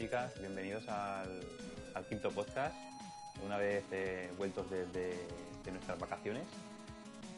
Chicas, 0.00 0.32
bienvenidos 0.40 0.88
al, 0.88 1.28
al 1.94 2.04
quinto 2.06 2.30
podcast, 2.30 2.74
una 3.44 3.58
vez 3.58 3.84
eh, 3.92 4.30
vueltos 4.38 4.70
desde 4.70 5.14
de 5.62 5.72
nuestras 5.72 5.98
vacaciones. 5.98 6.44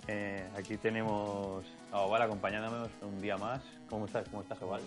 Eh, 0.07 0.49
aquí 0.57 0.77
tenemos 0.77 1.65
a 1.91 2.01
Oval 2.03 2.23
acompañándonos 2.23 2.89
un 3.03 3.21
día 3.21 3.37
más. 3.37 3.61
¿Cómo 3.91 4.07
estás? 4.07 4.29
¿Cómo 4.29 4.43
estás, 4.43 4.63
Oval? 4.63 4.81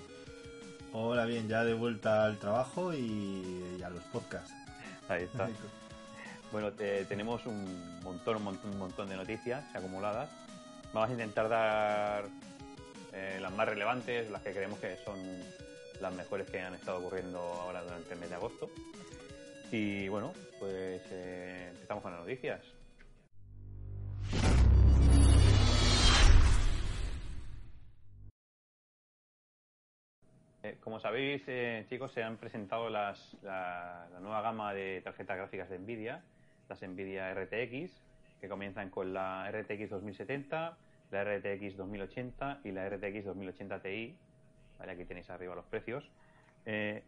Hola, 0.94 1.26
bien, 1.26 1.50
ya 1.50 1.66
de 1.66 1.74
vuelta 1.74 2.24
al 2.24 2.38
trabajo 2.38 2.94
y, 2.94 3.76
y 3.78 3.84
a 3.84 3.90
los 3.90 4.04
podcasts. 4.06 4.54
Ahí 5.10 5.24
está. 5.24 5.50
Bueno, 6.52 6.72
te- 6.72 7.04
tenemos 7.06 7.46
un 7.48 8.00
montón, 8.02 8.38
un 8.38 8.44
montón, 8.44 8.72
un 8.72 8.78
montón 8.78 9.10
de 9.10 9.18
noticias 9.18 9.66
acumuladas. 9.76 10.30
Vamos 10.94 11.10
a 11.10 11.12
intentar 11.12 11.50
dar 11.50 12.26
eh, 13.12 13.40
las 13.42 13.52
más 13.52 13.68
relevantes, 13.68 14.30
las 14.32 14.42
que 14.42 14.52
creemos 14.54 14.80
que 14.80 14.96
son 15.04 15.18
las 16.02 16.14
mejores 16.14 16.50
que 16.50 16.60
han 16.60 16.74
estado 16.74 17.00
ocurriendo 17.00 17.40
ahora 17.40 17.84
durante 17.84 18.14
el 18.14 18.20
mes 18.20 18.30
de 18.30 18.36
agosto. 18.36 18.70
Y 19.72 20.08
bueno, 20.08 20.34
pues 20.60 21.02
eh, 21.12 21.70
empezamos 21.74 22.04
con 22.04 22.12
las 22.12 22.22
noticias. 22.22 22.62
Eh, 30.64 30.78
Como 30.82 31.00
sabéis, 31.00 31.44
eh, 31.48 31.86
chicos, 31.90 32.12
se 32.12 32.24
han 32.24 32.38
presentado 32.38 32.90
las, 32.90 33.36
la, 33.44 34.08
la 34.12 34.20
nueva 34.20 34.42
gama 34.42 34.74
de 34.74 35.02
tarjetas 35.02 35.38
gráficas 35.38 35.70
de 35.70 35.78
Nvidia, 35.80 36.24
las 36.70 36.82
Nvidia 36.82 37.34
RTX, 37.34 37.92
que 38.42 38.50
comienzan 38.50 38.90
con 38.90 39.14
la 39.14 39.50
RTX 39.52 39.90
2070, 39.90 40.78
la 41.12 41.24
RTX 41.24 41.78
2080 41.78 42.62
y 42.64 42.72
la 42.72 42.90
RTX 42.90 43.26
2080 43.26 43.82
Ti. 43.82 44.18
Vale, 44.80 44.92
aquí 44.94 45.06
tenéis 45.06 45.30
arriba 45.30 45.56
los 45.56 45.66
precios. 45.66 46.10
Eh, 46.66 47.04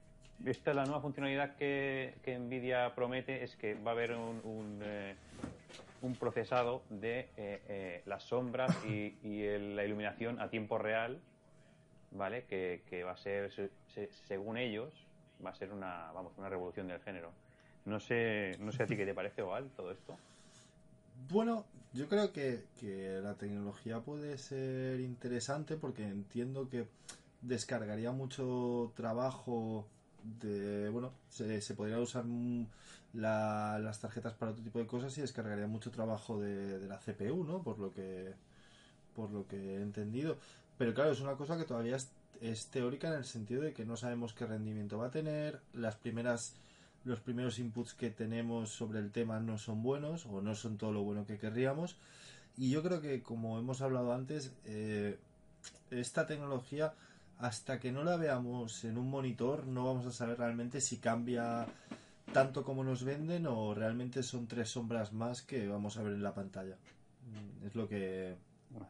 esta 0.46 0.74
la 0.74 0.86
nueva 0.86 1.02
funcionalidad 1.02 1.56
que, 1.56 2.16
que 2.24 2.38
Nvidia 2.38 2.94
promete 2.96 3.44
es 3.44 3.56
que 3.56 3.74
va 3.74 3.92
a 3.92 3.94
haber 3.94 4.14
un, 4.14 4.40
un, 4.44 4.80
eh, 4.84 5.16
un 6.02 6.16
procesado 6.16 6.84
de 6.90 7.22
eh, 7.38 7.62
eh, 7.68 8.02
las 8.06 8.24
sombras 8.24 8.76
y, 8.86 9.18
y 9.24 9.44
el- 9.44 9.76
la 9.76 9.84
iluminación 9.84 10.40
a 10.40 10.50
tiempo 10.50 10.78
real 10.78 11.20
¿vale? 12.12 12.46
Que, 12.46 12.84
que 12.90 13.04
va 13.04 13.12
a 13.12 13.18
ser, 13.18 13.52
se- 13.52 13.70
se- 13.94 14.10
según 14.28 14.58
ellos, 14.58 14.94
va 15.46 15.50
a 15.50 15.56
ser 15.56 15.72
una, 15.74 16.12
vamos, 16.14 16.32
una 16.38 16.50
revolución 16.50 16.88
del 16.88 17.02
género. 17.02 17.32
No 17.86 18.00
sé, 18.00 18.56
no 18.60 18.72
sé 18.72 18.84
a 18.84 18.86
ti 18.86 18.96
qué 18.96 19.06
te 19.06 19.14
parece, 19.14 19.42
Oval, 19.42 19.70
todo 19.76 19.92
esto. 19.92 20.18
Bueno, 21.30 21.66
yo 21.94 22.08
creo 22.08 22.32
que, 22.32 22.64
que 22.80 23.20
la 23.22 23.34
tecnología 23.36 24.00
puede 24.00 24.38
ser 24.38 25.00
interesante 25.02 25.76
porque 25.76 26.04
entiendo 26.04 26.70
que 26.70 26.86
descargaría 27.42 28.12
mucho 28.12 28.92
trabajo 28.96 29.88
de, 30.42 30.90
bueno, 30.90 31.14
se, 31.30 31.62
se 31.62 31.74
podría 31.76 32.00
usar 32.00 32.26
la- 33.14 33.80
las 33.80 34.00
tarjetas 34.00 34.34
para 34.34 34.52
otro 34.52 34.64
tipo 34.64 34.80
de 34.80 34.88
cosas 34.88 35.18
y 35.18 35.22
descargaría 35.22 35.68
mucho 35.68 35.92
trabajo 35.92 36.40
de, 36.40 36.80
de 36.80 36.88
la 36.88 37.00
CPU, 37.00 37.44
¿no? 37.44 37.64
Por 37.64 37.80
lo 37.80 37.94
que, 37.94 38.34
por 39.16 39.32
lo 39.32 39.48
que 39.48 39.58
he 39.78 39.82
entendido. 39.82 40.38
Pero 40.78 40.94
claro, 40.94 41.12
es 41.12 41.22
una 41.22 41.36
cosa 41.36 41.58
que 41.58 41.66
todavía 41.66 41.96
es, 41.96 42.10
es 42.42 42.68
teórica 42.68 43.08
en 43.10 43.16
el 43.16 43.26
sentido 43.26 43.62
de 43.64 43.74
que 43.74 43.86
no 43.86 43.98
sabemos 43.98 44.34
qué 44.34 44.46
rendimiento 44.46 44.98
va 44.98 45.08
a 45.08 45.12
tener, 45.12 45.62
las 45.74 45.96
primeras 45.96 46.56
los 47.06 47.22
primeros 47.22 47.58
inputs 47.60 47.94
que 47.94 48.10
tenemos 48.10 48.70
sobre 48.70 49.00
el 49.00 49.12
tema 49.12 49.40
no 49.40 49.58
son 49.58 49.82
buenos 49.82 50.26
o 50.26 50.42
no 50.42 50.56
son 50.56 50.78
todo 50.78 50.92
lo 50.92 51.04
bueno 51.04 51.26
que 51.26 51.38
querríamos. 51.38 51.96
Y 52.58 52.72
yo 52.72 52.84
creo 52.84 53.02
que, 53.02 53.24
como 53.24 53.60
hemos 53.60 53.82
hablado 53.82 54.14
antes, 54.14 54.52
eh, 54.66 55.18
esta 55.92 56.28
tecnología, 56.28 56.94
hasta 57.40 57.80
que 57.80 57.92
no 57.92 58.04
la 58.04 58.18
veamos 58.18 58.84
en 58.84 58.98
un 58.98 59.10
monitor, 59.10 59.68
no 59.68 59.86
vamos 59.86 60.06
a 60.06 60.12
saber 60.12 60.38
realmente 60.40 60.82
si 60.82 60.98
cambia 60.98 61.66
tanto 62.34 62.64
como 62.64 62.84
nos 62.84 63.04
venden 63.04 63.48
o 63.48 63.74
realmente 63.74 64.24
son 64.24 64.48
tres 64.48 64.70
sombras 64.70 65.14
más 65.14 65.42
que 65.44 65.68
vamos 65.68 65.98
a 65.98 66.04
ver 66.04 66.14
en 66.14 66.24
la 66.24 66.34
pantalla. 66.34 66.76
Mm, 67.26 67.66
Es 67.68 67.76
lo 67.76 67.88
que, 67.88 68.36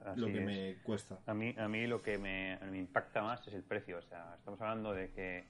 Así 0.06 0.19
lo 0.19 0.28
que 0.28 0.40
es. 0.40 0.46
me 0.46 0.75
cuesta. 0.84 1.19
A 1.28 1.34
mí, 1.34 1.53
a 1.58 1.68
mí 1.68 1.85
lo 1.88 2.02
que 2.02 2.18
me, 2.18 2.58
me 2.72 2.78
impacta 2.80 3.22
más 3.22 3.46
es 3.47 3.53
el 3.53 3.63
precio. 3.63 3.97
O 4.00 4.02
sea, 4.02 4.35
estamos 4.38 4.59
hablando 4.62 4.94
de 4.94 5.12
que 5.12 5.44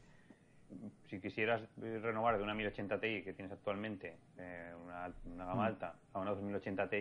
si 1.10 1.20
quisieras 1.22 1.62
eh, 1.82 2.00
renovar 2.02 2.38
de 2.38 2.44
una 2.44 2.54
1080 2.54 3.00
Ti 3.00 3.22
que 3.24 3.34
tienes 3.34 3.54
actualmente, 3.54 4.18
eh, 4.38 4.74
una, 4.84 5.12
una 5.26 5.46
gama 5.46 5.64
Mm. 5.64 5.66
alta, 5.66 5.96
a 6.14 6.20
una 6.20 6.32
2080 6.32 6.90
Ti, 6.90 6.96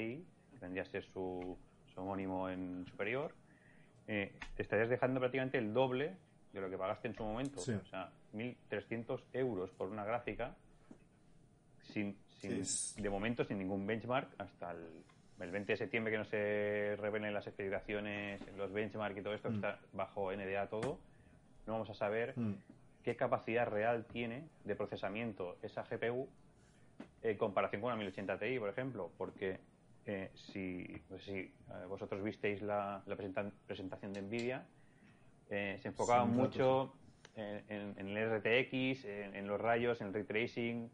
que 0.52 0.58
vendría 0.60 0.82
a 0.82 0.86
ser 0.86 1.04
su, 1.12 1.58
su 1.92 2.00
homónimo 2.00 2.48
en 2.48 2.86
superior, 2.88 3.34
eh, 4.08 4.32
te 4.54 4.62
estarías 4.62 4.88
dejando 4.88 5.20
prácticamente 5.20 5.58
el 5.58 5.72
doble 5.72 6.14
de 6.52 6.60
lo 6.60 6.70
que 6.70 6.78
pagaste 6.78 7.08
en 7.08 7.14
su 7.14 7.24
momento. 7.24 7.60
Sí. 7.60 7.72
O 7.72 7.84
sea, 7.86 8.10
1.300 8.34 9.20
euros 9.32 9.70
por 9.70 9.88
una 9.88 10.04
gráfica 10.04 10.54
sin, 11.92 12.16
sin- 12.40 12.52
Es- 12.60 12.94
de 12.98 13.10
momento 13.10 13.44
sin 13.44 13.58
ningún 13.58 13.86
benchmark 13.86 14.28
hasta 14.38 14.72
el, 14.72 14.86
el 15.40 15.50
20 15.50 15.72
de 15.72 15.76
septiembre 15.76 16.12
que 16.12 16.18
no 16.18 16.24
se 16.24 16.96
revelen 16.98 17.32
las 17.34 17.46
especificaciones, 17.46 18.40
los 18.56 18.72
benchmark 18.72 19.16
y 19.16 19.22
todo 19.22 19.34
esto 19.34 19.48
que 19.48 19.54
Mm. 19.54 19.64
está 19.64 19.78
bajo 19.92 20.32
NDA 20.32 20.66
todo, 20.68 20.98
no 21.66 21.72
vamos 21.74 21.90
a 21.90 21.94
saber 21.94 22.32
Mm. 22.38 22.54
qué 23.02 23.16
capacidad 23.16 23.66
real 23.68 24.04
tiene 24.06 24.44
de 24.64 24.74
procesamiento 24.74 25.56
esa 25.62 25.82
GPU 25.84 26.28
en 27.22 27.36
comparación 27.36 27.80
con 27.82 27.88
una 27.92 27.96
1080 27.96 28.38
Ti, 28.38 28.58
por 28.58 28.68
ejemplo, 28.70 29.10
porque 29.18 29.58
eh, 30.06 30.30
si, 30.34 30.86
si 31.18 31.32
eh, 31.38 31.52
vosotros 31.88 32.22
visteis 32.22 32.62
la, 32.62 33.02
la 33.06 33.16
presenta- 33.16 33.50
presentación 33.66 34.12
de 34.14 34.22
Nvidia, 34.22 34.66
eh, 35.50 35.78
se 35.80 35.88
enfocaba 35.88 36.24
Sí, 36.24 36.30
mucho 36.30 36.94
en, 37.34 37.64
en- 37.68 37.94
en 37.98 38.08
el 38.08 38.16
RTX, 38.16 39.04
en, 39.04 39.36
en 39.36 39.46
los 39.46 39.60
rayos, 39.60 40.00
en 40.00 40.08
el 40.08 40.14
ray 40.14 40.24
tracing, 40.24 40.90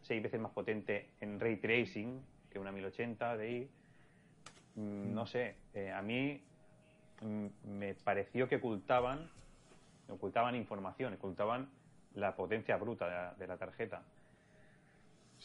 seis 0.00 0.22
veces 0.22 0.40
más 0.40 0.52
potente 0.52 1.10
en 1.20 1.38
ray 1.38 1.56
tracing 1.56 2.20
que 2.50 2.58
una 2.58 2.72
1080 2.72 3.38
Ti. 3.38 3.68
Mm, 4.76 5.14
No 5.14 5.26
sé, 5.26 5.56
a 5.94 6.02
mí 6.02 6.40
mm, 7.20 7.46
me 7.78 7.94
pareció 7.94 8.48
que 8.48 8.56
ocultaban 8.56 9.30
ocultaban 10.08 10.54
información, 10.54 11.14
ocultaban 11.14 11.68
la 12.14 12.36
potencia 12.36 12.76
bruta 12.76 13.06
de 13.06 13.12
la, 13.14 13.34
de 13.34 13.46
la 13.46 13.56
tarjeta. 13.56 14.02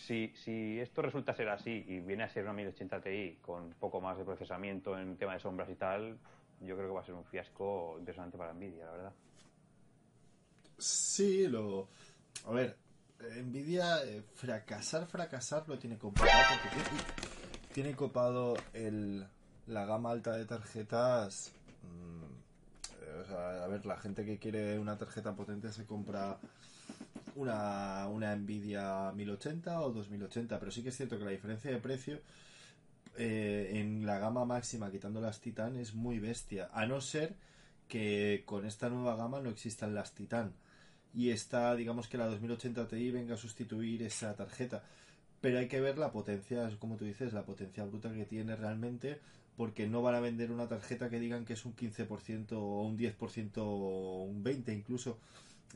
Si, 0.05 0.33
si 0.35 0.79
esto 0.79 1.01
resulta 1.01 1.33
ser 1.35 1.49
así 1.49 1.83
y 1.87 1.99
viene 1.99 2.23
a 2.23 2.29
ser 2.29 2.43
una 2.43 2.53
1080 2.53 3.01
Ti 3.01 3.37
con 3.41 3.73
poco 3.73 3.99
más 3.99 4.17
de 4.17 4.23
procesamiento 4.23 4.97
en 4.97 5.17
tema 5.17 5.33
de 5.33 5.39
sombras 5.39 5.69
y 5.69 5.75
tal, 5.75 6.17
yo 6.61 6.75
creo 6.75 6.87
que 6.87 6.93
va 6.93 7.01
a 7.01 7.05
ser 7.05 7.15
un 7.15 7.25
fiasco 7.25 7.95
impresionante 7.99 8.37
para 8.37 8.53
Nvidia, 8.53 8.85
la 8.85 8.91
verdad. 8.91 9.13
Sí, 10.77 11.47
lo. 11.47 11.89
A 12.45 12.51
ver, 12.51 12.77
Nvidia, 13.43 14.03
eh, 14.05 14.23
fracasar, 14.35 15.05
fracasar 15.05 15.67
lo 15.67 15.77
tiene 15.77 15.97
copado 15.97 16.29
porque 16.63 17.73
tiene, 17.73 17.95
copado 17.95 18.55
el, 18.73 19.27
la 19.67 19.85
gama 19.85 20.11
alta 20.11 20.37
de 20.37 20.45
tarjetas. 20.45 21.51
mm, 21.83 23.03
eh, 23.03 23.21
o 23.21 23.25
sea, 23.25 23.63
a 23.65 23.67
ver, 23.67 23.85
la 23.85 23.97
gente 23.97 24.25
que 24.25 24.39
quiere 24.39 24.79
una 24.79 24.97
tarjeta 24.97 25.35
potente 25.35 25.71
se 25.73 25.85
compra 25.85 26.39
una, 27.35 28.07
una 28.07 28.35
Nvidia 28.35 29.11
1080 29.13 29.81
o 29.81 29.91
2080, 29.91 30.59
pero 30.59 30.71
sí 30.71 30.83
que 30.83 30.89
es 30.89 30.97
cierto 30.97 31.17
que 31.17 31.25
la 31.25 31.31
diferencia 31.31 31.71
de 31.71 31.77
precio 31.77 32.21
eh, 33.17 33.71
en 33.79 34.05
la 34.05 34.19
gama 34.19 34.45
máxima, 34.45 34.91
quitando 34.91 35.21
las 35.21 35.41
Titan, 35.41 35.75
es 35.77 35.93
muy 35.93 36.19
bestia. 36.19 36.69
A 36.73 36.85
no 36.85 37.01
ser 37.01 37.35
que 37.87 38.43
con 38.45 38.65
esta 38.65 38.89
nueva 38.89 39.15
gama 39.15 39.41
no 39.41 39.49
existan 39.49 39.93
las 39.93 40.13
Titan. 40.13 40.53
Y 41.13 41.31
esta, 41.31 41.75
digamos 41.75 42.07
que 42.07 42.17
la 42.17 42.27
2080 42.27 42.87
Ti 42.87 43.11
venga 43.11 43.33
a 43.33 43.37
sustituir 43.37 44.03
esa 44.03 44.35
tarjeta. 44.35 44.83
Pero 45.41 45.59
hay 45.59 45.67
que 45.67 45.81
ver 45.81 45.97
la 45.97 46.11
potencia, 46.11 46.69
como 46.79 46.97
tú 46.97 47.05
dices, 47.05 47.33
la 47.33 47.45
potencia 47.45 47.85
bruta 47.85 48.13
que 48.13 48.25
tiene 48.25 48.55
realmente, 48.55 49.19
porque 49.57 49.87
no 49.87 50.01
van 50.01 50.15
a 50.15 50.19
vender 50.21 50.51
una 50.51 50.67
tarjeta 50.67 51.09
que 51.09 51.19
digan 51.19 51.45
que 51.45 51.53
es 51.53 51.65
un 51.65 51.75
15% 51.75 52.53
o 52.53 52.83
un 52.83 52.97
10% 52.97 53.57
o 53.57 54.23
un 54.23 54.43
20% 54.43 54.73
incluso 54.73 55.19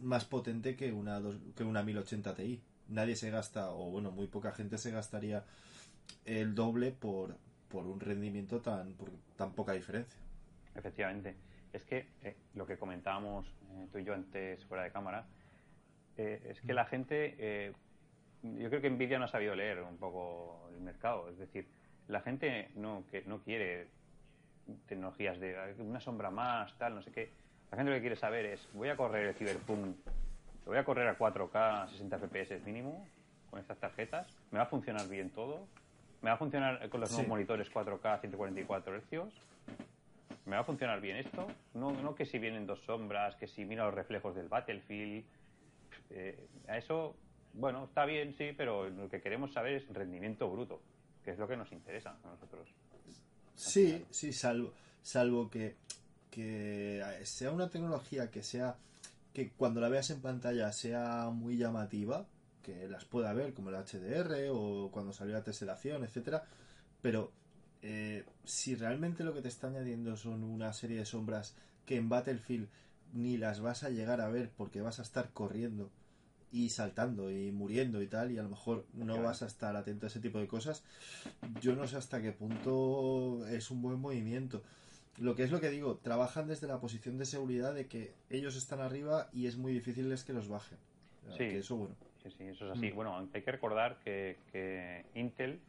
más 0.01 0.25
potente 0.25 0.75
que 0.75 0.92
una, 0.92 1.22
que 1.56 1.63
una 1.63 1.84
1080 1.84 2.36
Ti. 2.36 2.62
Nadie 2.90 3.16
se 3.16 3.30
gasta, 3.30 3.72
o 3.72 3.90
bueno, 3.90 4.12
muy 4.12 4.28
poca 4.28 4.51
gente 4.51 4.78
se 4.78 4.92
gastaría 4.92 5.44
el 6.25 6.56
doble 6.56 6.92
por, 6.92 7.38
por 7.69 7.86
un 7.86 8.00
rendimiento 8.00 8.62
tan, 8.62 8.94
por 8.94 9.10
tan 9.38 9.54
poca 9.54 9.74
diferencia. 9.74 10.19
Efectivamente. 10.75 11.36
Es 11.72 11.84
que 11.84 12.07
eh, 12.22 12.36
lo 12.54 12.68
que 12.68 12.78
comentábamos 12.78 13.48
eh, 13.48 13.88
tú 13.92 13.98
y 13.98 14.04
yo 14.04 14.13
antes 14.13 14.63
fuera 14.66 14.84
de 14.84 14.92
cámara, 14.92 15.25
eh, 16.18 16.42
es 16.50 16.62
que 16.62 16.74
la 16.74 16.86
gente, 16.86 17.74
yo 18.44 18.69
creo 18.69 18.81
que 18.81 18.90
Nvidia 18.90 19.18
no 19.18 19.25
ha 19.25 19.30
sabido 19.30 19.56
leer 19.56 19.81
un 19.81 19.98
poco 19.98 20.69
el 20.75 20.81
mercado. 20.81 21.30
Es 21.30 21.38
decir, 21.38 21.68
la 22.07 22.22
gente 22.22 22.69
no, 22.75 23.06
que 23.10 23.24
no 23.24 23.42
quiere 23.42 23.88
tecnologías 24.88 25.40
de 25.40 25.75
una 25.80 26.00
sombra 26.00 26.30
más, 26.30 26.78
tal, 26.78 26.95
no 26.95 27.01
sé 27.01 27.12
qué. 27.12 27.31
La 27.73 27.77
gente 27.77 27.89
lo 27.89 27.97
que 27.97 28.01
quiere 28.01 28.15
saber 28.15 28.45
es, 28.45 28.69
voy 28.73 28.89
a 28.89 28.95
correr 28.95 29.29
el 29.29 29.33
Cyberpunk, 29.33 29.95
lo 30.63 30.71
voy 30.71 30.77
a 30.77 30.83
correr 30.85 31.07
a 31.07 31.17
4K, 31.17 31.89
60 31.89 32.19
FPS 32.19 32.63
mínimo, 32.63 33.03
con 33.49 33.59
estas 33.59 33.79
tarjetas, 33.79 34.27
me 34.51 34.59
va 34.59 34.65
a 34.65 34.67
funcionar 34.67 35.09
bien 35.09 35.31
todo, 35.31 35.65
me 36.21 36.29
va 36.29 36.35
a 36.35 36.37
funcionar 36.37 36.87
con 36.89 37.01
los 37.01 37.09
nuevos 37.09 37.27
monitores 37.27 37.73
4K, 37.73 38.21
144 38.21 38.95
Hz, 38.99 39.33
me 40.45 40.55
va 40.55 40.59
a 40.59 40.63
funcionar 40.63 41.01
bien 41.01 41.17
esto, 41.17 41.47
no, 41.73 41.93
no 41.93 42.13
que 42.13 42.27
si 42.27 42.37
vienen 42.37 42.67
dos 42.67 42.79
sombras, 42.83 43.35
que 43.37 43.47
si 43.47 43.65
mira 43.65 43.85
los 43.85 43.95
reflejos 43.95 44.35
del 44.35 44.49
Battlefield, 44.49 45.25
eh, 46.11 46.45
a 46.67 46.77
eso, 46.77 47.15
bueno, 47.53 47.85
está 47.85 48.05
bien, 48.05 48.35
sí, 48.35 48.53
pero 48.55 48.87
lo 48.87 49.09
que 49.09 49.19
queremos 49.19 49.51
saber 49.51 49.73
es 49.73 49.91
rendimiento 49.91 50.47
bruto, 50.47 50.79
que 51.25 51.31
es 51.31 51.39
lo 51.39 51.47
que 51.47 51.57
nos 51.57 51.71
interesa 51.71 52.15
a 52.23 52.27
nosotros. 52.27 52.69
Sí, 53.55 54.05
sí, 54.11 54.31
salvo, 54.31 54.73
salvo 55.01 55.49
que 55.49 55.75
que 56.33 57.03
sea 57.25 57.51
una 57.51 57.69
tecnología 57.69 58.31
que 58.31 58.41
sea 58.41 58.75
que 59.33 59.51
cuando 59.51 59.81
la 59.81 59.89
veas 59.89 60.09
en 60.09 60.19
pantalla 60.19 60.71
sea 60.71 61.30
muy 61.30 61.57
llamativa, 61.57 62.25
que 62.63 62.88
las 62.88 63.06
pueda 63.06 63.33
ver 63.33 63.53
como 63.53 63.69
el 63.69 63.75
HDR 63.75 64.50
o 64.51 64.89
cuando 64.91 65.13
salió 65.13 65.35
la 65.35 65.44
teselación, 65.44 66.03
etcétera, 66.03 66.44
pero 67.03 67.31
eh, 67.83 68.25
si 68.45 68.74
realmente 68.74 69.24
lo 69.24 69.33
que 69.35 69.41
te 69.41 69.47
está 69.47 69.68
añadiendo 69.68 70.18
son 70.18 70.44
una 70.44 70.74
serie 70.74 70.97
de 70.97 71.06
sombras 71.06 71.53
que 71.85 71.97
en 71.97 72.09
Battlefield 72.09 72.68
ni 73.13 73.38
las 73.38 73.59
vas 73.59 73.83
a 73.83 73.91
llegar 73.91 74.19
a 74.19 74.30
ver 74.30 74.50
porque 74.57 74.81
vas 74.81 74.97
a 74.97 75.03
estar 75.03 75.30
corriendo 75.33 75.91
y 76.51 76.69
saltando 76.69 77.30
y 77.30 77.51
muriendo 77.51 78.01
y 78.01 78.07
tal 78.07 78.31
y 78.31 78.39
a 78.39 78.44
lo 78.44 78.50
mejor 78.50 78.88
no 78.94 79.21
vas 79.21 79.44
a 79.44 79.47
estar 79.47 79.75
atento 79.75 80.07
a 80.07 80.09
ese 80.09 80.19
tipo 80.19 80.39
de 80.39 80.47
cosas 80.47 80.83
yo 81.62 81.75
no 81.75 81.88
sé 81.88 81.97
hasta 81.97 82.21
qué 82.21 82.31
punto 82.31 83.45
es 83.47 83.69
un 83.71 83.81
buen 83.81 84.00
movimiento 84.00 84.63
lo 85.18 85.36
que 85.36 85.44
es 85.44 85.51
lo 85.51 85.60
que 85.60 85.69
digo, 85.69 85.98
trabajan 85.98 86.48
desde 86.48 86.68
la 86.68 86.80
posición 86.80 87.18
de 87.18 87.25
seguridad 87.25 87.74
de 87.74 87.88
que 87.88 88.13
ellos 88.30 88.56
están 88.56 88.81
arriba 88.81 89.30
y 89.31 89.48
es 89.48 89.57
muy 89.57 89.74
difícil 89.74 90.12
es 90.12 90.24
que 90.24 90.33
los 90.33 90.48
bajen. 90.48 90.77
Sí, 91.38 91.44
eso 91.44 91.77
bueno. 91.77 91.95
Sí, 92.24 92.31
sí, 92.31 92.44
eso 92.45 92.65
es 92.65 92.77
así. 92.77 92.92
Mm. 92.92 92.95
Bueno, 92.95 93.30
hay 93.33 93.42
que 93.42 93.51
recordar 93.51 93.98
que, 94.00 95.06
Intel 95.13 95.60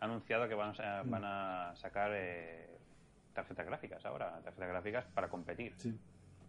ha 0.00 0.04
anunciado 0.04 0.48
que 0.48 0.54
van 0.54 0.72
a, 0.80 1.02
mm. 1.02 1.10
van 1.10 1.24
a 1.24 1.72
sacar 1.76 2.12
eh, 2.14 2.68
tarjetas 3.34 3.66
gráficas 3.66 4.04
ahora, 4.04 4.40
tarjetas 4.42 4.68
gráficas 4.68 5.04
para 5.14 5.28
competir. 5.28 5.74
Sí. 5.76 5.98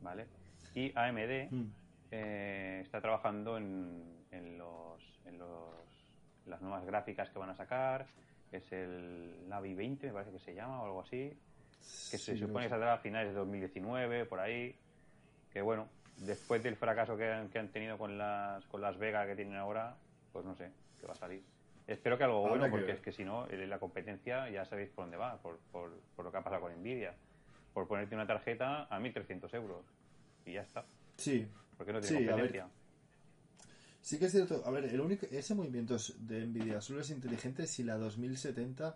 ¿Vale? 0.02 0.28
Y 0.74 0.92
AMD 0.96 1.52
mm. 1.52 1.72
eh, 2.12 2.80
está 2.84 3.02
trabajando 3.02 3.58
en, 3.58 4.24
en, 4.32 4.58
los, 4.58 5.20
en 5.26 5.38
los, 5.40 5.76
las 6.46 6.62
nuevas 6.62 6.86
gráficas 6.86 7.30
que 7.30 7.40
van 7.40 7.50
a 7.50 7.56
sacar. 7.56 8.08
Es 8.52 8.72
el 8.72 9.50
Navi 9.50 9.74
20, 9.74 10.08
me 10.08 10.14
parece 10.14 10.32
que 10.32 10.40
se 10.40 10.54
llama, 10.54 10.82
o 10.82 10.86
algo 10.86 11.02
así 11.02 11.38
que 12.12 12.18
se 12.18 12.38
supone 12.38 12.66
que 12.66 12.70
saldrá 12.70 12.94
a 12.94 12.98
finales 12.98 13.30
de 13.30 13.40
2019, 13.40 14.26
por 14.26 14.40
ahí. 14.40 14.76
Que 15.52 15.62
bueno, 15.62 15.88
después 16.18 16.64
del 16.64 16.76
fracaso 16.76 17.18
que 17.18 17.32
han, 17.32 17.50
que 17.50 17.60
han 17.60 17.70
tenido 17.70 17.98
con 17.98 18.18
las, 18.18 18.66
con 18.66 18.82
las 18.82 18.98
Vegas 18.98 19.28
que 19.28 19.36
tienen 19.36 19.56
ahora, 19.56 19.96
pues 20.32 20.46
no 20.46 20.56
sé 20.56 20.72
qué 21.00 21.08
va 21.08 21.14
a 21.14 21.18
salir. 21.18 21.44
Espero 21.88 22.18
que 22.18 22.26
algo 22.26 22.48
bueno, 22.48 22.70
porque 22.70 22.92
es 22.92 23.00
que 23.00 23.14
si 23.14 23.24
no, 23.24 23.48
eh, 23.48 23.66
la 23.66 23.80
competencia 23.80 24.50
ya 24.50 24.66
sabéis 24.66 24.90
por 24.90 25.06
dónde 25.06 25.16
va, 25.16 25.38
por, 25.38 25.58
por, 25.72 25.90
por, 26.16 26.26
lo 26.26 26.32
que 26.32 26.38
ha 26.38 26.44
pasado 26.44 26.62
con 26.62 26.74
Nvidia. 26.74 27.16
Por 27.74 27.88
ponerte 27.88 28.16
una 28.16 28.28
tarjeta 28.28 28.84
a 28.84 29.00
1.300 29.00 29.54
euros. 29.54 29.86
Y 30.46 30.54
ya 30.54 30.62
está. 30.62 30.86
Sí. 31.16 31.48
Porque 31.78 31.94
no 31.94 32.02
tiene 32.02 32.26
competencia. 32.26 32.68
Sí 34.02 34.20
que 34.20 34.26
es 34.26 34.32
cierto. 34.32 34.64
A 34.66 34.72
ver, 34.72 34.86
el 34.86 35.00
único, 35.00 35.28
ese 35.32 35.56
movimiento 35.56 35.96
de 36.20 36.46
Nvidia 36.46 36.82
solo 36.82 37.02
es 37.02 37.10
inteligente 37.10 37.68
si 37.68 37.84
la 37.84 37.98
2070 37.98 38.96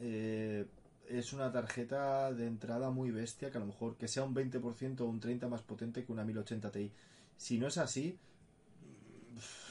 eh, 0.00 0.66
es 1.08 1.32
una 1.32 1.52
tarjeta 1.52 2.32
de 2.32 2.46
entrada 2.46 2.90
muy 2.90 3.10
bestia, 3.10 3.50
que 3.50 3.58
a 3.58 3.60
lo 3.60 3.66
mejor 3.66 3.96
que 3.96 4.08
sea 4.08 4.24
un 4.24 4.34
20% 4.34 5.00
o 5.00 5.04
un 5.04 5.20
30% 5.20 5.48
más 5.48 5.62
potente 5.62 6.04
que 6.04 6.12
una 6.12 6.24
1080 6.24 6.70
Ti. 6.70 6.90
Si 7.36 7.58
no 7.58 7.68
es 7.68 7.78
así, 7.78 8.18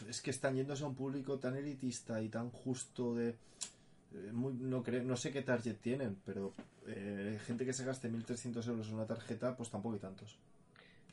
es 0.09 0.21
que 0.21 0.31
están 0.31 0.55
yéndose 0.55 0.83
a 0.83 0.87
un 0.87 0.95
público 0.95 1.39
tan 1.39 1.55
elitista 1.55 2.21
y 2.21 2.29
tan 2.29 2.49
justo 2.49 3.15
de... 3.15 3.29
Eh, 3.29 4.31
no, 4.31 4.81
no 4.81 5.15
sé 5.17 5.31
qué 5.31 5.41
target 5.41 5.77
tienen, 5.77 6.17
pero 6.25 6.53
eh, 6.87 7.39
gente 7.45 7.65
que 7.65 7.73
se 7.73 7.85
gaste 7.85 8.11
1.300 8.11 8.67
euros 8.67 8.87
en 8.87 8.95
una 8.95 9.05
tarjeta, 9.05 9.55
pues 9.55 9.69
tampoco 9.69 9.95
hay 9.95 10.01
tantos. 10.01 10.37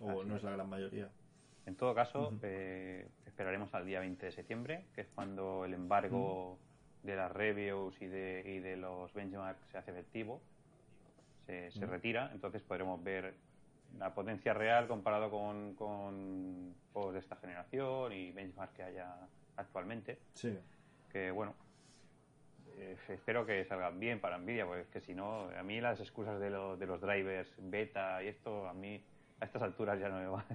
O 0.00 0.24
no 0.24 0.36
es 0.36 0.42
la 0.42 0.52
gran 0.52 0.68
mayoría. 0.68 1.08
En 1.66 1.76
todo 1.76 1.94
caso, 1.94 2.32
eh, 2.42 3.06
esperaremos 3.26 3.72
al 3.74 3.86
día 3.86 4.00
20 4.00 4.26
de 4.26 4.32
septiembre, 4.32 4.86
que 4.94 5.02
es 5.02 5.08
cuando 5.14 5.64
el 5.64 5.74
embargo 5.74 6.58
de 7.02 7.16
las 7.16 7.32
reviews 7.32 8.00
y 8.00 8.06
de, 8.06 8.42
y 8.46 8.58
de 8.58 8.76
los 8.76 9.12
benchmarks 9.14 9.60
se 9.70 9.78
hace 9.78 9.90
efectivo, 9.90 10.40
se, 11.46 11.70
se 11.70 11.86
retira, 11.86 12.30
entonces 12.32 12.62
podremos 12.62 13.02
ver 13.02 13.34
la 13.98 14.14
potencia 14.14 14.54
real 14.54 14.86
comparado 14.86 15.30
con, 15.30 15.74
con 15.74 16.74
juegos 16.92 17.14
de 17.14 17.18
esta 17.20 17.36
generación 17.36 18.12
y 18.12 18.30
benchmarks 18.32 18.74
que 18.74 18.82
haya 18.82 19.14
actualmente. 19.56 20.18
Sí. 20.34 20.56
Que 21.10 21.30
bueno, 21.30 21.54
eh, 22.76 22.96
espero 23.08 23.44
que 23.44 23.64
salgan 23.64 23.98
bien 23.98 24.20
para 24.20 24.38
Nvidia, 24.38 24.66
porque 24.66 24.82
es 24.82 24.88
que 24.88 25.00
si 25.00 25.14
no, 25.14 25.48
a 25.50 25.62
mí 25.62 25.80
las 25.80 26.00
excusas 26.00 26.38
de, 26.38 26.50
de 26.50 26.86
los 26.86 27.00
drivers 27.00 27.52
beta 27.58 28.22
y 28.22 28.28
esto, 28.28 28.68
a 28.68 28.74
mí 28.74 29.02
a 29.40 29.44
estas 29.44 29.62
alturas 29.62 29.98
ya 29.98 30.08
no 30.08 30.18
me 30.18 30.26
van. 30.28 30.46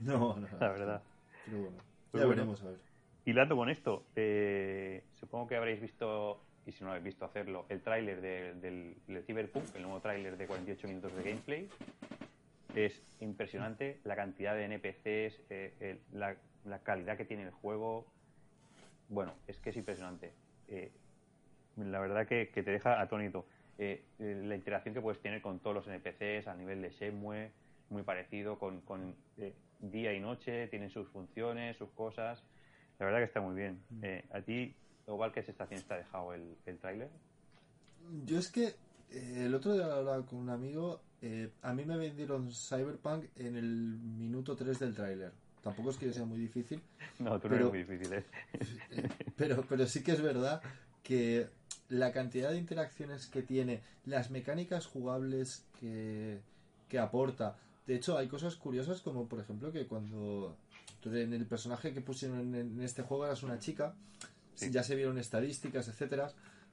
no, 0.00 0.36
no, 0.36 0.48
la 0.58 0.68
verdad. 0.68 1.02
Pero 1.44 1.58
bueno, 1.62 1.76
ya 2.12 2.26
veremos 2.26 2.62
a 2.62 2.70
ver. 2.70 2.93
Hilando 3.26 3.56
con 3.56 3.70
esto, 3.70 4.04
eh, 4.16 5.02
supongo 5.18 5.46
que 5.46 5.56
habréis 5.56 5.80
visto, 5.80 6.42
y 6.66 6.72
si 6.72 6.84
no 6.84 6.90
habéis 6.90 7.04
visto 7.04 7.24
hacerlo, 7.24 7.64
el 7.70 7.80
tráiler 7.80 8.20
del, 8.20 9.22
Cyberpunk, 9.24 9.64
el 9.74 9.82
nuevo 9.82 10.00
tráiler 10.00 10.36
de 10.36 10.46
48 10.46 10.88
minutos 10.88 11.16
de 11.16 11.22
gameplay. 11.22 11.68
Es 12.74 13.02
impresionante 13.20 13.98
la 14.04 14.14
cantidad 14.14 14.54
de 14.54 14.64
NPCs, 14.64 15.40
eh, 15.48 15.98
la, 16.12 16.36
calidad 16.82 17.16
que 17.16 17.24
tiene 17.24 17.44
el 17.44 17.50
juego. 17.50 18.04
Bueno, 19.08 19.32
es 19.46 19.56
que 19.58 19.70
es 19.70 19.76
impresionante. 19.76 20.32
Eh, 20.68 20.90
la 21.78 22.00
verdad 22.00 22.26
que, 22.26 22.44
te 22.44 22.62
deja 22.62 23.00
atónito. 23.00 23.46
la 24.18 24.54
interacción 24.54 24.92
que 24.92 25.00
puedes 25.00 25.22
tener 25.22 25.40
con 25.40 25.60
todos 25.60 25.74
los 25.74 25.88
NPCs 25.88 26.46
a 26.46 26.54
nivel 26.56 26.82
de 26.82 26.90
Shenmue, 26.90 27.52
muy 27.88 28.02
parecido, 28.02 28.58
con 28.58 29.14
día 29.80 30.12
y 30.12 30.20
noche, 30.20 30.68
tienen 30.68 30.90
sus 30.90 31.08
funciones, 31.08 31.78
sus 31.78 31.88
cosas 31.90 32.44
la 32.98 33.06
verdad 33.06 33.18
que 33.18 33.24
está 33.24 33.40
muy 33.40 33.54
bien. 33.54 33.82
Mm. 33.90 34.04
Eh, 34.04 34.24
¿A 34.32 34.40
ti, 34.40 34.74
igual 35.06 35.32
que 35.32 35.42
sensación 35.42 35.82
te 35.82 35.94
ha 35.94 35.96
dejado 35.98 36.34
el, 36.34 36.56
el 36.66 36.78
tráiler? 36.78 37.10
Yo 38.24 38.38
es 38.38 38.50
que 38.50 38.74
eh, 39.10 39.44
el 39.46 39.54
otro 39.54 39.74
día 39.74 39.84
hablaba 39.84 40.24
con 40.26 40.38
un 40.38 40.50
amigo, 40.50 41.00
eh, 41.22 41.50
a 41.62 41.72
mí 41.72 41.84
me 41.84 41.96
vendieron 41.96 42.50
Cyberpunk 42.50 43.26
en 43.36 43.56
el 43.56 43.66
minuto 43.66 44.56
3 44.56 44.78
del 44.78 44.94
tráiler. 44.94 45.32
Tampoco 45.62 45.90
es 45.90 45.96
que 45.96 46.12
sea 46.12 46.24
muy 46.24 46.38
difícil. 46.38 46.82
No, 47.18 47.38
tú 47.38 47.48
no 47.48 47.54
eres 47.54 47.68
muy 47.68 47.78
difícil, 47.84 48.12
¿eh? 48.12 48.24
pero, 49.36 49.64
pero 49.68 49.86
sí 49.86 50.02
que 50.02 50.12
es 50.12 50.20
verdad 50.20 50.60
que 51.04 51.48
la 51.88 52.12
cantidad 52.12 52.50
de 52.50 52.58
interacciones 52.58 53.26
que 53.28 53.42
tiene, 53.42 53.82
las 54.04 54.30
mecánicas 54.30 54.86
jugables 54.86 55.64
que, 55.78 56.40
que 56.88 56.98
aporta. 56.98 57.56
De 57.86 57.94
hecho, 57.94 58.18
hay 58.18 58.26
cosas 58.26 58.56
curiosas 58.56 59.00
como, 59.00 59.28
por 59.28 59.38
ejemplo, 59.38 59.70
que 59.70 59.86
cuando 59.86 60.56
en 61.06 61.32
el 61.32 61.46
personaje 61.46 61.92
que 61.92 62.00
pusieron 62.00 62.54
en, 62.54 62.80
este 62.80 63.02
juego 63.02 63.26
eras 63.26 63.42
una 63.42 63.58
chica, 63.58 63.94
ya 64.70 64.82
se 64.82 64.94
vieron 64.94 65.18
estadísticas, 65.18 65.88
etcétera, 65.88 66.32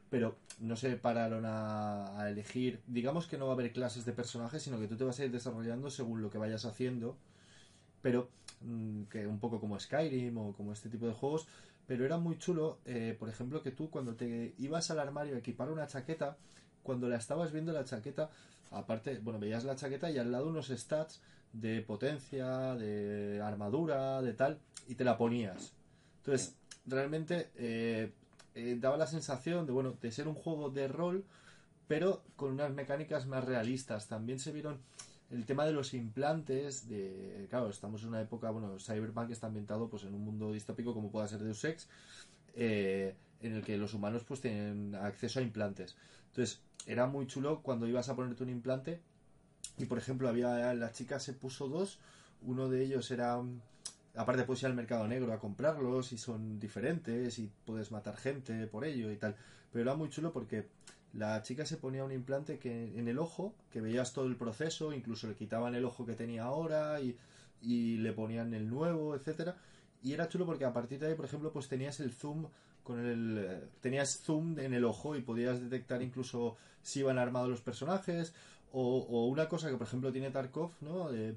pero 0.10 0.38
no 0.60 0.76
se 0.76 0.96
pararon 0.98 1.44
a, 1.46 2.28
elegir. 2.30 2.82
Digamos 2.88 3.28
que 3.28 3.38
no 3.38 3.46
va 3.46 3.54
a 3.54 3.56
haber 3.56 3.72
clases 3.72 4.06
de 4.06 4.14
personajes, 4.14 4.62
sino 4.62 4.80
que 4.80 4.88
tú 4.88 4.98
te 4.98 5.04
vas 5.04 5.20
a 5.20 5.26
ir 5.26 5.32
desarrollando 5.32 5.90
según 5.90 6.22
lo 6.22 6.30
que 6.30 6.38
vayas 6.38 6.66
haciendo, 6.66 7.18
pero 8.02 8.30
mm, 8.62 9.04
que 9.04 9.26
un 9.28 9.40
poco 9.40 9.60
como 9.60 9.80
Skyrim 9.80 10.38
o 10.38 10.54
como 10.54 10.74
este 10.74 10.90
tipo 10.90 11.08
de 11.08 11.14
juegos, 11.14 11.48
pero 11.88 12.06
era 12.06 12.18
muy 12.18 12.38
chulo, 12.38 12.80
eh, 12.86 13.16
por 13.20 13.30
ejemplo, 13.30 13.62
que 13.62 13.72
tú 13.72 13.90
cuando 13.90 14.16
te 14.16 14.54
ibas 14.58 14.92
al 14.92 15.00
armario 15.00 15.36
a 15.36 15.40
equipar 15.40 15.72
una 15.72 15.88
chaqueta, 15.88 16.38
cuando 16.84 17.10
la 17.10 17.18
estabas 17.18 17.52
viendo 17.52 17.72
la 17.72 17.86
chaqueta, 17.86 18.30
aparte, 18.72 19.20
bueno, 19.20 19.40
veías 19.40 19.64
la 19.64 19.76
chaqueta 19.76 20.10
y 20.10 20.18
al 20.18 20.32
lado 20.32 20.48
unos 20.48 20.68
stats 20.68 21.22
de 21.54 21.82
potencia, 21.82 22.76
de 22.76 23.42
armadura, 23.42 24.22
de 24.22 24.34
tal, 24.34 24.60
y 24.88 24.96
te 24.96 25.04
la 25.04 25.18
ponías. 25.18 25.74
Entonces, 26.18 26.56
realmente 26.86 27.50
eh, 27.56 28.12
eh, 28.56 28.78
daba 28.80 28.98
la 28.98 29.08
sensación 29.08 29.66
de, 29.66 29.72
bueno, 29.72 29.96
de 30.02 30.12
ser 30.12 30.28
un 30.28 30.36
juego 30.36 30.70
de 30.70 30.88
rol, 30.88 31.26
pero 31.88 32.24
con 32.36 32.52
unas 32.52 32.72
mecánicas 32.72 33.26
más 33.26 33.44
realistas. 33.44 34.08
También 34.08 34.40
se 34.40 34.52
vieron 34.52 34.80
el 35.30 35.46
tema 35.46 35.66
de 35.66 35.72
los 35.72 35.94
implantes, 35.94 36.90
de, 36.90 37.48
claro, 37.50 37.70
estamos 37.70 38.04
en 38.04 38.10
una 38.10 38.22
época, 38.22 38.50
bueno, 38.52 38.78
Cyberpunk 38.80 39.32
está 39.32 39.48
ambientado 39.48 39.90
pues 39.90 40.04
en 40.04 40.14
un 40.14 40.26
mundo 40.26 40.52
distópico 40.52 40.94
como 40.94 41.10
pueda 41.10 41.28
ser 41.28 41.40
Deus 41.40 41.64
Ex, 41.64 41.88
eh, 42.54 43.16
en 43.42 43.56
el 43.56 43.64
que 43.64 43.78
los 43.78 43.94
humanos 43.94 44.24
pues 44.28 44.42
tienen 44.42 44.94
acceso 44.96 45.40
a 45.40 45.44
implantes. 45.44 45.96
Entonces, 46.28 46.62
era 46.86 47.08
muy 47.08 47.28
chulo 47.28 47.62
cuando 47.62 47.88
ibas 47.88 48.10
a 48.10 48.16
ponerte 48.16 48.44
un 48.44 48.50
implante 48.50 49.02
y, 49.82 49.86
por 49.86 49.98
ejemplo, 49.98 50.30
había 50.30 50.74
la 50.74 50.92
chica 50.92 51.20
se 51.20 51.34
puso 51.34 51.68
dos, 51.68 52.00
uno 52.44 52.70
de 52.70 52.84
ellos 52.84 53.10
era 53.12 53.42
aparte 54.16 54.44
puedes 54.44 54.62
ir 54.64 54.68
al 54.68 54.74
mercado 54.74 55.08
negro 55.08 55.34
a 55.34 55.40
comprarlos 55.40 56.12
y 56.12 56.18
son 56.18 56.60
diferentes 56.60 57.40
y 57.40 57.50
puedes 57.66 57.92
matar 57.92 58.18
gente 58.18 58.68
por 58.68 58.86
ello 58.86 59.12
y 59.12 59.18
tal. 59.18 59.36
Pero 59.72 59.84
era 59.84 59.96
muy 59.96 60.10
chulo 60.10 60.34
porque 60.34 60.68
la 61.14 61.42
chica 61.44 61.66
se 61.66 61.78
ponía 61.78 62.04
un 62.04 62.12
implante 62.12 62.60
que 62.60 62.98
en 62.98 63.08
el 63.08 63.20
ojo, 63.20 63.54
que 63.72 63.82
veías 63.82 64.14
todo 64.14 64.26
el 64.26 64.36
proceso, 64.36 64.94
incluso 64.94 65.28
le 65.28 65.36
quitaban 65.36 65.76
el 65.76 65.86
ojo 65.86 66.06
que 66.06 66.14
tenía 66.14 66.44
ahora 66.44 67.00
y, 67.02 67.18
le 67.64 68.12
ponían 68.14 68.54
el 68.54 68.70
nuevo, 68.70 69.16
etcétera. 69.16 69.56
Y 70.02 70.14
era 70.14 70.28
chulo 70.28 70.46
porque 70.48 70.66
a 70.66 70.74
partir 70.74 71.00
de 71.00 71.08
ahí, 71.08 71.16
por 71.16 71.26
ejemplo, 71.26 71.52
pues 71.54 71.68
tenías 71.68 72.00
el 72.00 72.12
zoom 72.12 72.48
con 72.84 73.06
el 73.06 73.70
tenías 73.80 74.22
zoom 74.24 74.58
en 74.58 74.74
el 74.74 74.84
ojo 74.86 75.16
y 75.16 75.22
podías 75.22 75.62
detectar 75.62 76.02
incluso 76.02 76.58
si 76.82 77.02
iban 77.02 77.20
armados 77.20 77.48
los 77.48 77.62
personajes 77.62 78.34
o, 78.74 79.28
una 79.28 79.50
cosa 79.50 79.70
que 79.70 79.78
por 79.78 79.88
ejemplo 79.88 80.12
tiene 80.12 80.32
Tarkov, 80.32 80.72
¿no? 80.82 81.12
De, 81.12 81.36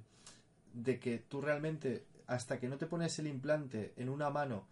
de 0.73 0.99
que 0.99 1.19
tú 1.19 1.41
realmente 1.41 2.05
hasta 2.27 2.59
que 2.59 2.69
no 2.69 2.79
te 2.79 2.87
pones 2.87 3.19
el 3.19 3.27
implante 3.27 3.93
en 3.97 4.09
una 4.09 4.31
mano 4.31 4.65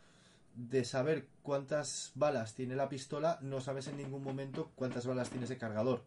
de 0.54 0.84
saber 0.84 1.26
cuántas 1.42 2.12
balas 2.14 2.54
tiene 2.54 2.76
la 2.76 2.88
pistola, 2.88 3.38
no 3.40 3.60
sabes 3.60 3.88
en 3.88 3.96
ningún 3.96 4.22
momento 4.22 4.70
cuántas 4.74 5.06
balas 5.06 5.30
tiene 5.30 5.44
ese 5.44 5.58
cargador. 5.58 6.02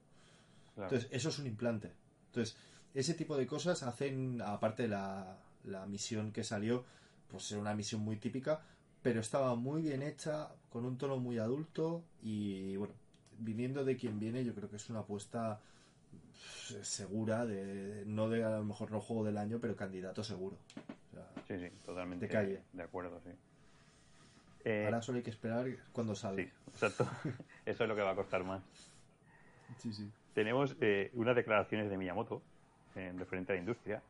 Entonces, 0.77 1.07
eso 1.12 1.29
es 1.29 1.39
un 1.39 1.47
implante. 1.47 1.91
Entonces, 2.27 2.55
ese 2.93 3.13
tipo 3.13 3.38
de 3.38 3.47
cosas 3.47 3.81
hacen, 3.83 4.41
aparte 4.41 4.88
la, 4.88 5.38
la 5.63 5.85
misión 5.85 6.31
que 6.31 6.43
salió, 6.43 6.83
pues 7.29 7.51
era 7.51 7.62
una 7.62 7.74
misión 7.74 8.01
muy 8.01 8.17
típica, 8.17 8.62
pero 9.01 9.19
estaba 9.19 9.55
muy 9.55 9.81
bien 9.81 10.03
hecha, 10.03 10.50
con 10.69 10.85
un 10.85 10.97
tono 10.97 11.17
muy 11.17 11.38
adulto 11.38 12.03
y 12.21 12.75
bueno, 12.75 12.93
viniendo 13.39 13.83
de 13.85 13.97
quien 13.97 14.19
viene, 14.19 14.43
yo 14.43 14.53
creo 14.53 14.69
que 14.69 14.75
es 14.77 14.89
una 14.89 15.00
apuesta 15.00 15.59
segura 16.81 17.45
de 17.45 18.03
no 18.05 18.29
de 18.29 18.43
a 18.43 18.50
lo 18.57 18.63
mejor 18.63 18.91
no 18.91 19.01
juego 19.01 19.24
del 19.24 19.38
año, 19.38 19.60
pero 19.60 19.75
candidato 19.75 20.24
seguro. 20.24 20.57
sí, 21.48 21.60
sí, 21.60 21.69
totalmente 21.84 22.27
de 22.27 22.31
calle. 22.31 22.62
De 22.74 22.84
acuerdo, 22.84 23.19
sí. 23.24 23.31
Eh, 24.65 24.86
Ahora 24.86 25.01
solo 25.01 25.17
hay 25.17 25.24
que 25.24 25.29
esperar 25.29 25.67
cuando 25.91 26.15
salga. 26.15 26.43
Sí, 26.43 26.51
exacto. 26.69 27.07
Eso 27.65 27.84
es 27.84 27.89
lo 27.89 27.95
que 27.95 28.01
va 28.01 28.12
a 28.12 28.15
costar 28.15 28.43
más. 28.43 28.63
Sí, 29.77 29.93
sí. 29.93 30.10
Tenemos 30.34 30.75
eh, 30.81 31.12
unas 31.13 31.36
declaraciones 31.36 31.89
de 31.89 31.98
Miyamoto 31.98 32.41
en 32.95 33.17
referente 33.19 33.51
a 33.51 33.55
la 33.55 33.60
industria, 33.60 34.01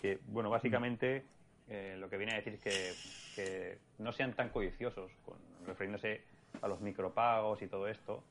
que, 0.00 0.20
bueno, 0.28 0.50
básicamente 0.50 1.24
eh, 1.68 1.96
lo 1.98 2.10
que 2.10 2.18
viene 2.18 2.34
a 2.34 2.36
decir 2.36 2.54
es 2.54 2.60
que, 2.60 2.92
que, 3.34 3.78
no 3.98 4.12
sean 4.12 4.34
tan 4.34 4.50
codiciosos, 4.50 5.10
con, 5.24 5.36
refiriéndose 5.66 6.22
a 6.60 6.68
los 6.68 6.80
micropagos 6.80 7.62
y 7.62 7.66
todo 7.66 7.88
esto, 7.88 8.22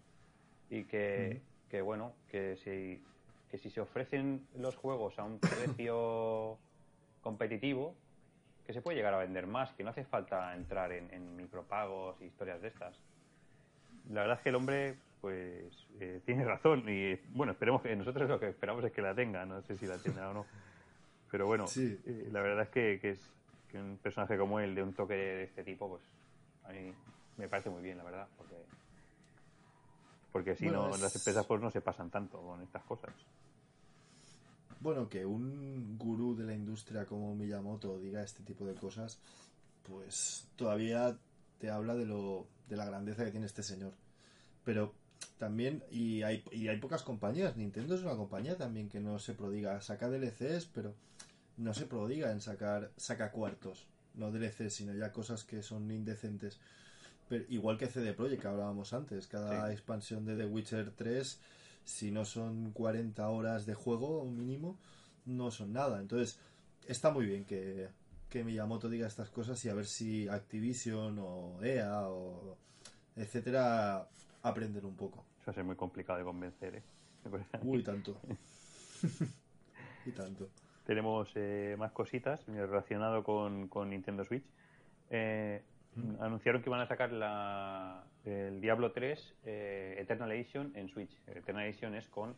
y 0.70 0.84
que, 0.84 1.42
que 1.76 1.82
bueno, 1.82 2.14
que 2.32 2.56
si, 2.56 3.04
que 3.52 3.58
si 3.58 3.70
se 3.70 3.82
ofrecen 3.82 4.48
los 4.58 4.78
juegos 4.78 5.20
a 5.20 5.26
un 5.26 5.40
precio 5.40 6.58
competitivo, 7.22 7.94
que 8.66 8.72
se 8.72 8.82
puede 8.82 8.96
llegar 8.96 9.14
a 9.14 9.18
vender 9.18 9.46
más, 9.46 9.74
que 9.74 9.84
no 9.84 9.90
hace 9.90 10.06
falta 10.06 10.56
entrar 10.56 10.94
en, 10.94 11.36
micropagos 11.36 12.16
y 12.22 12.26
historias 12.28 12.62
de 12.62 12.70
estas. 12.70 12.98
La 14.10 14.22
verdad 14.22 14.38
es 14.38 14.44
que 14.44 14.50
el 14.50 14.56
hombre, 14.56 14.96
pues, 15.20 15.86
eh, 16.00 16.22
tiene 16.26 16.46
razón 16.46 16.86
y, 16.88 17.16
bueno, 17.34 17.52
esperemos 17.52 17.82
que 17.82 17.94
nosotros 17.94 18.30
lo 18.30 18.40
que 18.40 18.48
esperamos 18.48 18.82
es 18.86 18.94
que 18.94 19.02
la 19.02 19.14
tenga, 19.14 19.46
no 19.46 19.62
sé 19.64 19.76
si 19.76 19.86
la 19.86 19.98
tiene 19.98 20.22
o 20.22 20.34
no. 20.34 20.46
Pero 21.30 21.46
bueno, 21.46 21.66
eh, 21.76 22.30
la 22.32 22.42
verdad 22.42 22.64
es 22.64 22.70
que, 22.70 23.00
que 23.02 23.10
es 23.10 23.34
que 23.70 23.80
un 23.80 23.98
personaje 23.98 24.38
como 24.38 24.62
él, 24.62 24.76
de 24.76 24.82
un 24.82 24.94
toque 24.94 25.16
de 25.16 25.44
este 25.44 25.66
tipo, 25.66 25.90
pues, 25.90 26.04
a 26.64 26.70
mí 26.70 26.94
me 27.36 27.50
parece 27.50 27.70
muy 27.70 27.84
bien, 27.84 27.98
la 27.98 28.06
verdad, 28.06 28.30
porque 28.38 28.56
porque 30.36 30.54
si 30.58 30.66
no, 30.66 30.90
las 30.98 31.16
empresas 31.16 31.46
pues 31.46 31.62
no 31.62 31.72
se 31.72 31.80
pasan 31.80 32.10
tanto 32.10 32.42
con 32.42 32.62
estas 32.62 32.84
cosas. 32.84 33.14
Bueno, 34.82 35.08
que 35.08 35.26
un 35.26 35.98
gurú 35.98 36.36
de 36.36 36.44
la 36.44 36.54
industria 36.54 37.06
como 37.06 37.34
Miyamoto 37.34 37.98
diga 38.00 38.22
este 38.22 38.44
tipo 38.44 38.66
de 38.66 38.76
cosas, 38.76 39.18
pues 39.88 40.46
todavía 40.58 41.18
te 41.58 41.70
habla 41.70 41.96
de 41.96 42.06
lo 42.06 42.48
de 42.68 42.76
la 42.76 42.84
grandeza 42.84 43.24
que 43.24 43.32
tiene 43.32 43.46
este 43.46 43.64
señor. 43.64 43.94
Pero 44.66 44.94
también, 45.38 45.86
y 45.90 46.24
hay, 46.24 46.44
y 46.52 46.68
hay 46.68 46.82
pocas 46.82 47.04
compañías, 47.04 47.56
Nintendo 47.56 47.96
es 47.96 48.02
una 48.02 48.18
compañía 48.18 48.58
también 48.58 48.90
que 48.90 49.00
no 49.00 49.20
se 49.20 49.36
prodiga, 49.36 49.80
saca 49.80 50.10
DLCs, 50.10 50.66
pero 50.66 50.94
no 51.56 51.74
se 51.74 51.86
prodiga 51.86 52.34
en 52.34 52.42
sacar, 52.42 52.92
saca 52.98 53.32
cuartos, 53.32 53.88
no 54.16 54.34
DLCs, 54.34 54.74
sino 54.74 54.94
ya 54.96 55.14
cosas 55.14 55.46
que 55.46 55.64
son 55.64 55.90
indecentes. 55.92 56.60
Pero, 57.28 57.46
igual 57.50 57.78
que 57.78 57.88
CD 57.88 58.14
Projekt 58.14 58.42
que 58.42 58.48
hablábamos 58.48 58.94
antes, 58.94 59.28
cada 59.28 59.72
expansión 59.72 60.26
de 60.26 60.36
The 60.36 60.46
Witcher 60.46 60.92
3 60.92 61.42
si 61.86 62.12
no 62.12 62.26
son 62.26 62.72
40 62.72 63.30
horas 63.30 63.66
de 63.66 63.76
juego 63.76 64.26
mínimo, 64.26 64.78
no 65.26 65.52
son 65.52 65.72
nada. 65.72 66.02
Entonces, 66.02 66.40
está 66.88 67.12
muy 67.12 67.26
bien 67.26 67.46
que, 67.46 67.90
que 68.30 68.44
Miyamoto 68.44 68.90
diga 68.90 69.08
estas 69.08 69.30
cosas 69.30 69.64
y 69.66 69.70
a 69.70 69.76
ver 69.76 69.86
si 69.86 70.28
Activision 70.28 71.20
o 71.20 71.64
EA 71.64 72.10
o 72.10 72.58
etcétera 73.16 74.08
aprenden 74.42 74.86
un 74.86 74.96
poco. 74.96 75.26
Eso 75.42 75.54
ser 75.54 75.64
muy 75.64 75.76
complicado 75.76 76.20
de 76.20 76.26
convencer, 76.26 76.76
¿eh? 76.76 76.84
Uy, 77.64 77.84
tanto. 77.84 78.20
y 80.06 80.12
tanto. 80.12 80.50
Tenemos 80.86 81.30
eh, 81.36 81.76
más 81.78 81.92
cositas 81.92 82.46
relacionado 82.48 83.24
con, 83.24 83.68
con 83.68 83.90
Nintendo 83.90 84.24
Switch. 84.24 84.46
Eh, 85.10 85.64
anunciaron 86.20 86.62
que 86.62 86.70
iban 86.70 86.82
a 86.82 86.88
sacar 86.88 87.12
la, 87.12 88.04
el 88.26 88.60
Diablo 88.60 88.92
3 88.92 89.36
eh, 89.46 89.96
Eternal 90.00 90.32
Edition 90.32 90.72
en 90.76 90.90
Switch. 90.90 91.16
Eternal 91.28 91.66
Edition 91.66 91.96
es 91.96 92.08
con 92.10 92.36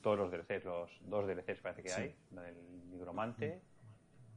todos 0.00 0.18
los 0.18 0.30
DLCs, 0.30 0.64
los 0.64 0.90
dos 1.08 1.26
DLCs 1.26 1.60
parece 1.60 1.82
que 1.82 1.92
hay, 1.92 2.14
el 2.32 2.90
Nigromante 2.90 3.60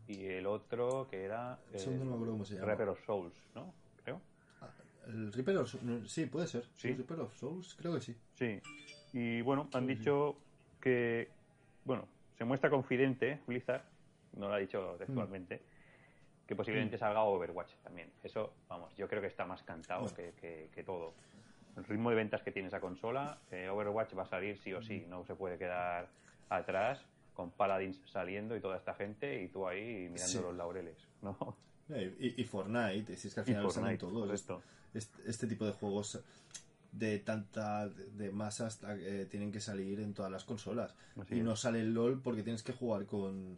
y 0.08 0.26
el 0.26 0.46
otro 0.46 1.08
que 1.10 1.24
era 1.24 1.60
el 1.74 2.62
Reaper 2.62 2.90
of 2.90 3.06
Souls, 3.06 3.34
¿no? 3.56 3.74
Creo. 4.04 4.22
Ah, 4.62 4.70
el 5.08 5.32
Reaper 5.32 5.58
of 5.58 5.70
Souls, 5.70 6.12
sí, 6.12 6.26
puede 6.26 6.48
ser. 6.48 6.66
¿Sí? 6.76 6.90
El 6.90 6.98
Reaper 6.98 7.20
of 7.22 7.34
Souls, 7.36 7.76
creo 7.76 7.94
que 7.96 8.02
sí. 8.02 8.16
Sí. 8.34 8.62
Y 9.14 9.42
bueno, 9.42 9.70
han 9.74 9.88
dicho 9.88 10.38
que, 10.82 11.30
bueno, 11.86 12.08
se 12.38 12.46
muestra 12.46 12.70
confidente 12.70 13.40
Blizzard, 13.48 13.84
no 14.34 14.48
lo 14.48 14.54
ha 14.54 14.60
dicho 14.60 14.96
textualmente, 14.98 15.62
que 16.48 16.56
posiblemente 16.56 16.96
mm. 16.96 17.00
salga 17.00 17.24
Overwatch 17.24 17.74
también. 17.84 18.10
Eso, 18.24 18.54
vamos, 18.70 18.96
yo 18.96 19.08
creo 19.08 19.22
que 19.22 19.28
está 19.28 19.46
más 19.46 19.62
cantado 19.64 20.08
que, 20.16 20.34
que, 20.74 20.84
todo. 20.84 21.14
El 21.76 21.84
ritmo 21.84 22.10
de 22.10 22.16
ventas 22.16 22.42
que 22.42 22.52
tiene 22.52 22.70
esa 22.70 22.80
consola, 22.80 23.38
eh, 23.52 23.70
Overwatch 23.70 24.18
va 24.18 24.24
a 24.24 24.28
salir 24.28 24.58
sí 24.58 24.74
o 24.74 24.82
sí, 24.82 25.04
mm. 25.06 25.10
no 25.10 25.26
se 25.26 25.36
puede 25.36 25.58
quedar 25.58 26.08
atrás 26.50 27.06
con 27.34 27.52
Paladins 27.52 28.02
saliendo 28.12 28.56
y 28.56 28.62
toda 28.62 28.78
esta 28.78 28.96
gente 28.96 29.44
y 29.44 29.50
tú 29.50 29.68
ahí 29.68 30.10
mirando 30.10 30.42
los 30.42 30.56
laureles, 30.56 30.98
¿no? 31.22 31.38
Eh, 31.90 32.34
y, 32.38 32.44
Fortnite, 32.44 33.16
si 33.16 33.30
es 33.30 33.34
que 33.34 33.40
al 33.40 33.46
final 33.46 33.72
salen 33.72 33.98
todos. 33.98 34.30
Esto. 34.32 34.62
Este, 34.94 35.30
este, 35.30 35.48
tipo 35.48 35.66
de 35.66 35.72
juegos 35.72 36.22
de 36.92 37.20
tanta 37.20 37.88
de 37.88 38.32
masas 38.32 38.82
eh, 38.84 39.28
tienen 39.30 39.52
que 39.52 39.62
salir 39.62 40.00
en 40.00 40.14
todas 40.14 40.32
las 40.32 40.44
consolas 40.44 40.96
y 41.30 41.42
no 41.42 41.56
sale 41.56 41.82
el 41.82 41.94
LOL 41.94 42.22
porque 42.22 42.44
tienes 42.44 42.64
que 42.64 42.74
jugar 42.74 43.06
con 43.06 43.58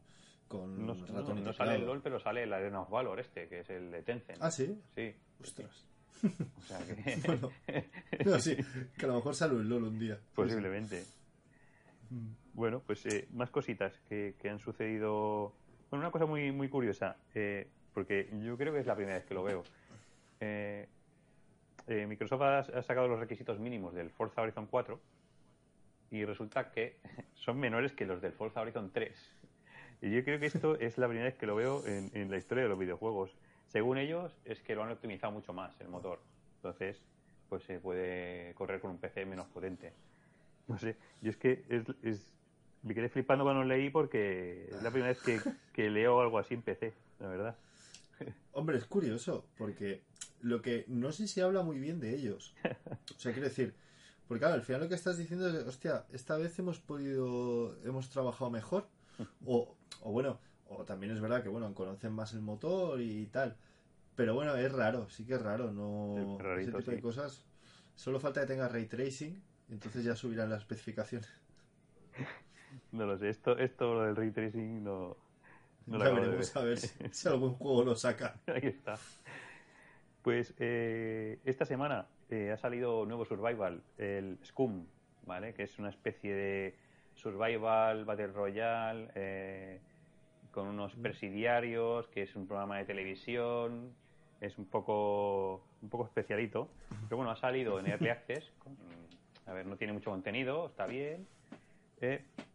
con 0.50 0.86
no, 0.86 0.94
ratón 0.94 1.44
no, 1.44 1.54
sale 1.54 1.76
el 1.76 1.86
LOL, 1.86 2.02
pero 2.02 2.20
sale 2.20 2.44
el 2.44 2.52
Arena 2.52 2.82
of 2.82 2.90
Valor 2.90 3.20
este, 3.20 3.48
que 3.48 3.62
es 3.62 3.70
el 3.70 3.92
de 3.92 4.02
Tencent. 4.02 4.40
¿Ah, 4.42 4.52
sí? 4.52 4.78
Sí. 4.96 5.16
Ostras. 5.42 5.88
O 6.24 6.62
sea 6.62 6.80
que... 6.80 7.16
bueno, 7.26 7.52
no, 8.26 8.40
sí, 8.40 8.58
que 8.98 9.06
a 9.06 9.08
lo 9.08 9.16
mejor 9.16 9.36
sale 9.36 9.54
el 9.54 9.70
LOL 9.70 9.84
un 9.84 10.00
día. 10.00 10.20
Posiblemente. 10.36 11.06
Mm. 12.10 12.32
Bueno, 12.54 12.82
pues 12.86 13.06
eh, 13.06 13.28
más 13.32 13.52
cositas 13.52 13.94
que, 14.10 14.36
que, 14.38 14.50
han 14.50 14.60
sucedido. 14.60 15.54
Bueno, 15.90 16.04
una 16.04 16.12
cosa 16.12 16.26
muy, 16.26 16.52
muy 16.52 16.68
curiosa, 16.68 17.16
eh, 17.34 17.70
porque 17.94 18.30
yo 18.44 18.58
creo 18.58 18.74
que 18.74 18.80
es 18.80 18.88
la 18.88 18.96
primera 18.96 19.18
vez 19.18 19.26
que 19.26 19.34
lo 19.36 19.44
veo. 19.44 19.64
Eh, 20.40 20.88
eh 21.88 22.08
Microsoft 22.08 22.42
ha, 22.42 22.60
ha, 22.60 22.82
sacado 22.82 23.08
los 23.08 23.20
requisitos 23.20 23.60
mínimos 23.60 23.94
del 23.94 24.10
Forza 24.10 24.42
Horizon 24.42 24.66
4 24.66 25.00
y 26.12 26.26
resulta 26.26 26.72
que 26.72 26.98
son 27.36 27.60
menores 27.60 27.94
que 27.94 28.06
los 28.06 28.22
del 28.22 28.34
Forza 28.34 28.62
Horizon 28.62 28.92
3. 28.92 29.39
Y 30.02 30.12
yo 30.12 30.24
creo 30.24 30.40
que 30.40 30.46
esto 30.46 30.80
es 30.80 30.98
la 30.98 31.08
primera 31.08 31.26
vez 31.26 31.36
que 31.36 31.46
lo 31.46 31.56
veo 31.56 31.84
en, 31.86 32.32
la 32.32 32.38
historia 32.38 32.64
de 32.64 32.70
los 32.70 32.80
videojuegos. 32.80 33.36
según 33.68 33.98
ellos, 33.98 34.36
es 34.46 34.60
que 34.62 34.76
lo 34.76 34.84
han 34.84 34.92
optimizado 34.92 35.32
mucho 35.34 35.54
más 35.54 35.80
el 35.82 35.90
motor. 35.90 36.20
Entonces, 36.58 37.02
pues 37.50 37.64
se 37.64 37.80
puede 37.80 38.54
correr 38.54 38.80
con 38.80 38.92
un 38.92 38.98
PC 38.98 39.26
menos 39.26 39.48
potente. 39.48 39.94
No 40.68 40.78
sé, 40.78 40.96
yo 41.22 41.32
es 41.32 41.38
que 41.38 41.66
es, 41.70 42.34
me 42.84 42.94
quedé 42.94 43.10
flipando 43.10 43.44
cuando 43.44 43.64
lo 43.64 43.68
leí 43.68 43.90
porque 43.90 44.70
es 44.72 44.84
la 44.84 44.92
primera 44.92 45.10
vez 45.10 45.22
que, 45.22 45.40
que 45.74 45.90
leo 45.90 46.22
algo 46.22 46.38
así 46.38 46.54
en 46.54 46.62
PC, 46.62 46.94
la 47.20 47.28
verdad. 47.28 47.58
Hombre, 48.52 48.78
es 48.78 48.86
curioso, 48.86 49.46
porque 49.58 50.02
lo 50.42 50.62
que 50.62 50.86
no 50.88 51.12
sé 51.12 51.28
si 51.28 51.42
habla 51.42 51.64
muy 51.64 51.80
bien 51.80 52.00
de 52.00 52.16
ellos. 52.16 52.54
O 53.16 53.20
sea, 53.20 53.34
quiero 53.34 53.50
decir, 53.50 53.74
porque 54.28 54.42
claro, 54.42 54.56
al 54.56 54.62
final 54.62 54.82
lo 54.82 54.90
que 54.90 54.96
estás 54.96 55.18
diciendo 55.18 55.50
es, 55.50 55.68
hostia, 55.68 56.06
esta 56.14 56.38
vez 56.38 56.58
hemos 56.60 56.80
podido, 56.80 57.78
hemos 57.84 58.10
trabajado 58.10 58.50
mejor. 58.52 58.88
O, 59.46 59.76
o 60.02 60.12
bueno, 60.12 60.40
o 60.70 60.86
también 60.86 61.12
es 61.12 61.20
verdad 61.20 61.44
que, 61.44 61.50
bueno, 61.50 61.74
conocen 61.74 62.14
más 62.14 62.34
el 62.34 62.42
motor 62.42 63.02
y 63.02 63.26
tal. 63.28 63.58
Pero 64.16 64.36
bueno, 64.36 64.56
es 64.56 64.72
raro, 64.72 65.10
sí 65.10 65.26
que 65.26 65.36
es 65.36 65.42
raro, 65.42 65.72
no... 65.72 66.38
ese 66.58 66.72
tipo 66.72 66.92
de 66.92 67.00
cosas. 67.02 67.46
Solo 67.96 68.20
falta 68.20 68.42
que 68.42 68.48
tenga 68.48 68.68
ray 68.68 68.86
tracing, 68.86 69.42
entonces 69.70 70.04
ya 70.04 70.16
subirán 70.16 70.50
las 70.50 70.60
especificaciones. 70.60 71.30
No 72.92 73.08
lo 73.08 73.18
sé, 73.18 73.30
esto, 73.30 73.58
esto 73.58 73.96
lo 73.96 74.04
del 74.04 74.16
ray 74.16 74.30
tracing 74.30 74.84
no... 74.84 75.18
No 75.88 75.98
ya 75.98 76.12
veremos 76.12 76.56
a 76.56 76.62
ver 76.62 76.78
si, 77.12 77.28
algún 77.28 77.54
juego 77.56 77.84
lo 77.84 77.96
saca. 77.96 78.40
Ahí 78.46 78.62
está. 78.68 78.96
Pues 80.22 80.54
eh, 80.60 81.40
esta 81.46 81.66
semana 81.66 82.08
eh, 82.30 82.52
ha 82.52 82.58
salido 82.58 83.06
nuevo 83.06 83.26
Survival, 83.26 83.82
el 83.98 84.38
Scum, 84.44 84.86
¿vale? 85.26 85.56
Que 85.56 85.64
es 85.64 85.80
una 85.80 85.90
especie 85.90 86.36
de 86.36 86.76
Survival, 87.20 88.06
Battle 88.06 88.28
Royale, 88.28 89.10
eh, 89.16 89.80
con 90.52 90.68
unos 90.68 90.96
presidiarios, 90.96 92.08
que 92.08 92.24
es 92.24 92.36
un 92.36 92.48
programa 92.48 92.78
de 92.78 92.86
televisión, 92.86 93.94
es 94.42 94.58
un 94.58 94.66
poco, 94.66 95.62
un 95.82 95.90
poco 95.90 96.06
especialito. 96.06 96.70
Pero 97.08 97.18
bueno, 97.18 97.32
ha 97.32 97.36
salido 97.36 97.80
en 97.80 97.88
Early 97.88 98.10
Access. 98.10 98.52
a 99.46 99.54
ver, 99.54 99.66
no 99.66 99.78
tiene 99.78 99.94
mucho 99.94 100.12
contenido, 100.12 100.68
está 100.68 100.86
bien. 100.86 101.28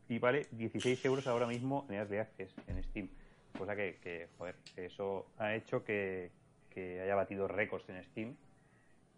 y 0.09 0.19
vale 0.19 0.47
16 0.53 1.05
euros 1.05 1.27
ahora 1.27 1.47
mismo 1.47 1.87
en 1.89 1.97
Early 1.97 2.19
Access, 2.19 2.55
en 2.67 2.83
Steam. 2.85 3.09
Cosa 3.57 3.77
que, 3.77 3.99
que 4.03 4.29
joder, 4.37 4.57
eso 4.77 5.27
ha 5.39 5.55
hecho 5.55 5.85
que, 5.85 6.31
haya 6.77 7.15
batido 7.15 7.47
récords 7.47 7.89
en 7.89 8.03
Steam. 8.05 8.37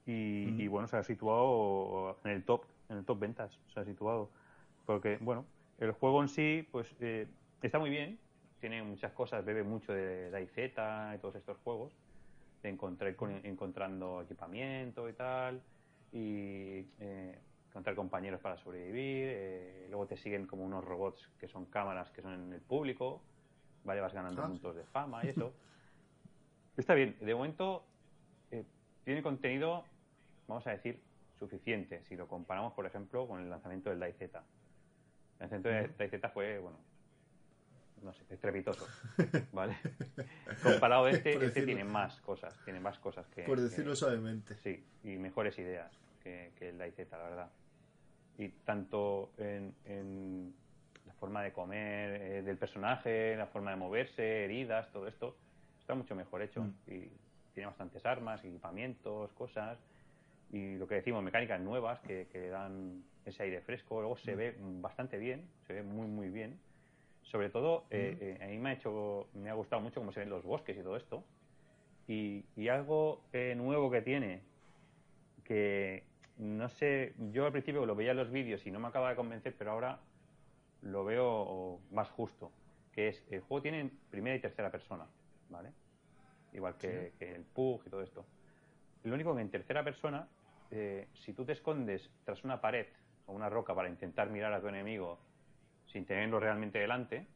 Y, 0.08 0.68
bueno, 0.68 0.86
se 0.86 0.96
ha 0.96 1.02
situado 1.02 2.16
en 2.24 2.30
el 2.30 2.44
top, 2.44 2.64
en 2.88 2.98
el 2.98 3.04
top 3.04 3.18
ventas, 3.18 3.58
se 3.74 3.80
ha 3.80 3.84
situado. 3.84 4.30
Porque, 4.86 5.18
bueno, 5.20 5.44
el 5.78 5.92
juego 5.92 6.22
en 6.22 6.28
sí, 6.28 6.66
pues 6.70 6.94
eh, 7.00 7.26
está 7.60 7.78
muy 7.78 7.90
bien, 7.90 8.18
tiene 8.60 8.82
muchas 8.82 9.12
cosas, 9.12 9.44
bebe 9.44 9.62
mucho 9.62 9.92
de 9.92 10.30
DayZ 10.30 10.56
y 11.14 11.18
todos 11.18 11.34
estos 11.34 11.58
juegos, 11.58 11.92
de 12.62 12.70
encontrar, 12.70 13.14
encontrando 13.42 14.22
equipamiento 14.22 15.08
y 15.08 15.12
tal, 15.12 15.60
y 16.12 16.86
eh, 17.00 17.38
encontrar 17.68 17.94
compañeros 17.94 18.40
para 18.40 18.56
sobrevivir, 18.56 19.28
eh, 19.28 19.86
luego 19.90 20.06
te 20.06 20.16
siguen 20.16 20.46
como 20.46 20.64
unos 20.64 20.84
robots 20.84 21.28
que 21.38 21.48
son 21.48 21.66
cámaras 21.66 22.10
que 22.10 22.22
son 22.22 22.32
en 22.32 22.52
el 22.52 22.60
público, 22.60 23.20
¿vale? 23.84 24.00
Vas 24.00 24.14
ganando 24.14 24.42
ah. 24.42 24.46
puntos 24.46 24.76
de 24.76 24.84
fama 24.84 25.24
y 25.24 25.28
eso. 25.28 25.52
Está 26.76 26.94
bien, 26.94 27.16
de 27.20 27.34
momento 27.34 27.84
eh, 28.50 28.64
tiene 29.04 29.22
contenido, 29.22 29.84
vamos 30.48 30.66
a 30.66 30.70
decir, 30.70 31.02
suficiente 31.38 32.02
si 32.04 32.16
lo 32.16 32.26
comparamos, 32.28 32.72
por 32.72 32.86
ejemplo, 32.86 33.26
con 33.28 33.42
el 33.42 33.50
lanzamiento 33.50 33.90
del 33.90 34.00
DayZ. 34.00 34.30
El 35.38 35.50
lanzamiento 35.50 35.68
del 35.68 35.96
DayZ 35.96 36.32
fue, 36.32 36.58
bueno, 36.58 36.78
no 38.02 38.12
sé, 38.12 38.24
estrepitoso, 38.30 38.86
¿vale? 39.52 39.76
Comparado 40.62 41.06
a 41.06 41.10
este, 41.10 41.44
este 41.44 41.62
tiene 41.62 41.84
más 41.84 42.20
cosas, 42.20 42.58
tiene 42.64 42.80
más 42.80 42.98
cosas 42.98 43.26
que... 43.28 43.42
Por 43.42 43.60
decirlo 43.60 43.94
suavemente. 43.94 44.54
Sí, 44.56 44.84
y 45.04 45.16
mejores 45.16 45.58
ideas 45.58 45.92
que, 46.22 46.52
que 46.58 46.70
el 46.70 46.78
DayZ, 46.78 47.10
la 47.10 47.18
verdad. 47.18 47.50
Y 48.38 48.48
tanto 48.48 49.32
en 49.38 50.54
la 51.06 51.14
forma 51.14 51.42
de 51.42 51.52
comer 51.52 52.20
eh, 52.20 52.42
del 52.42 52.58
personaje, 52.58 53.36
la 53.36 53.46
forma 53.46 53.70
de 53.70 53.76
moverse, 53.76 54.44
heridas, 54.44 54.90
todo 54.92 55.06
esto, 55.06 55.36
está 55.80 55.94
mucho 55.94 56.14
mejor 56.14 56.42
hecho. 56.42 56.62
Mm. 56.62 56.74
Y 56.88 57.10
tiene 57.54 57.66
bastantes 57.68 58.04
armas, 58.04 58.44
equipamientos, 58.44 59.32
cosas. 59.32 59.78
Y 60.50 60.76
lo 60.76 60.86
que 60.86 60.96
decimos, 60.96 61.22
mecánicas 61.22 61.60
nuevas 61.60 62.00
que, 62.00 62.28
que 62.30 62.48
dan 62.48 63.02
ese 63.26 63.42
aire 63.42 63.60
fresco. 63.60 64.00
Luego 64.00 64.16
se 64.16 64.34
mm. 64.34 64.38
ve 64.38 64.56
bastante 64.80 65.18
bien, 65.18 65.48
se 65.66 65.74
ve 65.74 65.82
muy, 65.82 66.06
muy 66.06 66.28
bien. 66.28 66.58
Sobre 67.22 67.50
todo, 67.50 67.86
eh, 67.90 68.16
mm. 68.38 68.42
eh, 68.42 68.44
a 68.44 68.48
mí 68.48 68.58
me 68.58 68.70
ha, 68.70 68.72
hecho, 68.74 69.28
me 69.34 69.50
ha 69.50 69.54
gustado 69.54 69.82
mucho 69.82 70.00
cómo 70.00 70.12
se 70.12 70.20
ven 70.20 70.30
los 70.30 70.44
bosques 70.44 70.76
y 70.76 70.82
todo 70.82 70.96
esto. 70.96 71.24
Y, 72.08 72.44
y 72.56 72.68
algo 72.68 73.22
nuevo 73.56 73.90
que 73.90 74.00
tiene, 74.00 74.42
que 75.42 76.04
no 76.38 76.68
sé, 76.68 77.14
yo 77.32 77.46
al 77.46 77.52
principio 77.52 77.86
lo 77.86 77.94
veía 77.94 78.10
en 78.10 78.18
los 78.18 78.30
vídeos 78.30 78.64
y 78.66 78.70
no 78.70 78.78
me 78.78 78.88
acaba 78.88 79.10
de 79.10 79.16
convencer, 79.16 79.54
pero 79.56 79.72
ahora 79.72 79.98
lo 80.82 81.04
veo 81.04 81.80
más 81.90 82.08
justo, 82.10 82.52
que 82.92 83.08
es 83.08 83.24
el 83.30 83.40
juego 83.40 83.62
tiene 83.62 83.90
primera 84.10 84.36
y 84.36 84.40
tercera 84.40 84.70
persona, 84.70 85.06
¿vale? 85.48 85.70
Igual 86.52 86.76
que, 86.76 87.12
el 87.20 87.42
PUG 87.44 87.86
y 87.86 87.90
todo 87.90 88.02
esto. 88.02 88.24
Lo 89.04 89.14
único 89.14 89.34
que 89.34 89.42
en 89.42 89.50
tercera 89.50 89.82
persona, 89.82 90.28
eh, 90.70 91.08
si 91.24 91.32
tú 91.32 91.44
te 91.44 91.52
escondes 91.52 92.10
tras 92.24 92.42
una 92.44 92.60
pared 92.60 92.86
o 93.26 93.32
una 93.32 93.48
roca 93.48 93.74
para 93.74 93.88
intentar 93.88 94.30
mirar 94.30 94.52
a 94.52 94.60
tu 94.60 94.68
enemigo 94.68 95.18
sin 95.86 96.04
tenerlo 96.04 96.40
realmente 96.40 96.78
delante, 96.78 97.26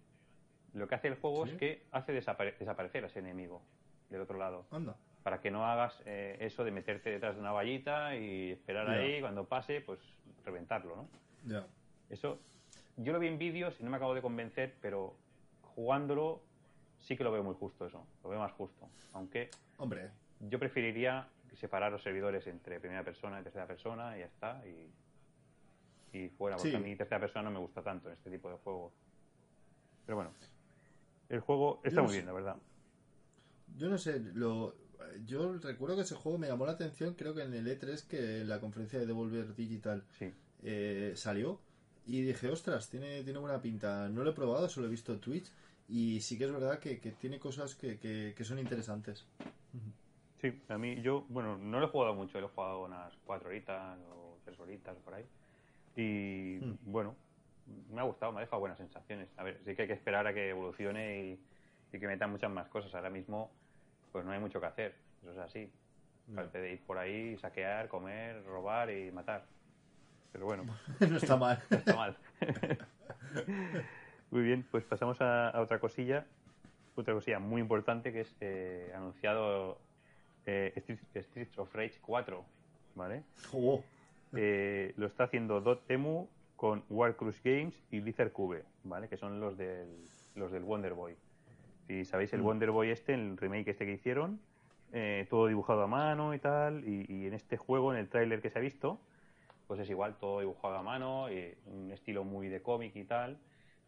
lo 0.74 0.86
que 0.86 0.94
hace 0.94 1.08
el 1.08 1.16
juego 1.16 1.46
es 1.46 1.52
que 1.54 1.84
hace 1.90 2.12
desaparecer 2.12 3.04
a 3.04 3.06
ese 3.06 3.18
enemigo 3.18 3.62
del 4.08 4.20
otro 4.20 4.38
lado. 4.38 4.66
Para 5.22 5.40
que 5.40 5.50
no 5.50 5.66
hagas 5.66 6.00
eh, 6.06 6.36
eso 6.40 6.64
de 6.64 6.70
meterte 6.70 7.10
detrás 7.10 7.34
de 7.34 7.40
una 7.40 7.52
vallita 7.52 8.16
y 8.16 8.52
esperar 8.52 8.88
ahí, 8.88 9.20
cuando 9.20 9.44
pase, 9.44 9.80
pues 9.80 10.00
reventarlo, 10.44 10.96
¿no? 10.96 11.08
Ya. 11.46 11.66
Eso 12.08 12.38
yo 12.96 13.12
lo 13.12 13.18
vi 13.18 13.28
en 13.28 13.38
vídeos 13.38 13.74
y 13.80 13.84
no 13.84 13.90
me 13.90 13.96
acabo 13.96 14.14
de 14.14 14.22
convencer, 14.22 14.74
pero 14.80 15.14
jugándolo 15.62 16.42
sí 16.98 17.16
que 17.16 17.24
lo 17.24 17.32
veo 17.32 17.42
muy 17.42 17.54
justo 17.54 17.86
eso, 17.86 18.06
lo 18.22 18.30
veo 18.30 18.38
más 18.38 18.52
justo. 18.52 18.88
Aunque 19.12 19.50
Hombre. 19.78 20.10
yo 20.40 20.58
preferiría 20.58 21.28
separar 21.54 21.92
los 21.92 22.02
servidores 22.02 22.46
entre 22.46 22.80
primera 22.80 23.02
persona 23.02 23.40
y 23.40 23.42
tercera 23.42 23.66
persona 23.66 24.16
y 24.16 24.20
ya 24.20 24.26
está. 24.26 24.62
Y, 24.66 24.90
fuera, 26.36 26.56
porque 26.56 26.76
a 26.76 26.80
mí 26.80 26.96
tercera 26.96 27.20
persona 27.20 27.44
no 27.44 27.50
me 27.50 27.58
gusta 27.58 27.82
tanto 27.82 28.08
en 28.08 28.14
este 28.14 28.30
tipo 28.30 28.50
de 28.50 28.56
juegos. 28.56 28.92
Pero 30.04 30.16
bueno, 30.16 30.32
el 31.28 31.40
juego 31.40 31.80
está 31.84 32.02
muy 32.02 32.12
bien, 32.12 32.26
la 32.26 32.32
verdad. 32.32 32.56
Yo 33.76 33.88
no 33.88 33.98
sé, 33.98 34.18
lo, 34.34 34.74
yo 35.24 35.56
recuerdo 35.58 35.96
que 35.96 36.02
ese 36.02 36.14
juego 36.14 36.38
me 36.38 36.48
llamó 36.48 36.66
la 36.66 36.72
atención, 36.72 37.14
creo 37.14 37.34
que 37.34 37.42
en 37.42 37.54
el 37.54 37.66
E3, 37.66 38.06
que 38.06 38.40
en 38.40 38.48
la 38.48 38.60
conferencia 38.60 38.98
de 38.98 39.06
Devolver 39.06 39.54
Digital 39.54 40.04
eh, 40.62 41.12
salió 41.16 41.60
y 42.06 42.22
dije, 42.22 42.48
ostras, 42.48 42.90
tiene, 42.90 43.22
tiene 43.22 43.38
buena 43.38 43.60
pinta. 43.60 44.08
No 44.08 44.24
lo 44.24 44.30
he 44.30 44.34
probado, 44.34 44.68
solo 44.68 44.86
he 44.86 44.90
visto 44.90 45.18
Twitch 45.18 45.50
y 45.88 46.20
sí 46.20 46.38
que 46.38 46.44
es 46.44 46.52
verdad 46.52 46.78
que, 46.78 46.96
tiene 47.20 47.38
cosas 47.38 47.74
que, 47.74 47.98
que, 47.98 48.44
son 48.44 48.58
interesantes. 48.58 49.26
Sí, 50.40 50.52
a 50.68 50.78
mí 50.78 51.00
yo, 51.02 51.26
bueno, 51.28 51.58
no 51.58 51.80
lo 51.80 51.86
he 51.86 51.90
jugado 51.90 52.14
mucho, 52.14 52.40
lo 52.40 52.46
he 52.46 52.50
jugado 52.50 52.84
unas 52.84 53.14
cuatro 53.24 53.48
horitas 53.48 53.98
o 54.10 54.38
tres 54.44 54.58
horitas 54.58 54.96
por 54.98 55.14
ahí. 55.14 55.24
Y 55.96 56.58
hmm. 56.60 56.78
bueno, 56.84 57.14
me 57.92 58.00
ha 58.00 58.04
gustado, 58.04 58.32
me 58.32 58.38
ha 58.38 58.40
dejado 58.42 58.60
buenas 58.60 58.78
sensaciones. 58.78 59.28
A 59.36 59.42
ver, 59.42 59.60
sí 59.64 59.74
que 59.74 59.82
hay 59.82 59.88
que 59.88 59.94
esperar 59.94 60.26
a 60.26 60.34
que 60.34 60.50
evolucione 60.50 61.38
y, 61.92 61.98
que 61.98 62.06
metan 62.06 62.30
muchas 62.30 62.50
más 62.50 62.68
cosas. 62.68 62.94
Ahora 62.94 63.10
mismo, 63.10 63.50
pues 64.12 64.24
no 64.24 64.32
hay 64.32 64.40
mucho 64.40 64.60
que 64.60 64.66
hacer, 64.66 64.94
eso 65.22 65.32
es 65.32 65.38
así. 65.38 65.72
Aparte 66.32 66.60
de 66.60 66.72
ir 66.72 66.80
por 66.82 66.98
ahí, 66.98 67.36
saquear, 67.38 67.88
comer, 67.88 68.44
robar 68.44 68.90
y 68.90 69.10
matar. 69.10 69.44
Pero 70.32 70.46
bueno. 70.46 70.64
no 71.00 71.16
está 71.16 71.36
mal. 71.36 71.60
no 71.70 71.76
está 71.76 71.96
mal. 71.96 72.16
muy 74.30 74.42
bien, 74.42 74.64
pues 74.70 74.84
pasamos 74.84 75.20
a, 75.20 75.52
otra 75.60 75.80
cosilla. 75.80 76.26
Otra 76.94 77.14
cosilla 77.14 77.38
muy 77.38 77.60
importante 77.60 78.12
que 78.12 78.20
es 78.20 78.36
eh, 78.40 78.92
anunciado 78.94 79.80
eh, 80.46 80.72
Street, 81.14 81.48
of 81.56 81.74
Rage 81.74 81.98
4. 82.00 82.44
¿Vale? 82.94 83.22
Oh. 83.52 83.82
Eh, 84.34 84.92
lo 84.96 85.06
está 85.06 85.24
haciendo 85.24 85.60
Dotemu 85.60 86.28
con 86.56 86.84
Warcruise 86.88 87.40
Games 87.42 87.74
y 87.90 88.00
Lizard 88.00 88.32
Cube, 88.32 88.64
¿vale? 88.84 89.08
Que 89.08 89.16
son 89.16 89.40
los 89.40 89.56
del, 89.56 89.88
los 90.34 90.52
del 90.52 90.62
Wonder 90.62 90.94
Boy. 90.94 91.16
Si 91.86 92.04
sabéis, 92.04 92.32
el 92.32 92.40
mm. 92.40 92.44
Wonder 92.44 92.70
Boy 92.70 92.90
este, 92.90 93.14
el 93.14 93.36
remake 93.36 93.70
este 93.70 93.86
que 93.86 93.92
hicieron, 93.92 94.40
eh, 94.92 95.26
todo 95.30 95.46
dibujado 95.46 95.82
a 95.82 95.86
mano 95.86 96.34
y 96.34 96.38
tal, 96.38 96.86
y, 96.86 97.06
y 97.08 97.26
en 97.26 97.34
este 97.34 97.56
juego, 97.56 97.92
en 97.92 97.98
el 97.98 98.08
tráiler 98.08 98.40
que 98.40 98.50
se 98.50 98.58
ha 98.58 98.62
visto, 98.62 99.00
pues 99.66 99.80
es 99.80 99.90
igual, 99.90 100.16
todo 100.18 100.40
dibujado 100.40 100.74
a 100.74 100.82
mano, 100.82 101.30
y 101.30 101.54
un 101.66 101.92
estilo 101.92 102.24
muy 102.24 102.48
de 102.48 102.60
cómic 102.60 102.94
y 102.96 103.04
tal. 103.04 103.38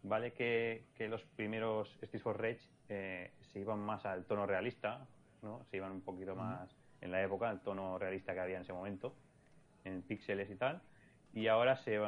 Vale 0.05 0.33
que, 0.33 0.85
los 1.09 1.25
primeros 1.25 1.89
Streets 2.03 2.23
for 2.23 2.41
Rage 2.41 2.61
eh, 2.89 3.33
se 3.41 3.61
iban 3.61 3.81
más 3.81 4.07
al 4.07 4.25
tono 4.25 4.47
realista, 4.47 5.07
¿no? 5.43 5.65
Se 5.71 5.77
iban 5.77 5.93
un 5.93 6.01
poquito 6.01 6.35
más 6.35 6.71
en 7.01 7.11
la 7.11 7.23
época, 7.23 7.51
al 7.51 7.63
tono 7.63 7.99
realista 7.99 8.33
que 8.33 8.41
había 8.41 8.57
en 8.57 8.63
ese 8.63 8.73
momento, 8.73 9.13
en 9.85 10.03
píxeles 10.03 10.51
y 10.51 10.57
tal. 10.57 10.83
Y 11.33 11.47
ahora 11.49 11.77
se, 11.77 12.01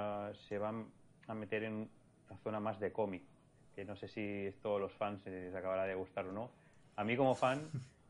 se 0.49 0.59
van 0.59 0.87
a 1.27 1.35
meter 1.35 1.65
en 1.65 1.89
la 2.31 2.37
zona 2.39 2.61
más 2.61 2.79
de 2.81 2.93
cómic, 2.93 3.23
que 3.75 3.85
no 3.85 3.97
sé 3.97 4.09
si 4.09 4.47
esto 4.47 4.77
a 4.77 4.79
los 4.79 4.93
fans 4.93 5.25
les 5.27 5.55
acabará 5.55 5.85
de 5.85 5.95
gustar 5.95 6.27
o 6.27 6.33
no. 6.33 6.51
A 6.97 7.05
mí 7.05 7.17
como 7.17 7.35
fan 7.35 7.61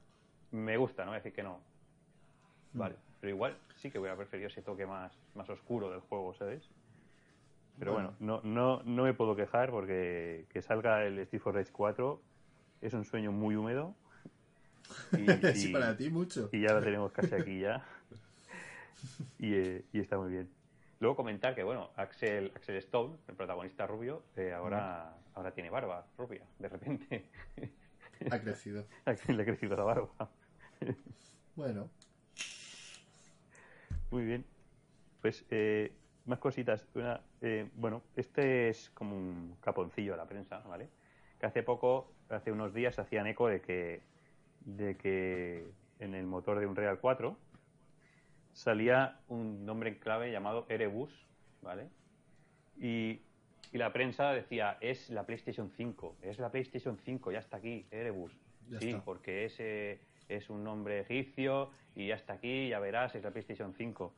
me 0.51 0.77
gusta, 0.77 1.05
no 1.05 1.11
voy 1.11 1.17
a 1.17 1.21
decir 1.21 1.33
que 1.33 1.43
no. 1.43 1.61
Vale, 2.73 2.97
pero 3.21 3.33
igual 3.33 3.57
sí 3.77 3.91
que 3.91 3.99
hubiera 3.99 4.17
preferido 4.17 4.49
ese 4.49 4.63
toque 4.63 4.87
más, 4.87 5.13
más 5.35 5.49
oscuro 5.49 5.91
del 5.91 6.01
juego, 6.01 6.35
¿sabes? 6.35 6.69
Pero 7.79 7.93
bueno, 7.93 8.15
no, 8.21 8.41
no, 8.45 8.83
no 8.85 9.03
me 9.03 9.15
puedo 9.15 9.35
quejar 9.35 9.71
porque 9.71 10.47
que 10.51 10.63
salga 10.63 11.05
el 11.05 11.25
Steve 11.27 11.43
for 11.43 11.55
Rage 11.55 11.73
4 11.73 12.21
es 12.83 12.95
un 12.95 13.05
sueño 13.05 13.33
muy 13.33 13.57
húmedo. 13.57 13.95
Y, 15.13 15.55
sí, 15.55 15.73
para 15.73 15.97
ti 15.97 16.11
mucho. 16.11 16.51
Y 16.53 16.61
ya 16.61 16.75
lo 16.75 16.83
tenemos 16.83 17.11
casi 17.11 17.35
aquí 17.35 17.61
ya. 17.61 17.83
Y, 19.39 19.55
eh, 19.55 19.85
y, 19.93 20.01
está 20.01 20.19
muy 20.19 20.31
bien. 20.31 20.51
Luego 21.01 21.17
comentar 21.17 21.55
que, 21.55 21.63
bueno, 21.63 21.91
Axel, 21.97 22.53
Axel 22.55 22.77
Stone, 22.77 23.17
el 23.29 23.35
protagonista 23.35 23.87
rubio, 23.87 24.23
eh, 24.37 24.53
ahora, 24.53 25.15
ahora 25.35 25.53
tiene 25.53 25.71
barba 25.71 26.07
rubia, 26.17 26.43
de 26.59 26.69
repente. 26.69 27.31
Ha 28.31 28.39
crecido. 28.39 28.87
Le 29.29 29.43
ha 29.43 29.45
crecido 29.45 29.77
la 29.77 29.83
barba. 29.83 30.09
Bueno. 31.57 31.91
Muy 34.11 34.25
bien. 34.25 34.45
Pues 35.21 35.45
eh, 35.51 35.93
más 36.27 36.39
cositas. 36.39 36.87
Una, 36.95 37.21
eh, 37.41 37.69
bueno, 37.75 38.03
este 38.17 38.69
es 38.69 38.91
como 38.91 39.17
un 39.17 39.57
caponcillo 39.61 40.15
a 40.15 40.17
la 40.17 40.27
prensa, 40.27 40.59
¿vale? 40.61 40.89
Que 41.39 41.47
hace 41.47 41.63
poco, 41.63 42.13
hace 42.29 42.53
unos 42.53 42.75
días, 42.75 42.99
hacían 42.99 43.27
eco 43.27 43.49
de 43.49 43.61
que, 43.61 44.03
de 44.65 44.97
que 44.97 45.67
en 45.99 46.15
el 46.15 46.27
motor 46.27 46.59
de 46.59 46.67
Unreal 46.67 46.99
4 46.99 47.37
salía 48.55 49.21
un 49.29 49.67
nombre 49.67 49.91
en 49.91 49.97
clave 49.97 50.33
llamado 50.33 50.65
Erebus, 50.71 51.13
¿vale? 51.61 51.91
Y, 52.79 53.21
y, 53.73 53.79
la 53.79 53.93
prensa 53.93 54.33
decía, 54.33 54.79
es 54.81 55.11
la 55.11 55.27
PlayStation 55.27 55.71
5, 55.71 56.17
es 56.23 56.39
la 56.39 56.51
PlayStation 56.51 56.97
5, 56.97 57.33
ya 57.33 57.41
está 57.41 57.59
aquí, 57.59 57.87
Erebus. 57.91 58.33
sí, 58.81 58.97
porque 59.05 59.45
ese 59.45 60.01
es 60.29 60.49
un 60.49 60.65
nombre 60.65 61.01
egipcio 61.01 61.71
y 61.95 62.09
ya 62.09 62.15
está 62.15 62.35
aquí, 62.35 62.69
ya 62.69 62.79
verás, 62.79 63.15
es 63.15 63.23
la 63.23 63.31
PlayStation 63.31 63.75
5. 63.75 64.15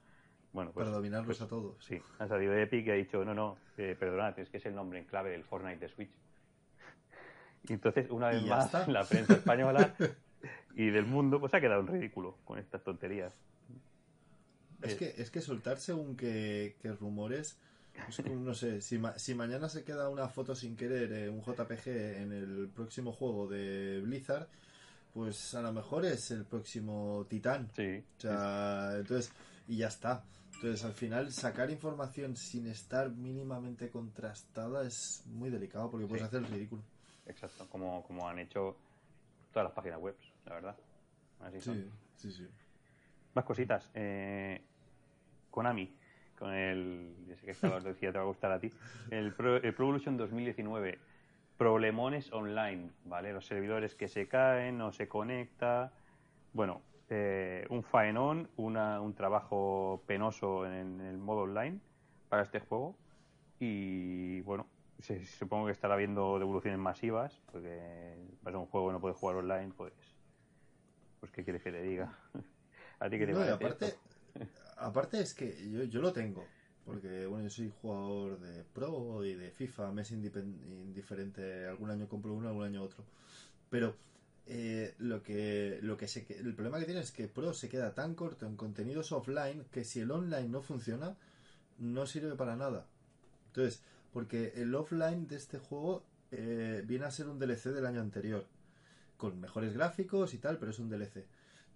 Bueno, 0.53 0.71
pues, 0.73 0.85
Para 0.85 0.97
dominarlos 0.97 1.39
pues, 1.39 1.43
a 1.43 1.49
todos. 1.49 1.85
Sí, 1.85 2.01
ha 2.19 2.29
salido 2.29 2.57
Epic 2.57 2.87
y 2.87 2.91
ha 2.91 2.95
dicho, 2.95 3.25
no, 3.25 3.35
no, 3.35 3.59
eh, 3.77 3.97
perdonad, 3.99 4.39
es 4.39 4.49
que 4.49 4.59
es 4.59 4.67
el 4.67 4.75
nombre 4.75 4.99
en 4.99 5.05
clave 5.05 5.31
del 5.31 5.45
Fortnite 5.45 5.81
de 5.81 5.89
Switch. 5.89 6.13
Y 7.69 7.73
entonces, 7.73 8.09
una 8.11 8.29
vez 8.29 8.43
más, 8.47 8.89
la 8.89 9.05
prensa 9.05 9.35
española 9.35 9.95
y 10.75 10.91
del 10.91 11.07
mundo 11.07 11.41
pues 11.41 11.53
ha 11.55 11.61
quedado 11.61 11.81
en 11.81 11.89
ridículo 11.89 12.39
con 12.45 12.59
estas 12.59 12.83
tonterías. 12.85 13.37
Es 14.87 14.95
que, 14.97 15.15
es 15.17 15.31
que 15.31 15.41
soltar 15.41 15.79
según 15.79 16.17
que, 16.17 16.75
rumores, 17.01 17.57
no 18.31 18.55
sé, 18.55 18.81
si, 18.81 19.01
si, 19.17 19.35
mañana 19.35 19.69
se 19.69 19.85
queda 19.85 20.09
una 20.09 20.29
foto 20.29 20.55
sin 20.55 20.77
querer, 20.77 21.13
eh, 21.13 21.29
un 21.31 21.41
JPG 21.41 21.89
en 21.89 22.33
el 22.33 22.69
próximo 22.69 23.13
juego 23.13 23.49
de 23.49 24.01
Blizzard, 24.01 24.49
pues 25.15 25.55
a 25.55 25.63
lo 25.63 25.73
mejor 25.73 26.05
es 26.05 26.31
el 26.31 26.45
próximo 26.45 27.27
Titán. 27.29 27.71
Sí. 27.75 28.05
O 28.19 28.21
sea, 28.21 28.97
entonces, 28.97 29.33
y 29.67 29.79
ya 29.79 29.89
está. 29.89 30.23
Entonces, 30.57 30.85
al 30.85 30.93
final, 30.93 31.33
sacar 31.33 31.71
información 31.71 32.37
sin 32.37 32.67
estar 32.67 33.11
mínimamente 33.11 33.91
contrastada 33.91 34.87
es 34.87 35.23
muy 35.27 35.51
delicado 35.51 35.91
porque 35.91 36.07
puedes 36.07 36.25
hacer 36.25 36.41
el 36.41 36.49
ridículo. 36.49 36.83
Exacto, 37.27 37.67
como, 37.71 38.03
como 38.05 38.29
han 38.29 38.39
hecho 38.39 38.77
todas 39.53 39.65
las 39.65 39.73
páginas 39.73 40.01
web, 40.01 40.17
la 40.47 40.55
verdad. 40.55 40.77
Así 41.41 41.61
sí, 41.61 41.91
sí, 42.17 42.33
sí. 42.33 42.47
Más 43.35 43.45
cositas. 43.45 43.91
Eh, 43.95 44.63
Konami, 45.57 45.91
con 46.39 46.53
el. 46.53 47.17
Ya 47.27 47.35
sé 47.37 47.47
que 47.47 47.53
esta 47.53 47.81
decía, 47.81 48.13
te 48.13 48.19
va 48.19 48.25
a 48.25 48.27
gustar 48.27 48.53
a 48.53 48.61
ti. 48.61 48.71
El 49.11 49.33
Pro, 49.33 49.57
el 49.57 49.73
Pro 49.73 49.87
Evolution 49.87 50.19
2019 50.19 50.99
problemones 51.57 52.31
online, 52.31 52.91
¿vale? 53.07 53.33
Los 53.33 53.47
servidores 53.47 53.95
que 53.95 54.07
se 54.09 54.29
caen, 54.29 54.77
no 54.77 54.93
se 54.93 55.09
conecta. 55.09 55.95
Bueno, 56.53 56.83
eh, 57.09 57.67
un 57.71 57.83
faenón, 57.83 58.51
una, 58.57 59.01
un 59.01 59.15
trabajo 59.15 60.03
penoso 60.07 60.67
en, 60.67 61.01
el 61.01 61.17
modo 61.17 61.45
online 61.45 61.81
para 62.29 62.43
este 62.43 62.61
juego. 62.61 62.95
Y 63.59 64.43
bueno, 64.43 64.67
se, 64.99 65.25
supongo 65.25 65.67
que 65.67 65.73
estará 65.73 65.95
habiendo 65.95 66.39
devoluciones 66.39 66.79
masivas, 66.79 67.41
porque 67.51 68.15
para 68.43 68.59
un 68.59 68.67
juego 68.67 68.89
que 68.89 68.93
no 68.93 69.01
puede 69.01 69.15
jugar 69.15 69.37
online, 69.37 69.73
pues. 69.75 69.95
Pues, 71.19 71.33
¿qué 71.33 71.45
quieres 71.45 71.63
que 71.63 71.73
le 71.73 71.83
diga? 71.83 72.13
¿A 73.01 73.09
ti 73.09 73.19
qué 73.19 73.25
te 73.25 73.33
no, 73.33 73.41
Aparte, 73.41 73.95
aparte 74.77 75.21
es 75.21 75.35
que 75.35 75.71
yo, 75.71 75.85
yo 75.85 76.01
lo 76.01 76.13
tengo. 76.13 76.45
Porque, 76.85 77.27
bueno, 77.27 77.45
yo 77.45 77.51
soy 77.51 77.73
jugador 77.83 78.39
de 78.39 78.63
Pro 78.63 79.25
y 79.25 79.35
de 79.35 79.51
FIFA, 79.51 79.91
me 79.91 80.03
es 80.03 80.13
indiferente. 80.13 81.67
Algún 81.67 81.91
año 81.91 82.09
compro 82.09 82.33
uno, 82.33 82.49
algún 82.49 82.65
año 82.65 82.83
otro. 82.83 83.05
Pero 83.69 83.97
eh, 84.47 84.95
lo 84.99 85.21
que, 85.25 85.81
lo 85.83 85.97
que 85.97 86.07
se, 86.07 86.25
el 86.39 86.55
problema 86.55 86.79
que 86.79 86.85
tiene 86.85 87.01
es 87.01 87.11
que 87.11 87.27
Pro 87.27 87.53
se 87.53 87.69
queda 87.69 87.95
tan 87.95 88.15
corto 88.15 88.47
en 88.47 88.55
contenidos 88.57 89.11
offline 89.11 89.65
que 89.73 89.83
si 89.83 90.01
el 90.01 90.13
online 90.13 90.49
no 90.49 90.63
funciona, 90.63 91.17
no 91.79 92.07
sirve 92.07 92.37
para 92.37 92.55
nada. 92.55 92.87
Entonces, 93.49 93.83
porque 94.13 94.53
el 94.57 94.73
offline 94.75 95.27
de 95.27 95.37
este 95.37 95.59
juego 95.59 96.05
eh, 96.31 96.85
viene 96.87 97.07
a 97.07 97.11
ser 97.11 97.29
un 97.29 97.41
DLC 97.41 97.71
del 97.73 97.87
año 97.87 98.01
anterior, 98.01 98.47
con 99.17 99.41
mejores 99.41 99.75
gráficos 99.75 100.35
y 100.35 100.39
tal, 100.39 100.59
pero 100.59 100.71
es 100.71 100.79
un 100.79 100.89
DLC. 100.89 101.25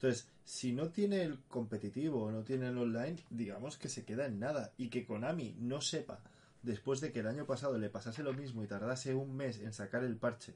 Entonces, 0.01 0.27
si 0.47 0.73
no 0.73 0.89
tiene 0.89 1.23
el 1.23 1.39
competitivo 1.41 2.25
o 2.25 2.31
no 2.31 2.43
tiene 2.43 2.69
el 2.69 2.79
online, 2.79 3.19
digamos 3.29 3.77
que 3.77 3.91
se 3.91 4.03
queda 4.03 4.25
en 4.25 4.41
nada. 4.41 4.73
Y 4.79 4.89
que 4.89 5.05
Konami 5.05 5.55
no 5.59 5.83
sepa, 5.83 6.21
después 6.63 7.03
de 7.03 7.13
que 7.13 7.21
el 7.21 7.27
año 7.27 7.45
pasado 7.45 7.77
le 7.77 7.91
pasase 7.91 8.23
lo 8.23 8.33
mismo 8.33 8.65
y 8.65 8.67
tardase 8.67 9.15
un 9.15 9.37
mes 9.37 9.61
en 9.61 9.75
sacar 9.75 10.03
el 10.03 10.17
parche 10.17 10.55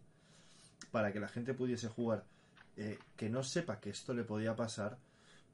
para 0.91 1.13
que 1.13 1.21
la 1.21 1.29
gente 1.29 1.53
pudiese 1.53 1.89
jugar, 1.89 2.25
eh, 2.79 2.99
que 3.17 3.29
no 3.29 3.43
sepa 3.43 3.81
que 3.81 3.91
esto 3.91 4.15
le 4.15 4.25
podía 4.25 4.57
pasar, 4.57 4.97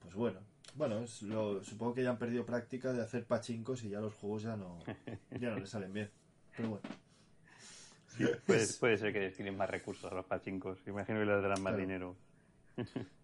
pues 0.01 0.15
bueno. 0.15 0.39
Bueno, 0.77 1.05
supongo 1.09 1.93
que 1.93 2.05
ya 2.05 2.11
han 2.11 2.19
perdido 2.19 2.47
práctica 2.47 2.93
de 2.93 3.03
hacer 3.03 3.25
pachincos 3.25 3.83
y 3.83 3.89
ya 3.89 4.01
los 4.01 4.15
juegos 4.15 4.45
ya 4.45 4.57
no, 4.57 4.79
ya 5.33 5.51
no 5.51 5.59
les 5.59 5.69
salen 5.69 5.93
bien. 5.93 6.11
Pero 6.57 6.69
bueno. 6.69 6.89
puede, 8.79 8.97
ser 8.99 9.13
que 9.13 9.19
destinen 9.19 9.57
más 9.57 9.69
recursos 9.69 10.13
a 10.13 10.15
los 10.15 10.27
pachincos. 10.27 10.79
Imagino 10.87 11.19
que 11.19 11.27
les 11.27 11.43
darán 11.43 11.61
más 11.61 11.77
dinero. 11.77 12.15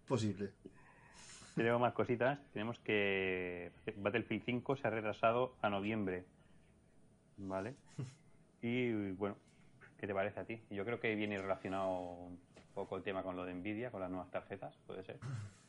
Posible. 0.07 0.51
Tenemos 1.55 1.81
más 1.81 1.93
cositas. 1.93 2.39
Tenemos 2.53 2.79
que 2.79 3.71
Battlefield 3.97 4.43
5 4.45 4.75
se 4.77 4.87
ha 4.87 4.91
retrasado 4.91 5.55
a 5.61 5.69
noviembre. 5.69 6.25
¿Vale? 7.37 7.75
Y 8.59 9.11
bueno, 9.11 9.37
¿qué 9.99 10.07
te 10.07 10.15
parece 10.15 10.39
a 10.39 10.43
ti? 10.43 10.59
Yo 10.71 10.83
creo 10.83 10.99
que 10.99 11.13
viene 11.13 11.39
relacionado 11.39 11.91
un 11.91 12.39
poco 12.73 12.97
el 12.97 13.03
tema 13.03 13.21
con 13.21 13.35
lo 13.35 13.45
de 13.45 13.53
Nvidia, 13.53 13.91
con 13.91 14.01
las 14.01 14.09
nuevas 14.09 14.31
tarjetas, 14.31 14.75
¿puede 14.87 15.03
ser? 15.03 15.19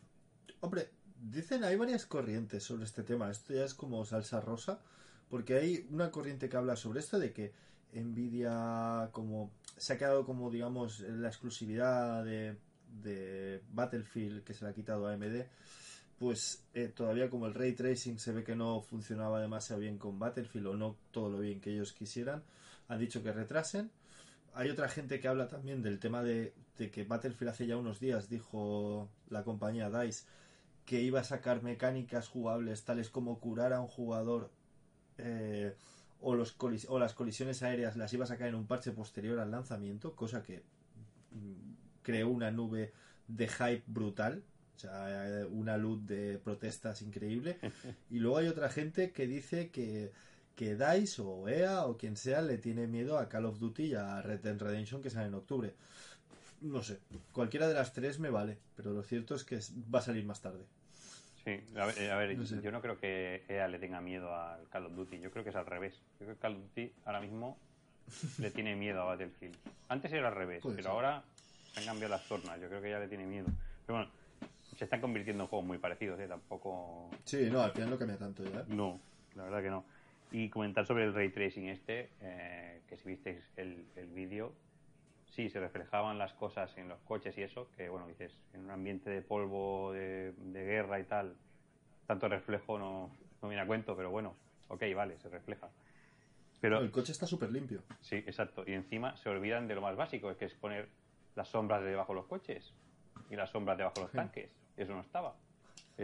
Hombre, 0.61 0.88
dicen, 1.20 1.64
hay 1.64 1.77
varias 1.77 2.07
corrientes 2.07 2.64
sobre 2.64 2.85
este 2.85 3.03
tema. 3.03 3.31
Esto 3.31 3.53
ya 3.53 3.64
es 3.64 3.74
como 3.74 4.07
salsa 4.07 4.40
rosa, 4.40 4.81
porque 5.29 5.57
hay 5.57 5.87
una 5.90 6.11
corriente 6.11 6.48
que 6.48 6.57
habla 6.57 6.77
sobre 6.77 7.01
esto 7.01 7.18
de 7.18 7.35
que 7.35 7.53
Nvidia 7.92 9.11
como 9.12 9.51
se 9.77 9.92
ha 9.92 9.98
quedado 9.98 10.24
como 10.24 10.51
digamos 10.51 11.01
la 11.01 11.29
exclusividad 11.29 12.24
de 12.24 12.57
de 13.03 13.62
Battlefield 13.72 14.44
que 14.44 14.55
se 14.55 14.64
le 14.64 14.70
ha 14.70 14.74
quitado 14.74 15.07
a 15.07 15.12
AMD, 15.12 15.44
pues 16.18 16.64
eh, 16.74 16.88
todavía 16.88 17.31
como 17.31 17.46
el 17.46 17.55
ray 17.55 17.72
tracing 17.72 18.18
se 18.18 18.33
ve 18.33 18.42
que 18.44 18.57
no 18.57 18.81
funcionaba 18.81 19.40
demasiado 19.40 19.81
bien 19.81 19.98
con 19.98 20.18
Battlefield 20.18 20.66
o 20.66 20.77
no 20.77 20.96
todo 21.12 21.31
lo 21.31 21.38
bien 21.38 21.61
que 21.61 21.72
ellos 21.72 21.92
quisieran, 21.92 22.42
han 22.88 22.98
dicho 22.98 23.22
que 23.22 23.33
retrasen. 23.33 23.90
Hay 24.55 24.70
otra 24.70 24.88
gente 24.88 25.20
que 25.20 25.29
habla 25.29 25.46
también 25.46 25.83
del 25.83 26.01
tema 26.01 26.22
de, 26.22 26.53
que 26.77 27.05
Battlefield 27.05 27.51
hace 27.51 27.66
ya 27.66 27.77
unos 27.77 28.01
días 28.01 28.29
dijo 28.29 29.09
la 29.31 29.44
compañía 29.44 29.90
DICE 29.90 30.24
que 30.85 31.03
iba 31.03 31.20
a 31.20 31.24
sacar 31.24 31.62
mecánicas 31.62 32.29
jugables 32.29 32.85
tales 32.85 33.11
como 33.11 33.38
curar 33.38 33.72
a 33.74 33.81
un 33.81 33.88
jugador 33.88 34.51
eh, 35.18 35.77
o, 36.20 36.35
los 36.35 36.57
o 36.88 36.98
las 36.98 37.14
colisiones 37.14 37.62
aéreas 37.62 37.96
las 37.96 38.12
iba 38.12 38.24
a 38.24 38.29
sacar 38.29 38.48
en 38.48 38.55
un 38.55 38.66
parche 38.66 38.92
posterior 38.92 39.38
al 39.38 39.51
lanzamiento, 39.51 40.16
cosa 40.16 40.42
que 40.42 40.62
mm, 41.33 41.67
creó 42.09 42.31
una 42.31 42.51
nube 42.51 42.90
de 43.27 43.49
hype 43.49 43.83
brutal, 43.87 44.42
o 44.77 44.79
sea, 44.79 45.47
una 45.51 45.77
luz 45.77 46.07
de 46.07 46.38
protestas 46.38 47.03
increíble. 47.03 47.59
Y 48.11 48.18
luego 48.18 48.38
hay 48.38 48.47
otra 48.47 48.71
gente 48.71 49.12
que 49.12 49.27
dice 49.27 49.68
que, 49.68 50.11
que 50.57 50.75
DICE 50.75 51.21
o 51.21 51.47
EA 51.51 51.85
o 51.85 51.99
quien 51.99 52.16
sea 52.16 52.40
le 52.40 52.57
tiene 52.57 52.87
miedo 52.87 53.18
a 53.18 53.29
Call 53.29 53.44
of 53.44 53.59
Duty 53.59 53.85
y 53.88 53.94
a 53.94 54.23
Red 54.23 54.40
Dead 54.40 54.59
Redemption 54.59 55.03
que 55.03 55.11
sale 55.11 55.27
en 55.27 55.35
octubre. 55.35 55.75
No 56.62 56.83
sé, 56.83 56.99
cualquiera 57.33 57.68
de 57.68 57.75
las 57.75 57.92
tres 57.92 58.18
me 58.18 58.31
vale, 58.31 58.57
pero 58.75 58.94
lo 58.94 59.03
cierto 59.03 59.35
es 59.35 59.44
que 59.44 59.61
va 59.94 59.99
a 59.99 60.03
salir 60.03 60.25
más 60.25 60.40
tarde. 60.40 60.64
Sí, 61.44 61.61
a 61.77 61.85
ver, 61.85 62.38
yo 62.62 62.73
no 62.73 62.81
creo 62.81 62.99
que 62.99 63.42
EA 63.49 63.68
le 63.68 63.79
tenga 63.79 64.01
miedo 64.01 64.35
al 64.35 64.66
Call 64.71 64.87
of 64.87 64.94
Duty, 64.94 65.21
yo 65.21 65.31
creo 65.31 65.44
que 65.44 65.51
es 65.51 65.57
al 65.57 65.66
revés. 65.66 66.01
Yo 66.18 66.25
creo 66.25 66.37
que 66.37 66.40
Call 66.40 66.57
of 66.57 66.62
Duty 66.62 66.90
ahora 67.05 67.21
mismo 67.21 67.59
le 68.38 68.51
tiene 68.51 68.77
miedo 68.77 69.03
a 69.03 69.05
Battlefield. 69.05 69.57
Antes 69.88 70.11
era 70.11 70.29
al 70.29 70.35
revés, 70.35 70.62
pero 70.75 70.90
ahora 70.90 71.23
han 71.76 71.85
cambiado 71.85 72.14
las 72.14 72.26
tornas. 72.26 72.61
Yo 72.61 72.68
creo 72.68 72.83
que 72.83 72.90
ya 72.90 72.98
le 72.98 73.09
tiene 73.09 73.26
miedo. 73.26 73.46
Pero 73.87 73.98
bueno, 73.98 74.11
se 74.76 74.85
están 74.85 75.00
convirtiendo 75.00 75.44
en 75.44 75.48
juegos 75.48 75.66
muy 75.66 75.78
parecidos, 75.78 76.18
¿eh? 76.20 76.28
Tampoco. 76.28 77.11
Sí, 77.24 77.48
no, 77.50 77.62
al 77.62 77.72
final 77.72 77.90
no 77.90 77.98
cambia 77.98 78.16
tanto 78.16 78.44
ya. 78.44 78.64
No, 78.68 79.00
la 79.35 79.44
verdad 79.44 79.62
que 79.62 79.70
no. 79.70 79.85
Y 80.31 80.48
comentar 80.50 80.87
sobre 80.87 81.04
el 81.04 81.14
ray 81.14 81.31
tracing 81.31 81.68
este, 81.68 82.11
eh, 82.20 82.81
que 82.88 82.96
si 82.96 83.09
visteis 83.09 83.38
el, 83.57 83.87
el 83.96 84.07
vídeo, 84.09 84.52
sí, 85.38 85.48
se 85.50 85.61
reflejaban 85.61 86.18
las 86.18 86.33
cosas 86.33 86.76
en 86.78 86.88
los 86.88 86.98
coches 87.02 87.38
y 87.38 87.42
eso, 87.42 87.68
que 87.76 87.88
bueno, 87.88 88.09
dices, 88.09 88.33
en 88.54 88.64
un 88.64 88.70
ambiente 88.70 89.09
de 89.09 89.22
polvo, 89.22 89.92
de, 89.92 90.35
guerra 90.52 90.98
y 90.98 91.04
tal, 91.04 91.37
tanto 92.09 92.28
reflejo 92.28 92.76
no, 92.76 93.11
no 93.40 93.48
viene 93.48 93.62
a 93.62 93.66
cuento, 93.66 93.96
pero 93.96 94.11
bueno, 94.11 94.35
ok, 94.66 94.83
vale, 94.96 95.16
se 95.20 95.28
refleja. 95.28 95.68
Pero 96.61 96.81
el 96.81 96.90
coche 96.90 97.12
está 97.12 97.24
súper 97.26 97.52
limpio. 97.52 97.83
Sí, 98.00 98.16
exacto. 98.16 98.64
Y 98.66 98.72
encima 98.72 99.16
se 99.16 99.28
olvidan 99.28 99.68
de 99.68 99.76
lo 99.76 99.81
más 99.81 99.94
básico, 99.94 100.37
que 100.37 100.46
es 100.46 100.54
poner 100.54 100.88
las 101.38 101.48
sombras 101.48 101.85
debajo 101.85 102.12
de 102.12 102.16
los 102.16 102.27
coches 102.27 102.74
y 103.31 103.37
las 103.37 103.51
sombras 103.51 103.79
debajo 103.79 103.94
de 103.94 104.03
los 104.03 104.12
tanques. 104.12 104.51
Eso 104.77 104.92
no 104.92 105.01
estaba. 105.01 105.37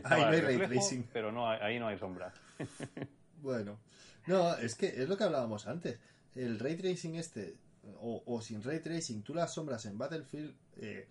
ahí 0.05 0.23
no 0.23 0.29
hay 0.29 0.41
ray 0.41 0.59
tracing. 0.69 1.09
Pero 1.13 1.33
no, 1.33 1.51
ahí 1.51 1.79
no 1.81 1.89
hay 1.89 1.99
sombras. 1.99 2.33
bueno, 3.43 3.79
no, 4.27 4.55
es 4.55 4.77
que 4.77 4.87
es 4.87 5.09
lo 5.09 5.17
que 5.17 5.25
hablábamos 5.25 5.67
antes. 5.67 5.99
El 6.37 6.61
ray 6.61 6.77
tracing 6.77 7.17
este, 7.17 7.57
o, 8.01 8.41
sin 8.41 8.63
ray 8.63 8.79
tracing, 8.79 9.23
tú 9.23 9.35
las 9.35 9.53
sombras 9.53 9.85
en 9.87 9.99
Battlefield, 9.99 10.55
eh, 10.77 11.09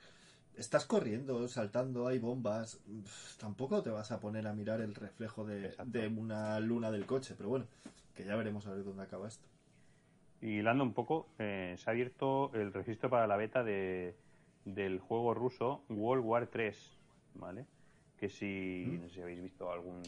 estás 0.55 0.85
corriendo, 0.85 1.45
saltando, 1.49 2.07
hay 2.07 2.19
bombas, 2.19 2.79
tampoco 3.37 3.83
te 3.83 3.89
vas 3.89 4.11
a 4.11 4.21
poner 4.21 4.47
a 4.47 4.53
mirar 4.53 4.79
el 4.79 4.95
reflejo 4.95 5.45
de, 5.45 5.75
de, 5.85 6.07
una 6.07 6.59
luna 6.61 6.91
del 6.91 7.05
coche, 7.05 7.35
pero 7.37 7.49
bueno, 7.49 7.67
que 8.15 8.23
ya 8.23 8.35
veremos 8.35 8.67
a 8.67 8.71
ver 8.71 8.85
dónde 8.85 9.03
acaba 9.03 9.27
esto. 9.27 9.47
Y 10.43 10.59
hilando 10.59 10.83
un 10.83 10.93
poco, 10.93 11.29
eh, 11.39 11.75
se 11.77 11.89
ha 11.89 11.91
abierto 11.91 12.51
el 12.53 12.73
registro 12.73 13.09
para 13.09 13.27
la 13.27 13.37
beta 13.37 13.63
de, 13.63 14.13
del 14.65 14.99
juego 14.99 15.33
ruso 15.33 15.85
World 15.87 16.25
War 16.25 16.47
3, 16.47 16.99
¿vale? 17.35 17.65
Que 18.17 18.27
si, 18.27 18.83
¿Mm? 18.85 19.01
no 19.03 19.07
sé 19.07 19.15
si 19.15 19.21
habéis 19.21 19.41
visto 19.41 19.71
algún 19.71 20.03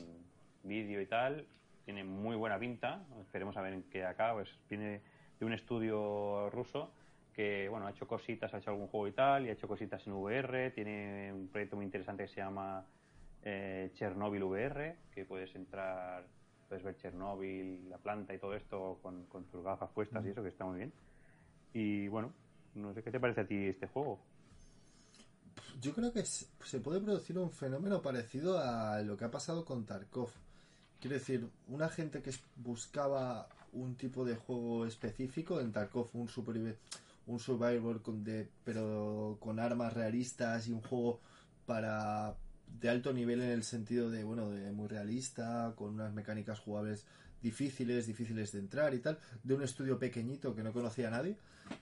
vídeo 0.63 0.99
y 0.99 1.05
tal, 1.05 1.47
tiene 1.85 2.03
muy 2.03 2.35
buena 2.35 2.59
pinta, 2.59 3.01
esperemos 3.21 3.55
a 3.55 3.61
ver 3.61 3.75
en 3.75 3.83
qué 3.83 4.03
acaba, 4.03 4.33
pues 4.41 4.59
viene 4.69 4.99
de 5.39 5.45
un 5.45 5.53
estudio 5.53 6.49
ruso 6.49 6.91
que, 7.33 7.69
bueno, 7.69 7.87
ha 7.87 7.91
hecho 7.91 8.05
cositas, 8.05 8.53
ha 8.53 8.57
hecho 8.57 8.71
algún 8.71 8.87
juego 8.87 9.07
y 9.07 9.13
tal, 9.13 9.45
y 9.45 9.49
ha 9.49 9.53
hecho 9.53 9.69
cositas 9.69 10.05
en 10.05 10.11
VR, 10.11 10.71
tiene 10.71 11.31
un 11.31 11.47
proyecto 11.47 11.77
muy 11.77 11.85
interesante 11.85 12.23
que 12.23 12.29
se 12.29 12.41
llama 12.41 12.85
eh, 13.41 13.89
Chernobyl 13.93 14.43
VR, 14.43 14.97
que 15.13 15.23
puedes 15.23 15.55
entrar 15.55 16.25
puedes 16.67 16.83
ver 16.83 16.97
Chernobyl, 16.97 17.89
la 17.89 17.97
planta 17.97 18.33
y 18.33 18.39
todo 18.39 18.53
esto 18.55 18.99
con, 19.01 19.25
tus 19.45 19.63
gafas 19.63 19.89
puestas 19.91 20.25
y 20.25 20.29
eso, 20.29 20.41
que 20.41 20.49
está 20.49 20.65
muy 20.65 20.77
bien. 20.77 20.93
Y 21.73 22.07
bueno, 22.07 22.33
no 22.75 22.93
sé 22.93 23.03
qué 23.03 23.11
te 23.11 23.19
parece 23.19 23.41
a 23.41 23.47
ti 23.47 23.55
este 23.55 23.87
juego. 23.87 24.19
Yo 25.81 25.93
creo 25.93 26.11
que 26.13 26.25
se 26.25 26.79
puede 26.79 27.01
producir 27.01 27.37
un 27.37 27.51
fenómeno 27.51 28.01
parecido 28.01 28.59
a 28.59 29.01
lo 29.01 29.17
que 29.17 29.25
ha 29.25 29.31
pasado 29.31 29.65
con 29.65 29.85
Tarkov. 29.85 30.29
Quiero 30.99 31.15
decir, 31.15 31.49
una 31.67 31.89
gente 31.89 32.21
que 32.21 32.31
buscaba 32.55 33.47
un 33.73 33.95
tipo 33.95 34.23
de 34.25 34.35
juego 34.35 34.85
específico, 34.85 35.59
en 35.59 35.71
Tarkov 35.71 36.09
un 36.13 36.27
super 36.29 36.77
un 37.27 37.39
survivor 37.39 38.01
con 38.01 38.23
de, 38.23 38.47
pero 38.63 39.37
con 39.39 39.59
armas 39.59 39.93
realistas 39.93 40.67
y 40.67 40.71
un 40.71 40.81
juego 40.81 41.19
para 41.65 42.35
de 42.67 42.89
alto 42.89 43.13
nivel 43.13 43.41
en 43.41 43.49
el 43.49 43.63
sentido 43.63 44.09
de, 44.09 44.23
bueno, 44.23 44.49
de 44.49 44.71
muy 44.71 44.87
realista, 44.87 45.73
con 45.75 45.93
unas 45.93 46.13
mecánicas 46.13 46.59
jugables 46.59 47.05
difíciles, 47.41 48.07
difíciles 48.07 48.51
de 48.51 48.59
entrar 48.59 48.93
y 48.93 48.99
tal, 48.99 49.19
de 49.43 49.53
un 49.53 49.61
estudio 49.61 49.99
pequeñito 49.99 50.55
que 50.55 50.63
no 50.63 50.73
conocía 50.73 51.09
a 51.09 51.11
nadie 51.11 51.37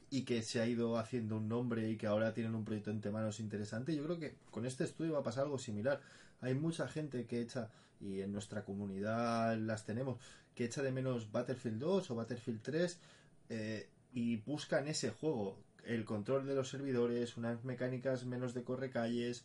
y 0.10 0.24
que 0.24 0.42
se 0.42 0.60
ha 0.60 0.68
ido 0.68 0.98
haciendo 0.98 1.38
un 1.38 1.48
nombre 1.48 1.90
y 1.90 1.98
que 1.98 2.08
ahora 2.08 2.34
tienen 2.34 2.56
un 2.56 2.66
proyecto 2.66 2.92
entre 2.92 3.12
manos 3.12 3.40
interesante. 3.40 3.96
Yo 3.96 4.04
creo 4.04 4.20
que 4.20 4.36
con 4.52 4.66
este 4.66 4.84
estudio 4.84 5.14
va 5.14 5.20
a 5.20 5.24
pasar 5.24 5.46
algo 5.46 5.58
similar. 5.58 6.02
Hay 6.42 6.54
mucha 6.54 6.88
gente 6.88 7.26
que 7.26 7.42
echa, 7.42 7.70
y 8.02 8.22
en 8.22 8.32
nuestra 8.32 8.64
comunidad 8.66 9.58
las 9.58 9.86
tenemos, 9.86 10.20
que 10.54 10.66
echa 10.66 10.82
de 10.82 10.92
menos 10.92 11.32
Battlefield 11.32 11.80
2 11.80 12.12
o 12.12 12.16
Battlefield 12.16 12.62
3 12.62 13.00
eh, 13.50 13.90
y 14.14 14.38
buscan 14.38 14.88
ese 14.88 15.12
juego, 15.12 15.58
el 15.86 16.06
control 16.06 16.46
de 16.46 16.56
los 16.56 16.70
servidores, 16.70 17.38
unas 17.38 17.64
mecánicas 17.64 18.26
menos 18.26 18.54
de 18.54 18.64
correcalles, 18.64 19.44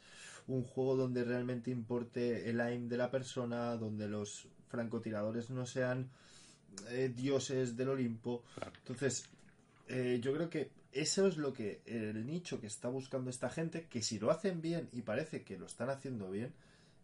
un 0.49 0.65
juego 0.65 0.97
donde 0.97 1.25
realmente 1.25 1.71
importe 1.71 2.51
el 2.51 2.61
aim 2.61 2.89
de 2.89 2.97
la 2.97 3.11
persona, 3.11 3.77
donde 3.77 4.09
los 4.09 4.49
francotiradores 4.69 5.51
no 5.51 5.67
sean 5.67 6.11
eh, 6.91 7.13
dioses 7.15 7.77
del 7.77 7.91
Olimpo. 7.91 8.43
Entonces, 8.79 9.27
eh, 9.89 10.19
yo 10.23 10.35
creo 10.35 10.51
que 10.51 10.71
eso 10.93 11.27
es 11.27 11.37
lo 11.37 11.53
que 11.53 11.83
el 11.85 12.27
nicho 12.27 12.61
que 12.61 12.67
está 12.67 12.89
buscando 12.89 13.31
esta 13.31 13.51
gente, 13.51 13.87
que 13.89 14.03
si 14.03 14.19
lo 14.19 14.31
hacen 14.31 14.61
bien 14.63 14.89
y 14.93 15.03
parece 15.03 15.43
que 15.43 15.59
lo 15.59 15.67
están 15.67 15.91
haciendo 15.91 16.31
bien, 16.31 16.53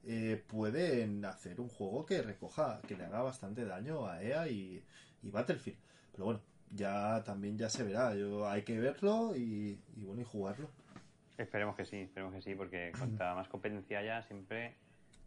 eh, 0.07 0.43
pueden 0.47 1.25
hacer 1.25 1.61
un 1.61 1.69
juego 1.69 2.05
que 2.05 2.23
recoja, 2.23 2.81
que 2.87 2.97
le 2.97 3.05
haga 3.05 3.23
bastante 3.23 3.65
daño 3.65 4.07
a 4.07 4.23
EA 4.23 4.49
y, 4.49 4.83
Battlefield. 5.23 5.79
Pero 6.13 6.25
bueno, 6.27 6.41
ya 6.71 7.23
también 7.25 7.57
ya 7.57 7.71
se 7.71 7.83
verá. 7.83 8.15
Yo, 8.15 8.47
hay 8.49 8.63
que 8.63 8.79
verlo 8.79 9.35
y, 9.35 9.79
y 9.97 10.05
bueno 10.05 10.21
y 10.23 10.25
jugarlo. 10.25 10.69
Esperemos 11.37 11.75
que 11.75 11.85
sí, 11.85 12.03
esperemos 12.03 12.35
que 12.35 12.43
sí, 12.43 12.55
porque 12.55 12.93
cuanta 12.99 13.35
más 13.35 13.49
competencia 13.49 13.99
haya, 13.99 14.23
siempre 14.23 14.75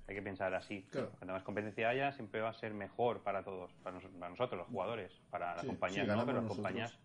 hay 0.08 0.15
que 0.15 0.22
pensar 0.22 0.54
así. 0.54 0.88
Cuanta 0.91 1.34
más 1.34 1.43
competencia 1.43 1.89
haya, 1.89 2.12
siempre 2.13 2.41
va 2.41 2.50
a 2.50 2.54
ser 2.54 2.74
mejor 2.74 3.22
para 3.22 3.43
todos, 3.43 3.72
para, 3.84 3.98
nosotros, 4.30 4.58
los 4.58 4.67
jugadores, 4.67 5.12
para 5.30 5.56
las 5.56 5.65
compañías, 5.65 6.08
no, 6.08 6.26
pero 6.26 6.41
las 6.41 6.48
compañías 6.48 6.98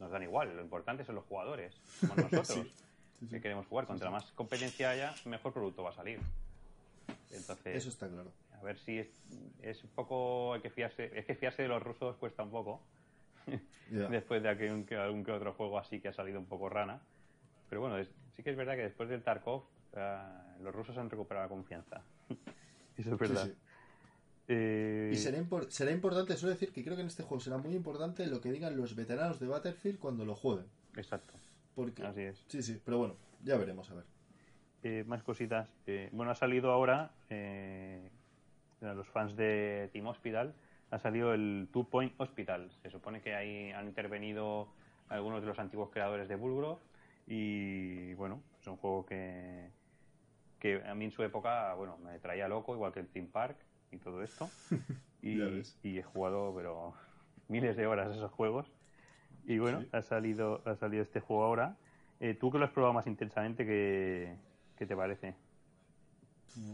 nos 0.00 0.10
dan 0.10 0.22
igual. 0.22 0.56
Lo 0.56 0.62
importante 0.62 1.04
son 1.04 1.14
los 1.14 1.24
jugadores, 1.24 1.74
somos 2.00 2.32
nosotros 2.32 2.66
que 3.30 3.40
queremos 3.40 3.66
jugar. 3.66 3.86
Cuanta 3.86 4.10
más 4.10 4.24
competencia 4.32 4.90
haya, 4.90 5.14
mejor 5.24 5.52
producto 5.52 5.84
va 5.84 5.90
a 5.90 5.94
salir. 5.94 6.18
Entonces, 7.30 7.76
eso 7.76 7.88
está 7.90 8.08
claro. 8.08 8.32
A 8.58 8.62
ver 8.64 8.78
si 8.78 8.98
es, 8.98 9.08
es 9.62 9.84
un 9.84 9.90
poco, 9.90 10.54
hay 10.54 10.60
que 10.60 10.70
fiarse, 10.70 11.16
es 11.16 11.26
que 11.26 11.34
fiarse 11.34 11.62
de 11.62 11.68
los 11.68 11.82
rusos 11.82 12.16
cuesta 12.16 12.42
un 12.42 12.50
poco. 12.50 12.80
Después 13.90 14.42
de 14.42 14.48
algún 14.48 14.84
que 14.84 14.96
otro 15.30 15.52
juego 15.52 15.78
así 15.78 16.00
que 16.00 16.08
ha 16.08 16.12
salido 16.12 16.40
un 16.40 16.46
poco 16.46 16.68
rana 16.68 17.00
pero 17.68 17.80
bueno, 17.80 17.96
sí 18.34 18.42
que 18.42 18.50
es 18.50 18.56
verdad 18.56 18.74
que 18.76 18.82
después 18.82 19.08
del 19.08 19.22
Tarkov 19.22 19.64
eh, 19.94 20.18
los 20.62 20.74
rusos 20.74 20.96
han 20.98 21.10
recuperado 21.10 21.46
la 21.46 21.48
confianza. 21.48 22.02
Eso 22.96 23.12
es 23.12 23.18
verdad. 23.18 23.50
Eh, 24.48 25.10
y 25.12 25.16
será, 25.16 25.42
será 25.68 25.90
importante, 25.90 26.36
suelo 26.36 26.54
decir 26.54 26.72
que 26.72 26.84
creo 26.84 26.94
que 26.94 27.02
en 27.02 27.08
este 27.08 27.24
juego 27.24 27.40
será 27.40 27.58
muy 27.58 27.74
importante 27.74 28.26
lo 28.26 28.40
que 28.40 28.52
digan 28.52 28.76
los 28.76 28.94
veteranos 28.94 29.40
de 29.40 29.48
Battlefield 29.48 29.98
cuando 29.98 30.24
lo 30.24 30.34
jueguen. 30.34 30.66
Exacto. 30.96 31.34
Porque, 31.74 32.04
Así 32.04 32.22
es. 32.22 32.44
Sí, 32.48 32.62
sí, 32.62 32.80
pero 32.84 32.98
bueno, 32.98 33.16
ya 33.42 33.56
veremos, 33.56 33.90
a 33.90 33.94
ver. 33.94 34.04
Eh, 34.82 35.04
más 35.06 35.22
cositas. 35.22 35.68
bueno, 36.12 36.30
ha 36.30 36.36
salido 36.36 36.70
ahora, 36.70 37.10
los 38.80 39.08
fans 39.08 39.36
de 39.36 39.90
Team 39.92 40.06
Hospital, 40.06 40.54
ha 40.90 40.98
salido 40.98 41.34
el 41.34 41.68
Two 41.72 41.84
Point 41.84 42.14
Hospital. 42.18 42.70
Se 42.82 42.90
supone 42.90 43.20
que 43.20 43.34
ahí 43.34 43.72
han 43.72 43.88
intervenido 43.88 44.68
algunos 45.08 45.40
de 45.40 45.48
los 45.48 45.58
antiguos 45.58 45.90
creadores 45.90 46.28
de 46.28 46.36
Bulgrove 46.36 46.78
y 47.26 48.14
bueno, 48.14 48.42
es 48.60 48.66
un 48.66 48.76
juego 48.76 49.04
que, 49.04 49.70
que 50.58 50.82
a 50.86 50.94
mí 50.94 51.06
en 51.06 51.10
su 51.10 51.22
época, 51.22 51.74
bueno, 51.74 51.98
me 51.98 52.18
traía 52.18 52.48
loco, 52.48 52.74
igual 52.74 52.92
que 52.92 53.00
el 53.00 53.08
Team 53.08 53.28
Park 53.28 53.58
y 53.90 53.98
todo 53.98 54.22
esto. 54.22 54.50
Y, 55.22 55.40
y 55.82 55.98
he 55.98 56.02
jugado, 56.04 56.54
pero 56.54 56.94
miles 57.48 57.76
de 57.76 57.88
horas 57.88 58.14
esos 58.14 58.30
juegos. 58.30 58.70
Y 59.44 59.58
bueno, 59.58 59.84
ha 59.90 60.02
salido 60.02 60.62
ha 60.64 60.76
salido 60.76 61.02
este 61.02 61.18
juego 61.18 61.42
ahora. 61.42 61.76
Eh, 62.20 62.34
¿Tú 62.34 62.52
que 62.52 62.58
lo 62.58 62.64
has 62.64 62.70
probado 62.70 62.94
más 62.94 63.08
intensamente, 63.08 63.66
qué, 63.66 64.36
qué 64.76 64.86
te 64.86 64.94
parece? 64.94 65.34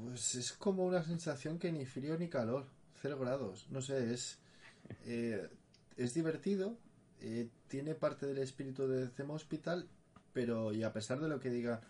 Pues 0.05 0.35
es 0.35 0.53
como 0.53 0.85
una 0.85 1.03
sensación 1.03 1.59
que 1.59 1.73
ni 1.73 1.87
frío 1.87 2.19
ni 2.19 2.29
calor, 2.29 2.67
cero 3.01 3.19
grados. 3.19 3.69
No 3.71 3.81
sé, 3.81 4.13
es, 4.13 4.39
eh, 5.07 5.49
es 5.97 6.13
divertido, 6.13 6.77
eh, 7.21 7.49
tiene 7.69 7.95
parte 7.95 8.27
del 8.27 8.39
espíritu 8.39 8.87
de 8.87 9.09
Them 9.09 9.31
Hospital 9.31 9.89
pero 10.33 10.73
y 10.73 10.83
a 10.83 10.93
pesar 10.93 11.21
de 11.21 11.29
lo 11.29 11.41
que 11.41 11.51
diga 11.51 11.81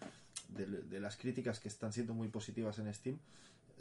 de, 0.49 1.01
las 1.01 1.17
críticas 1.17 1.61
que 1.61 1.69
están 1.69 1.93
siendo 1.93 2.15
muy 2.15 2.29
positivas 2.29 2.79
en 2.79 2.93
Steam, 2.93 3.19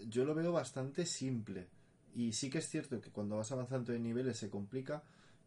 yo 0.08 0.26
lo 0.26 0.34
veo 0.34 0.52
bastante 0.52 1.06
simple. 1.06 1.67
Y 2.15 2.34
sí 2.34 2.50
que 2.50 2.60
es 2.60 2.69
cierto 2.69 3.00
que 3.02 3.10
cuando 3.10 3.38
vas 3.38 3.52
avanzando 3.52 3.93
en 3.93 4.04
niveles 4.04 4.38
se 4.38 4.50
complica, 4.50 5.04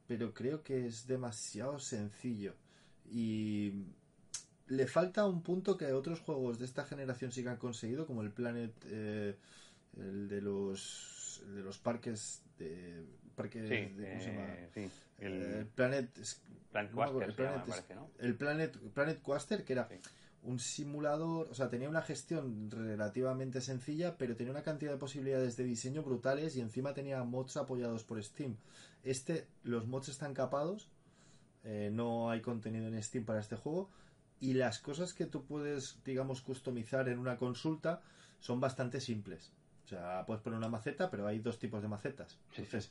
pero 0.06 0.32
creo 0.32 0.62
que 0.62 0.86
es 0.86 1.06
demasiado 1.06 1.78
sencillo. 1.78 2.54
Y 3.10 3.72
le 4.68 4.86
falta 4.86 5.26
un 5.26 5.42
punto 5.42 5.76
que 5.76 5.92
otros 5.92 6.20
juegos 6.20 6.58
de 6.58 6.64
esta 6.64 6.84
generación 6.84 7.32
sí 7.32 7.42
que 7.42 7.50
han 7.50 7.56
conseguido, 7.56 8.06
como 8.06 8.22
el 8.22 8.30
Planet, 8.30 8.72
eh, 8.86 9.36
el 9.98 10.28
de 10.28 10.40
los, 10.40 11.42
de 11.54 11.62
los 11.62 11.78
parques 11.78 12.42
de 12.58 13.04
parque 13.34 13.60
de, 13.60 13.88
¿cómo 13.88 14.20
se 14.20 14.30
llama? 14.30 14.54
Eh, 14.74 14.90
el, 15.18 15.66
Planet 15.74 16.10
el 18.18 18.36
Planet, 18.36 18.76
Planet, 18.92 19.64
que 19.64 19.72
era 19.72 19.88
un 20.42 20.58
simulador, 20.58 21.48
o 21.50 21.54
sea, 21.54 21.70
tenía 21.70 21.88
una 21.88 22.02
gestión 22.02 22.70
relativamente 22.70 23.60
sencilla, 23.60 24.16
pero 24.18 24.36
tenía 24.36 24.52
una 24.52 24.62
cantidad 24.62 24.92
de 24.92 24.98
posibilidades 24.98 25.56
de 25.56 25.64
diseño 25.64 26.02
brutales 26.02 26.56
y 26.56 26.60
encima 26.60 26.92
tenía 26.92 27.22
mods 27.24 27.56
apoyados 27.56 28.04
por 28.04 28.22
Steam. 28.22 28.56
Este, 29.04 29.46
los 29.62 29.86
mods 29.86 30.08
están 30.08 30.34
capados, 30.34 30.90
eh, 31.62 31.90
no 31.92 32.30
hay 32.30 32.42
contenido 32.42 32.88
en 32.88 33.02
Steam 33.02 33.24
para 33.24 33.40
este 33.40 33.56
juego, 33.56 33.88
y 34.38 34.52
las 34.52 34.80
cosas 34.80 35.14
que 35.14 35.24
tú 35.26 35.44
puedes, 35.44 36.02
digamos, 36.04 36.42
customizar 36.42 37.08
en 37.08 37.18
una 37.18 37.38
consulta 37.38 38.02
son 38.40 38.60
bastante 38.60 39.00
simples. 39.00 39.52
O 39.84 39.88
sea, 39.88 40.24
puedes 40.26 40.42
poner 40.42 40.58
una 40.58 40.68
maceta, 40.68 41.10
pero 41.10 41.26
hay 41.26 41.40
dos 41.40 41.58
tipos 41.58 41.82
de 41.82 41.88
macetas. 41.88 42.38
Entonces, 42.50 42.90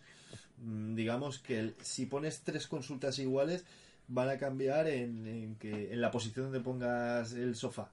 mm, 0.57 0.95
digamos 0.95 1.39
que 1.39 1.73
si 1.81 2.05
pones 2.05 2.41
tres 2.41 2.67
consultas 2.67 3.17
iguales, 3.19 3.65
van 4.07 4.29
a 4.29 4.37
cambiar 4.37 4.87
en, 4.87 5.55
que, 5.59 5.93
en 5.93 6.01
la 6.01 6.11
posición 6.11 6.45
donde 6.45 6.59
pongas 6.59 7.33
el 7.33 7.55
sofá. 7.55 7.89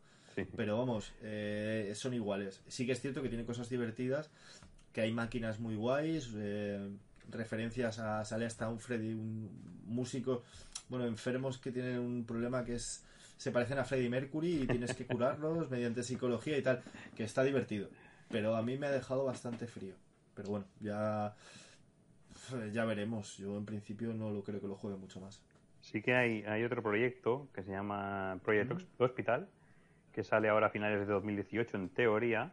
Pero 0.56 0.78
vamos, 0.78 1.12
eh, 1.22 1.92
son 1.94 2.14
iguales. 2.14 2.62
Sí 2.66 2.86
que 2.86 2.92
es 2.92 3.00
cierto 3.00 3.22
que 3.22 3.28
tiene 3.28 3.44
cosas 3.44 3.68
divertidas, 3.68 4.30
que 4.92 5.02
hay 5.02 5.12
máquinas 5.12 5.60
muy 5.60 5.76
guays, 5.76 6.30
eh, 6.34 6.88
referencias 7.30 7.98
a, 7.98 8.24
sale 8.24 8.46
hasta 8.46 8.68
un 8.68 8.78
Freddy, 8.78 9.12
un 9.12 9.50
músico, 9.86 10.42
bueno, 10.88 11.06
enfermos 11.06 11.58
que 11.58 11.72
tienen 11.72 11.98
un 11.98 12.24
problema 12.24 12.64
que 12.64 12.74
es, 12.74 13.04
se 13.36 13.50
parecen 13.50 13.78
a 13.78 13.84
Freddy 13.84 14.08
Mercury 14.08 14.62
y 14.62 14.66
tienes 14.66 14.94
que 14.94 15.06
curarlos 15.06 15.70
mediante 15.70 16.02
psicología 16.02 16.56
y 16.56 16.62
tal, 16.62 16.82
que 17.14 17.24
está 17.24 17.42
divertido. 17.42 17.88
Pero 18.30 18.56
a 18.56 18.62
mí 18.62 18.78
me 18.78 18.86
ha 18.86 18.90
dejado 18.90 19.24
bastante 19.24 19.66
frío. 19.66 19.94
Pero 20.34 20.50
bueno, 20.50 20.66
ya, 20.80 21.34
ya 22.72 22.84
veremos. 22.84 23.36
Yo 23.36 23.56
en 23.56 23.66
principio 23.66 24.14
no 24.14 24.30
lo 24.30 24.42
creo 24.42 24.60
que 24.60 24.68
lo 24.68 24.76
juegue 24.76 24.96
mucho 24.96 25.20
más. 25.20 25.42
Sí 25.80 26.00
que 26.00 26.14
hay, 26.14 26.44
hay 26.44 26.62
otro 26.62 26.82
proyecto 26.82 27.48
que 27.52 27.62
se 27.62 27.70
llama 27.70 28.38
Project 28.44 28.84
Hospital, 28.98 29.48
que 30.12 30.22
sale 30.22 30.48
ahora 30.48 30.68
a 30.68 30.70
finales 30.70 31.00
de 31.00 31.12
2018 31.12 31.76
en 31.76 31.88
teoría, 31.88 32.52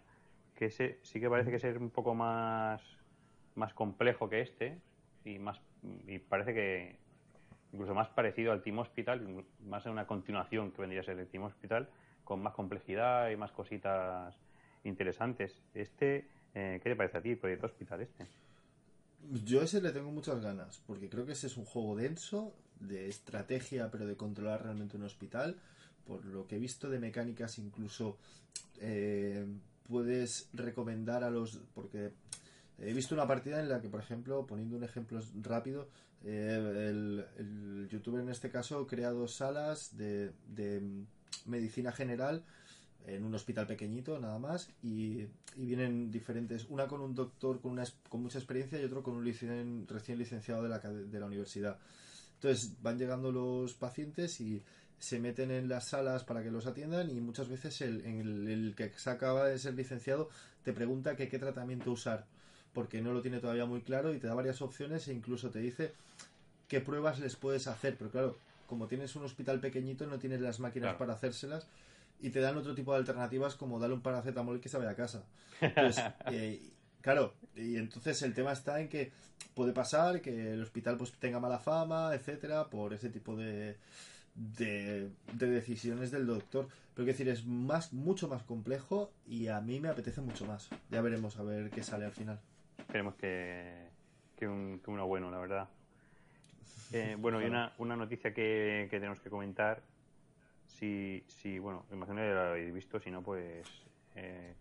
que 0.56 0.66
ese 0.66 1.00
sí 1.04 1.20
que 1.20 1.30
parece 1.30 1.52
que 1.52 1.60
ser 1.60 1.78
un 1.78 1.90
poco 1.90 2.16
más, 2.16 2.82
más 3.56 3.74
complejo 3.74 4.30
que 4.30 4.42
este 4.42 4.80
y 5.26 5.40
más 5.40 5.62
y 6.08 6.20
parece 6.20 6.54
que 6.54 6.98
incluso 7.74 7.94
más 7.94 8.08
parecido 8.10 8.52
al 8.52 8.62
Team 8.62 8.80
Hospital, 8.80 9.46
más 9.66 9.86
en 9.86 9.92
una 9.92 10.08
continuación 10.08 10.72
que 10.72 10.82
vendría 10.82 11.02
a 11.02 11.04
ser 11.04 11.20
el 11.20 11.28
Team 11.28 11.44
Hospital, 11.44 11.90
con 12.24 12.42
más 12.42 12.54
complejidad 12.54 13.30
y 13.30 13.36
más 13.36 13.52
cositas 13.52 14.36
interesantes. 14.84 15.62
Este, 15.74 16.28
eh, 16.54 16.80
¿qué 16.84 16.90
te 16.90 16.96
parece 16.96 17.18
a 17.18 17.22
ti, 17.22 17.36
Project 17.36 17.64
Hospital 17.64 18.02
este? 18.02 18.28
Yo 19.44 19.62
ese 19.62 19.82
le 19.82 19.92
tengo 19.92 20.12
muchas 20.12 20.42
ganas, 20.42 20.82
porque 20.86 21.10
creo 21.10 21.26
que 21.26 21.34
ese 21.34 21.48
es 21.48 21.58
un 21.58 21.66
juego 21.66 21.96
denso, 21.96 22.54
de 22.80 23.10
estrategia, 23.10 23.90
pero 23.92 24.06
de 24.06 24.16
controlar 24.16 24.64
realmente 24.64 24.98
un 24.98 25.04
hospital. 25.04 25.58
Por 26.06 26.26
lo 26.26 26.48
que 26.48 26.56
he 26.56 26.60
visto 26.60 26.90
de 26.90 27.00
mecánicas, 27.00 27.58
incluso 27.60 28.18
eh, 28.80 29.46
puedes 29.88 30.50
recomendar 30.54 31.24
a 31.24 31.30
los. 31.30 31.60
Porque 31.74 32.12
he 32.80 32.94
visto 32.94 33.16
una 33.16 33.28
partida 33.28 33.60
en 33.60 33.70
la 33.70 33.82
que, 33.82 33.90
por 33.90 34.00
ejemplo, 34.00 34.46
poniendo 34.46 34.78
un 34.78 34.84
ejemplo 34.84 35.20
rápido, 35.42 35.90
eh, 36.24 37.26
el, 37.38 37.88
youtuber 37.90 38.22
en 38.22 38.30
este 38.30 38.50
caso 38.50 38.88
crea 38.88 39.12
dos 39.12 39.36
salas 39.36 39.98
de, 39.98 40.32
de 40.48 40.82
medicina 41.46 41.92
general 41.92 42.44
en 43.08 43.24
un 43.24 43.34
hospital 43.34 43.66
pequeñito 43.66 44.20
nada 44.20 44.38
más 44.40 44.70
y, 44.84 45.26
vienen 45.56 46.12
diferentes 46.12 46.68
una 46.70 46.88
con 46.88 47.02
un 47.02 47.16
doctor 47.16 47.60
con 47.60 47.72
una 47.72 47.84
con 48.10 48.22
mucha 48.22 48.38
experiencia 48.38 48.80
y 48.80 48.84
otro 48.84 49.02
con 49.02 49.16
un 49.16 49.26
recién 49.26 50.18
licenciado 50.20 50.62
de 50.62 50.70
la, 50.70 50.78
de 50.78 51.20
la 51.20 51.26
universidad 51.26 51.80
entonces 52.36 52.74
van 52.84 53.00
llegando 53.00 53.32
los 53.32 53.74
pacientes 53.74 54.40
y 54.40 54.62
se 55.00 55.20
meten 55.20 55.50
en 55.50 55.68
las 55.68 55.86
salas 55.86 56.24
para 56.24 56.44
que 56.44 56.52
los 56.52 56.68
atiendan 56.68 57.10
y 57.10 57.20
muchas 57.20 57.50
veces 57.50 57.82
el, 57.82 58.06
el, 58.06 58.76
que 58.76 58.92
se 58.96 59.10
acaba 59.10 59.48
de 59.48 59.58
ser 59.58 59.74
licenciado 59.74 60.30
te 60.64 60.74
pregunta 60.74 61.16
que 61.16 61.28
qué 61.28 61.40
tratamiento 61.40 61.92
usar 61.92 62.26
porque 62.74 63.02
no 63.02 63.12
lo 63.14 63.22
tiene 63.22 63.40
todavía 63.40 63.66
muy 63.66 63.82
claro 63.82 64.14
y 64.14 64.20
te 64.20 64.28
da 64.28 64.36
varias 64.36 64.62
opciones 64.62 65.08
e 65.08 65.14
incluso 65.14 65.50
te 65.50 65.58
dice 65.58 65.94
qué 66.68 66.80
pruebas 66.80 67.20
les 67.20 67.36
puedes 67.36 67.66
hacer. 67.66 67.96
Pero 67.98 68.12
claro, 68.12 68.38
como 68.68 68.88
tienes 68.88 69.16
un 69.16 69.24
hospital 69.24 69.60
pequeñito 69.60 70.06
no 70.06 70.20
tienes 70.20 70.42
las 70.42 70.60
máquinas 70.60 70.96
para 70.96 71.14
hacérselas 71.14 71.66
y 72.20 72.30
te 72.30 72.40
dan 72.40 72.58
otro 72.58 72.76
tipo 72.76 72.94
de 72.94 73.00
alternativas 73.00 73.56
como 73.56 73.80
darle 73.80 73.96
un 73.96 74.02
paracetamol 74.02 74.58
y 74.58 74.60
que 74.60 74.70
se 74.70 74.78
vaya 74.78 74.92
a 74.92 74.96
casa. 74.96 75.24
Entonces, 75.62 76.04
eh, 76.32 76.72
Claro, 77.08 77.34
y 77.56 77.78
entonces 77.78 78.22
el 78.24 78.34
tema 78.34 78.52
está 78.52 78.82
en 78.82 78.90
que 78.90 79.14
puede 79.54 79.72
pasar 79.72 80.22
que 80.22 80.52
el 80.52 80.62
hospital 80.62 80.98
pues 80.98 81.14
tenga 81.14 81.40
mala 81.40 81.58
fama, 81.58 82.14
etcétera, 82.14 82.66
por 82.66 82.94
ese 82.94 83.10
tipo 83.10 83.38
de, 83.38 83.78
de, 84.36 85.10
decisiones 85.32 86.12
del 86.12 86.28
doctor. 86.28 86.68
Pero 86.94 87.06
que 87.06 87.14
decir, 87.14 87.30
es 87.30 87.46
más, 87.46 87.94
mucho 87.94 88.28
más 88.28 88.44
complejo 88.44 89.10
y 89.26 89.48
a 89.48 89.62
mí 89.62 89.80
me 89.80 89.88
apetece 89.88 90.20
mucho 90.20 90.46
más. 90.46 90.70
Ya 90.90 91.00
veremos 91.00 91.38
a 91.38 91.44
ver 91.44 91.70
qué 91.70 91.82
sale 91.82 92.04
al 92.04 92.12
final. 92.12 92.42
Esperemos 92.78 93.16
que, 93.16 93.88
que, 94.36 94.46
un, 94.46 94.82
que 94.84 94.92
uno 94.92 95.08
bueno, 95.08 95.32
la 95.32 95.38
verdad. 95.38 95.70
Eh, 96.92 97.16
bueno, 97.18 97.42
y 97.42 97.46
una, 97.46 97.72
una 97.78 97.96
noticia 97.96 98.34
que, 98.34 98.90
que, 98.92 98.98
tenemos 98.98 99.22
que 99.22 99.30
comentar. 99.30 99.82
Si, 100.68 101.24
si 101.28 101.60
bueno, 101.60 101.86
imagino 101.92 102.18
que 102.18 102.34
lo 102.34 102.42
habéis 102.42 102.74
visto, 102.74 103.00
si 103.00 103.10
no, 103.10 103.24
pues 103.24 103.68
eh, 104.16 104.54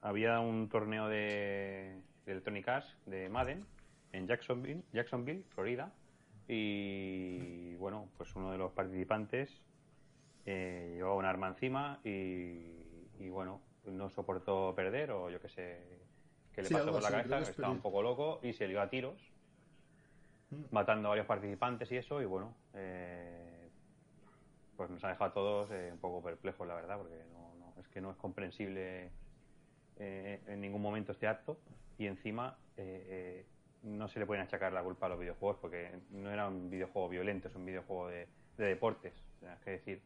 había 0.00 0.40
un 0.40 0.68
torneo 0.68 1.08
de, 1.08 2.00
Electronic 2.26 2.68
Arts 2.68 2.96
de 3.06 3.28
Madden 3.28 3.64
en 4.12 4.26
Jacksonville, 4.26 4.82
Jacksonville, 4.92 5.44
Florida, 5.50 5.92
y 6.48 7.74
bueno, 7.76 8.08
pues 8.16 8.34
uno 8.36 8.52
de 8.52 8.58
los 8.58 8.72
participantes 8.72 9.62
eh, 10.46 10.92
llevaba 10.96 11.16
un 11.16 11.24
arma 11.24 11.48
encima 11.48 12.00
y, 12.04 13.28
bueno, 13.28 13.60
no 13.86 14.10
soportó 14.10 14.74
perder 14.74 15.10
o 15.10 15.30
yo 15.30 15.40
qué 15.40 15.48
sé, 15.48 15.80
que 16.52 16.62
le 16.62 16.70
pasó 16.70 16.92
por 16.92 17.02
la 17.02 17.10
cabeza, 17.10 17.50
estaba 17.50 17.70
un 17.70 17.80
poco 17.80 18.02
loco 18.02 18.40
y 18.42 18.52
se 18.52 18.68
lió 18.68 18.80
a 18.80 18.88
tiros, 18.88 19.18
mm. 20.50 20.64
matando 20.70 21.08
a 21.08 21.10
varios 21.10 21.26
participantes 21.26 21.90
y 21.92 21.96
eso, 21.96 22.20
y 22.20 22.26
bueno, 22.26 22.54
eh, 22.74 23.23
nos 24.94 25.04
ha 25.04 25.08
dejado 25.08 25.30
a 25.30 25.34
todos 25.34 25.70
eh, 25.70 25.90
un 25.92 25.98
poco 25.98 26.22
perplejos, 26.22 26.66
la 26.66 26.74
verdad, 26.74 26.98
porque 26.98 27.22
no, 27.32 27.80
es 27.80 27.88
que 27.88 28.00
no 28.00 28.10
es 28.10 28.16
comprensible 28.16 29.10
eh, 29.96 30.40
en 30.48 30.60
ningún 30.60 30.82
momento 30.82 31.12
este 31.12 31.28
acto 31.28 31.56
y 31.98 32.06
encima 32.06 32.56
eh, 32.76 33.06
eh, 33.08 33.46
no 33.84 34.08
se 34.08 34.18
le 34.18 34.26
pueden 34.26 34.42
achacar 34.42 34.72
la 34.72 34.82
culpa 34.82 35.06
a 35.06 35.10
los 35.10 35.20
videojuegos 35.20 35.58
porque 35.60 35.90
no 36.10 36.32
era 36.32 36.48
un 36.48 36.68
videojuego 36.68 37.08
violento, 37.08 37.48
es 37.48 37.54
un 37.54 37.64
videojuego 37.64 38.08
de, 38.08 38.26
deportes. 38.56 39.12
es 39.42 39.64
decir, 39.64 40.00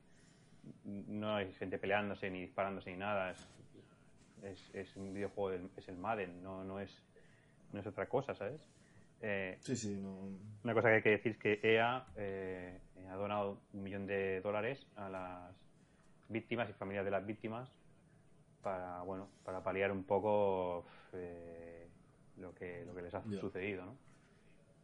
no 0.85 1.37
hay 1.37 1.53
gente 1.55 1.79
peleándose 1.79 2.31
ni 2.31 2.41
disparándose 2.41 2.91
ni 2.91 2.97
nada. 2.97 3.31
Es, 3.31 4.71
es, 4.75 4.97
un 4.97 5.15
videojuego, 5.15 5.69
es 5.77 5.89
el 5.89 5.97
Madden, 5.97 6.43
no, 6.43 6.65
no, 6.65 6.81
es, 6.81 7.03
no 7.73 7.81
es 7.81 7.87
otra 7.87 8.09
cosa, 8.09 8.35
¿sabes? 8.35 8.61
sí, 9.61 9.77
sí, 9.77 10.01
Una 10.63 10.75
cosa 10.75 10.89
que 10.89 10.95
hay 10.95 11.03
que 11.03 11.11
decir 11.11 11.33
es 11.33 11.39
que 11.39 11.61
EA 11.63 12.07
ha 13.11 13.15
donado 13.15 13.59
un 13.73 13.83
millón 13.83 14.07
de 14.07 14.41
dólares 14.41 14.87
a 14.97 15.09
las 15.09 15.55
víctimas 16.29 16.69
y 16.69 16.73
familias 16.73 17.05
de 17.05 17.11
las 17.11 17.25
víctimas 17.25 17.71
para 18.63 19.03
bueno 19.03 19.29
para 19.45 19.63
paliar 19.63 19.93
un 19.93 20.05
poco 20.05 20.85
eh, 21.13 21.89
lo 22.37 22.55
que 22.55 22.85
lo 22.85 22.95
que 22.95 23.03
les 23.03 23.15
ha 23.15 23.23
sucedido 23.23 23.85
¿no? 23.85 23.97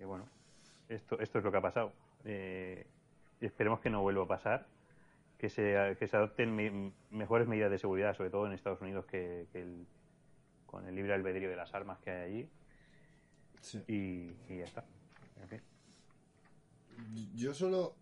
y 0.01 0.05
bueno 0.05 0.27
esto 0.89 1.19
esto 1.21 1.39
es 1.39 1.45
lo 1.45 1.51
que 1.51 1.59
ha 1.59 1.63
pasado. 1.63 1.93
Eh, 2.25 2.87
y 3.41 3.47
esperemos 3.47 3.81
que 3.81 3.91
no 3.91 4.03
vuelva 4.03 4.25
a 4.25 4.29
pasar 4.29 4.67
que 5.39 5.51
se 5.51 5.97
que 5.99 6.07
se 6.07 6.17
adopten 6.17 6.95
mejores 7.11 7.49
medidas 7.49 7.71
de 7.71 7.79
seguridad 7.79 8.17
sobre 8.17 8.31
todo 8.31 8.47
en 8.47 8.53
Estados 8.53 8.81
Unidos 8.81 9.05
que, 9.07 9.47
el, 9.53 9.87
con 10.67 10.87
el 10.87 10.95
libre 10.95 11.13
albedrío 11.13 11.51
de 11.51 11.57
las 11.57 11.75
armas 11.75 11.99
que 11.99 12.11
hay 12.11 12.23
allí. 12.23 12.51
Y, 13.89 14.57
ya 14.57 14.65
está. 14.65 14.85
Yo 17.35 17.55
solo 17.55 17.95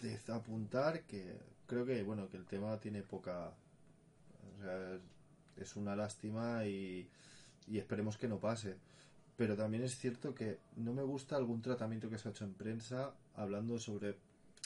desapuntar 0.00 1.02
que 1.02 1.38
creo 1.66 1.84
que 1.84 2.02
bueno 2.02 2.28
que 2.30 2.36
el 2.36 2.46
tema 2.46 2.78
tiene 2.78 3.02
poca 3.02 3.52
o 4.58 4.62
sea, 4.62 4.98
es 5.56 5.76
una 5.76 5.96
lástima 5.96 6.64
y, 6.66 7.08
esperemos 7.72 8.16
que 8.16 8.28
no 8.28 8.38
pase. 8.38 8.76
Pero 9.36 9.56
también 9.56 9.84
es 9.84 9.96
cierto 9.96 10.34
que 10.34 10.58
no 10.76 10.92
me 10.92 11.02
gusta 11.02 11.36
algún 11.36 11.62
tratamiento 11.62 12.10
que 12.10 12.18
se 12.18 12.28
ha 12.28 12.30
hecho 12.32 12.44
en 12.44 12.54
prensa 12.54 13.12
hablando 13.36 13.78
sobre... 13.78 14.16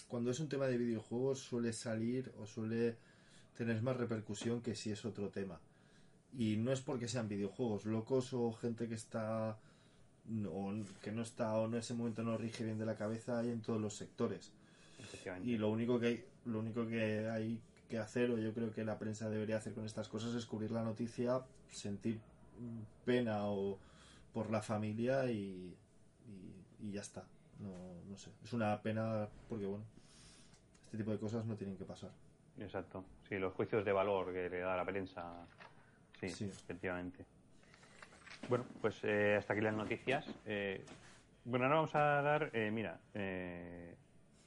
Cuando 0.09 0.31
es 0.31 0.40
un 0.40 0.48
tema 0.48 0.66
de 0.66 0.79
videojuegos 0.79 1.40
suele 1.40 1.72
salir 1.72 2.33
o 2.38 2.46
suele 2.46 2.96
tener 3.57 3.83
más 3.83 3.96
repercusión 3.96 4.61
que 4.62 4.75
si 4.75 4.90
es 4.90 5.05
otro 5.05 5.29
tema. 5.29 5.61
Y 6.38 6.57
no 6.57 6.72
es 6.72 6.81
porque 6.81 7.09
sean 7.09 7.29
videojuegos 7.29 7.85
locos 7.85 8.33
o 8.33 8.53
gente 8.53 8.88
que 8.88 8.94
está... 8.94 9.59
O 10.48 10.72
que 11.03 11.11
no 11.11 11.22
está 11.22 11.55
o 11.55 11.66
en 11.66 11.75
ese 11.75 11.94
momento 11.94 12.22
no 12.22 12.38
rige 12.38 12.64
bien 12.64 12.79
de 12.79 12.87
la 12.87 12.96
cabeza 12.96 13.40
hay 13.40 13.51
en 13.51 13.61
todos 13.61 13.81
los 13.81 13.96
sectores. 13.96 14.53
Y 15.45 15.59
lo 15.59 15.71
único 15.71 15.99
que 15.99 16.07
hay, 16.07 16.25
lo 16.45 16.59
único 16.59 16.87
que 16.87 17.29
hay 17.29 17.61
que 17.88 17.99
hacer, 17.99 18.31
o 18.31 18.38
yo 18.38 18.53
creo 18.55 18.73
que 18.73 18.85
la 18.85 18.99
prensa 18.99 19.29
debería 19.29 19.57
hacer 19.57 19.75
con 19.75 19.85
estas 19.85 20.09
cosas, 20.09 20.35
es 20.35 20.47
cubrir 20.47 20.71
la 20.71 20.83
noticia, 20.83 21.42
sentir 21.71 22.21
pena 23.05 23.46
o 23.46 23.79
por 24.33 24.50
la 24.50 24.63
familia 24.63 25.31
y, 25.31 25.77
y, 26.81 26.90
ya 26.92 27.00
está. 27.00 27.25
No, 27.59 27.71
no 28.09 28.17
sé. 28.17 28.31
Es 28.42 28.53
una 28.53 28.81
pena 28.83 29.29
porque, 29.48 29.67
bueno, 29.67 29.85
este 30.85 30.96
tipo 30.96 31.11
de 31.11 31.19
cosas 31.19 31.44
no 31.44 31.55
tienen 31.57 31.77
que 31.77 31.85
pasar. 31.85 32.11
Exacto. 32.59 33.05
Sí, 33.29 33.38
los 33.38 33.53
juicios 33.55 33.85
de 33.85 33.92
valor 33.92 34.33
que 34.33 34.48
le 34.48 34.59
da 34.61 34.77
la 34.77 34.85
prensa. 34.85 35.46
Sí, 36.21 36.44
efectivamente. 36.44 37.25
Bueno, 38.48 38.65
pues 38.81 39.00
eh, 39.05 39.37
hasta 39.38 39.53
aquí 39.53 39.63
las 39.63 39.75
noticias. 39.75 40.27
Eh, 40.46 40.85
bueno, 41.44 41.65
ahora 41.65 41.77
vamos 41.77 41.94
a 41.94 42.23
dar, 42.23 42.50
eh, 42.53 42.71
mira, 42.71 43.00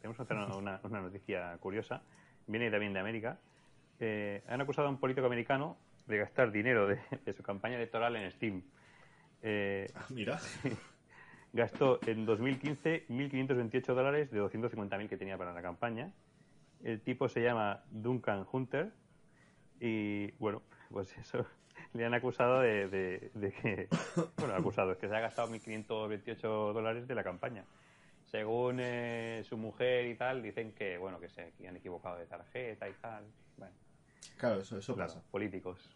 tenemos 0.05 0.19
otra, 0.19 0.55
una, 0.55 0.79
una 0.83 1.01
noticia 1.01 1.57
curiosa 1.59 2.01
viene 2.47 2.69
también 2.69 2.93
de 2.93 2.99
América, 2.99 3.39
eh, 3.99 4.43
han 4.47 4.61
acusado 4.61 4.87
a 4.87 4.91
un 4.91 4.99
político 4.99 5.25
americano 5.25 5.77
de 6.05 6.17
gastar 6.19 6.51
dinero 6.51 6.87
de, 6.87 6.99
su 7.33 7.41
campaña 7.41 7.75
electoral 7.77 8.15
en 8.15 8.29
Steam. 8.31 8.61
Eh, 9.41 9.87
ah, 9.95 10.05
mira. 10.09 10.39
gastó 11.53 11.99
en 12.05 12.25
2015 12.25 13.07
1.528 13.09 13.85
dólares 13.95 14.29
de 14.29 14.41
250.000 14.41 15.09
que 15.09 15.17
tenía 15.17 15.37
para 15.37 15.53
la 15.53 15.61
campaña. 15.63 16.11
El 16.83 17.01
tipo 17.01 17.27
se 17.27 17.41
llama 17.41 17.81
Duncan 17.89 18.45
Hunter 18.51 18.91
y, 19.79 20.31
bueno, 20.33 20.61
pues 20.91 21.17
eso, 21.17 21.47
le 21.93 22.05
han 22.05 22.13
acusado 22.13 22.59
de, 22.59 22.87
de- 22.89 23.31
de 23.33 23.51
que, 23.53 23.87
bueno, 24.37 24.53
acusado, 24.53 24.91
es 24.91 24.97
que 24.99 25.07
se 25.07 25.15
ha 25.15 25.19
gastado 25.19 25.47
1.528 25.49 26.73
dólares 26.73 27.07
de 27.07 27.15
la 27.15 27.23
campaña. 27.23 27.63
Según 28.35 28.79
eh, 28.81 29.43
su 29.47 29.55
mujer 29.55 30.05
y 30.07 30.15
tal, 30.15 30.43
dicen 30.43 30.73
que, 30.73 30.97
bueno, 30.97 31.21
que 31.21 31.29
se 31.29 31.53
que 31.57 31.69
han 31.69 31.77
equivocado 31.77 32.17
de 32.17 32.25
tarjeta 32.25 32.89
y 32.89 32.93
tal. 32.93 33.23
Bueno, 33.57 33.73
Claro, 34.37 34.59
eso, 34.59 34.77
eso 34.77 34.93
claro, 34.93 35.13
pasa. 35.13 35.23
políticos. 35.31 35.89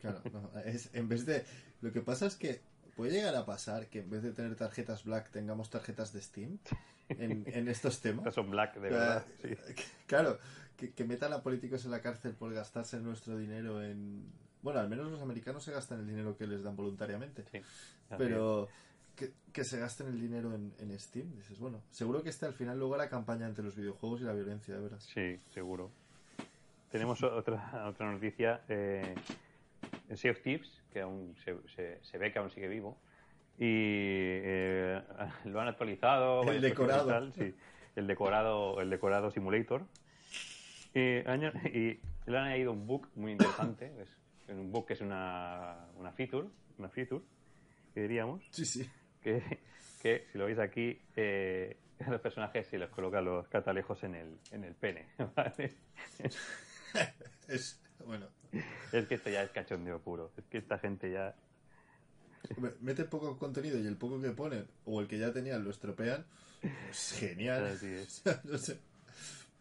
Claro, 0.00 0.20
no, 0.32 0.50
es, 0.64 0.92
en 0.94 1.08
vez 1.08 1.24
de... 1.26 1.44
Lo 1.80 1.92
que 1.92 2.00
pasa 2.00 2.26
es 2.26 2.34
que 2.34 2.60
puede 2.96 3.12
llegar 3.12 3.36
a 3.36 3.46
pasar 3.46 3.86
que 3.86 4.00
en 4.00 4.10
vez 4.10 4.22
de 4.24 4.32
tener 4.32 4.56
tarjetas 4.56 5.04
Black 5.04 5.30
tengamos 5.30 5.70
tarjetas 5.70 6.12
de 6.12 6.20
Steam 6.22 6.58
en, 7.08 7.44
en 7.46 7.68
estos 7.68 8.00
temas. 8.02 8.34
Son 8.34 8.50
black, 8.50 8.74
de 8.74 8.80
verdad. 8.80 9.24
sí. 9.40 9.50
Claro, 10.06 10.38
que, 10.76 10.92
que 10.92 11.04
metan 11.04 11.32
a 11.32 11.42
políticos 11.42 11.84
en 11.84 11.92
la 11.92 12.02
cárcel 12.02 12.34
por 12.34 12.52
gastarse 12.52 12.98
nuestro 12.98 13.36
dinero 13.38 13.80
en... 13.84 14.24
Bueno, 14.62 14.80
al 14.80 14.88
menos 14.88 15.08
los 15.08 15.22
americanos 15.22 15.62
se 15.62 15.70
gastan 15.70 16.00
el 16.00 16.08
dinero 16.08 16.36
que 16.36 16.48
les 16.48 16.64
dan 16.64 16.74
voluntariamente. 16.74 17.44
Sí, 17.52 17.60
Pero 18.18 18.68
que, 19.18 19.32
que 19.52 19.64
se 19.64 19.78
gasten 19.78 20.06
el 20.08 20.20
dinero 20.20 20.54
en, 20.54 20.72
en 20.78 20.98
Steam, 20.98 21.34
dices, 21.36 21.58
bueno, 21.58 21.82
seguro 21.90 22.22
que 22.22 22.30
este 22.30 22.46
al 22.46 22.54
final 22.54 22.78
luego 22.78 22.96
la 22.96 23.08
campaña 23.08 23.46
entre 23.46 23.64
los 23.64 23.74
videojuegos 23.76 24.20
y 24.20 24.24
la 24.24 24.32
violencia, 24.32 24.74
de 24.74 24.80
veras. 24.80 25.04
Sí, 25.04 25.36
seguro. 25.52 25.90
Tenemos 26.90 27.22
otra, 27.22 27.86
otra 27.88 28.10
noticia. 28.12 28.62
Eh, 28.68 29.14
el 30.08 30.16
Sea 30.16 30.30
of 30.32 30.40
Thieves, 30.40 30.70
que 30.92 31.00
aún 31.02 31.34
se, 31.44 31.56
se- 31.74 31.98
se 32.02 32.18
ve 32.18 32.32
que 32.32 32.38
aún 32.38 32.50
sigue 32.50 32.68
vivo. 32.68 32.96
Y 33.58 33.64
eh, 33.66 35.02
lo 35.46 35.60
han 35.60 35.68
actualizado. 35.68 36.42
El 36.50 36.60
decorado. 36.62 37.06
tal, 37.08 37.32
sí. 37.34 37.54
el 37.96 38.06
decorado. 38.06 38.80
El 38.80 38.88
decorado 38.88 39.30
simulator. 39.30 39.82
Y, 40.94 41.00
y 41.00 42.00
le 42.26 42.38
han 42.38 42.44
añadido 42.46 42.72
un 42.72 42.86
bug 42.86 43.06
muy 43.16 43.32
interesante. 43.32 43.92
Es 44.00 44.08
un 44.48 44.72
bug 44.72 44.86
que 44.86 44.94
es 44.94 45.00
una, 45.00 45.76
una 45.96 46.12
feature. 46.12 46.48
Una 46.78 46.88
feature, 46.88 47.22
que 47.92 48.02
diríamos 48.02 48.40
Sí, 48.52 48.64
sí. 48.64 48.88
Que, 49.22 49.42
que, 50.02 50.26
si 50.32 50.38
lo 50.38 50.46
veis 50.46 50.58
aquí, 50.58 51.00
eh, 51.16 51.76
los 52.08 52.20
personajes 52.20 52.66
se 52.66 52.78
les 52.78 52.88
colocan 52.90 53.24
los 53.24 53.48
catalejos 53.48 54.02
en 54.04 54.14
el, 54.14 54.38
en 54.52 54.64
el 54.64 54.74
pene. 54.74 55.06
¿vale? 55.36 55.74
Es, 57.48 57.80
bueno, 58.04 58.26
Es 58.92 59.06
que 59.06 59.14
esto 59.14 59.30
ya 59.30 59.42
es 59.42 59.50
cachondeo 59.50 60.00
puro. 60.00 60.32
Es 60.36 60.44
que 60.46 60.58
esta 60.58 60.78
gente 60.78 61.10
ya. 61.10 61.34
mete 62.80 63.04
poco 63.04 63.38
contenido 63.38 63.78
y 63.78 63.86
el 63.86 63.96
poco 63.96 64.20
que 64.20 64.30
ponen, 64.30 64.66
o 64.84 65.00
el 65.00 65.08
que 65.08 65.18
ya 65.18 65.32
tenían, 65.32 65.64
lo 65.64 65.70
estropean. 65.70 66.26
Es 66.90 67.16
genial. 67.18 67.64
Así 67.66 67.86
es. 67.86 68.22
no 68.44 68.58
sé. 68.58 68.78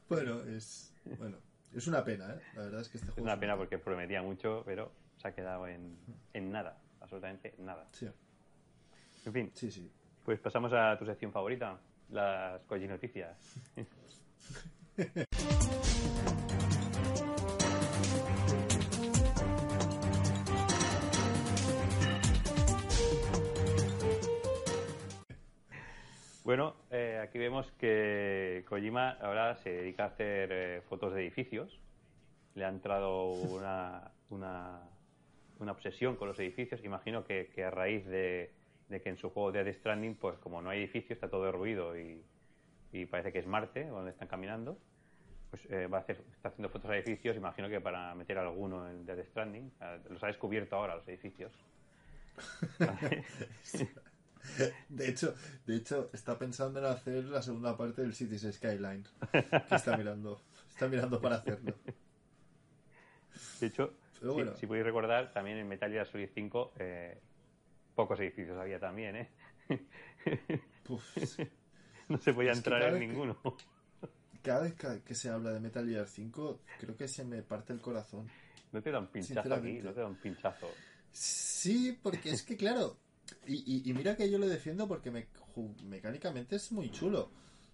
Bueno, 0.10 0.42
es... 0.44 0.94
Bueno, 1.18 1.38
es 1.74 1.88
una 1.88 2.04
pena, 2.04 2.34
¿eh? 2.34 2.42
La 2.56 2.64
verdad 2.64 2.82
es 2.82 2.90
que 2.90 2.98
este 2.98 3.10
Es 3.10 3.14
juego... 3.14 3.26
una 3.30 3.40
pena 3.40 3.58
porque 3.58 3.78
prometía 3.78 4.22
mucho, 4.22 4.64
pero 4.66 4.92
se 5.18 5.28
ha 5.28 5.36
quedado 5.36 5.68
en, 5.68 5.98
en 6.34 6.52
nada. 6.52 6.82
Absolutamente 7.02 7.56
nada. 7.60 7.88
Sí, 7.92 8.08
En 9.26 9.34
fin, 9.34 9.52
sí, 9.54 9.72
sí. 9.72 9.92
pues 10.24 10.40
pasamos 10.40 10.72
a 10.74 10.98
tu 10.98 11.06
sección 11.06 11.32
favorita, 11.32 11.80
las 12.10 12.64
Koji 12.64 12.88
Noticias. 12.88 13.38
Bueno, 26.48 26.76
eh, 26.92 27.20
aquí 27.22 27.38
vemos 27.40 27.70
que 27.74 28.64
Kojima 28.70 29.18
ahora 29.20 29.58
se 29.58 29.70
dedica 29.70 30.06
a 30.06 30.08
hacer 30.08 30.50
eh, 30.54 30.82
fotos 30.88 31.14
de 31.14 31.20
edificios. 31.24 31.78
Le 32.56 32.64
ha 32.64 32.70
entrado 32.70 33.32
una, 33.32 34.14
una, 34.30 34.80
una 35.60 35.72
obsesión 35.74 36.16
con 36.16 36.30
los 36.30 36.40
edificios. 36.40 36.86
Imagino 36.86 37.26
que, 37.26 37.52
que 37.54 37.66
a 37.66 37.70
raíz 37.70 38.06
de, 38.06 38.54
de 38.90 39.02
que 39.02 39.10
en 39.10 39.18
su 39.18 39.30
juego 39.30 39.52
Dead 39.52 39.72
Stranding, 39.74 40.16
pues 40.16 40.38
como 40.40 40.62
no 40.62 40.70
hay 40.70 40.80
edificios, 40.80 41.12
está 41.12 41.30
todo 41.30 41.44
derruido 41.46 41.98
y, 41.98 42.24
y 42.92 43.06
parece 43.06 43.32
que 43.34 43.40
es 43.40 43.48
Marte, 43.48 43.88
donde 43.88 44.12
están 44.12 44.28
caminando. 44.28 44.78
Pues 45.50 45.66
eh, 45.70 45.88
va 45.88 46.00
a 46.00 46.02
hacer, 46.02 46.18
está 46.34 46.50
haciendo 46.50 46.70
fotos 46.70 46.92
de 46.92 46.98
edificios, 46.98 47.36
imagino 47.38 47.70
que 47.70 47.80
para 47.80 48.14
meter 48.16 48.38
alguno 48.38 48.90
en 48.90 49.06
Dead 49.06 49.24
Stranding. 49.26 49.72
Los 50.10 50.24
ha 50.24 50.28
descubierto 50.28 50.76
ahora 50.76 50.96
los 50.96 51.08
edificios. 51.08 51.52
De 54.90 55.10
hecho, 55.10 55.36
de 55.66 55.76
hecho, 55.76 56.10
está 56.14 56.38
pensando 56.40 56.80
en 56.80 56.86
hacer 56.86 57.26
la 57.26 57.42
segunda 57.42 57.76
parte 57.76 58.02
del 58.02 58.14
Cities 58.14 58.48
Skylines. 58.54 59.14
Que 59.32 59.76
está 59.76 59.98
mirando. 59.98 60.42
Está 60.70 60.88
mirando 60.88 61.20
para 61.20 61.36
hacerlo. 61.36 61.74
De 63.60 63.68
hecho, 63.68 63.94
si- 64.14 64.60
si, 64.60 64.68
podéis 64.68 64.86
recordar, 64.86 65.34
también 65.34 65.58
en 65.58 65.68
Metal 65.68 65.92
Gear 65.92 66.08
Solid 66.08 66.30
5 66.34 66.74
eh, 66.80 67.20
pocos 67.98 68.20
edificios 68.20 68.58
había 68.60 68.80
también, 68.80 69.16
¿eh? 69.18 69.30
No 72.10 72.18
se 72.20 72.34
podía 72.34 72.52
Es 72.52 72.60
entrar 72.60 72.82
en 72.94 73.00
que- 73.00 73.08
ninguno. 73.08 73.38
Cada 74.42 74.62
vez 74.62 74.76
que, 75.04 75.14
se 75.16 75.30
habla 75.30 75.52
de 75.52 75.60
Metal 75.60 75.86
Gear 75.86 76.08
5, 76.08 76.62
creo 76.80 76.96
que 76.96 77.08
se 77.10 77.26
me 77.26 77.42
parte 77.42 77.74
el 77.74 77.82
corazón. 77.82 78.30
No 78.72 78.82
te 78.82 78.92
da 78.92 79.00
un 79.00 79.08
pinchazo 79.08 79.54
aquí, 79.54 79.80
no 79.82 79.92
te 79.92 80.02
pinchazo. 80.22 80.70
Sí, 81.12 81.98
porque 82.02 82.30
es 82.30 82.44
que, 82.44 82.56
claro, 82.56 82.98
y, 83.46 83.56
y- 83.56 83.90
y 83.90 83.94
mira 83.94 84.16
que 84.16 84.30
yo 84.30 84.38
lo 84.38 84.48
defiendo 84.48 84.88
porque 84.88 85.12
me- 85.12 85.28
mecánicamente 85.84 86.56
es 86.56 86.72
muy 86.72 86.90
chulo. 86.92 87.30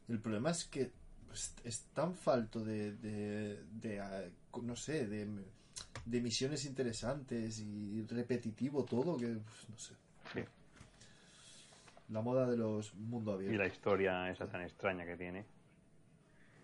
El 0.07 0.19
problema 0.19 0.49
es 0.49 0.65
que 0.65 0.91
pues, 1.27 1.53
es 1.63 1.81
tan 1.93 2.15
falto 2.15 2.63
de, 2.63 2.93
de, 2.93 3.63
de, 3.71 3.99
ah, 3.99 4.23
no 4.63 4.75
sé, 4.75 5.05
de, 5.07 5.27
de 6.05 6.21
misiones 6.21 6.65
interesantes 6.65 7.59
y 7.59 8.01
repetitivo 8.07 8.83
todo 8.83 9.15
que, 9.17 9.27
pues, 9.27 9.69
no 9.69 9.77
sé. 9.77 9.93
Sí. 10.33 10.41
La 12.09 12.21
moda 12.21 12.45
de 12.49 12.57
los 12.57 12.93
mundo 12.95 13.31
Y 13.41 13.45
la 13.45 13.51
abierto. 13.51 13.75
historia 13.75 14.29
esa 14.29 14.47
tan 14.47 14.61
extraña 14.61 15.05
que 15.05 15.17
tiene. 15.17 15.45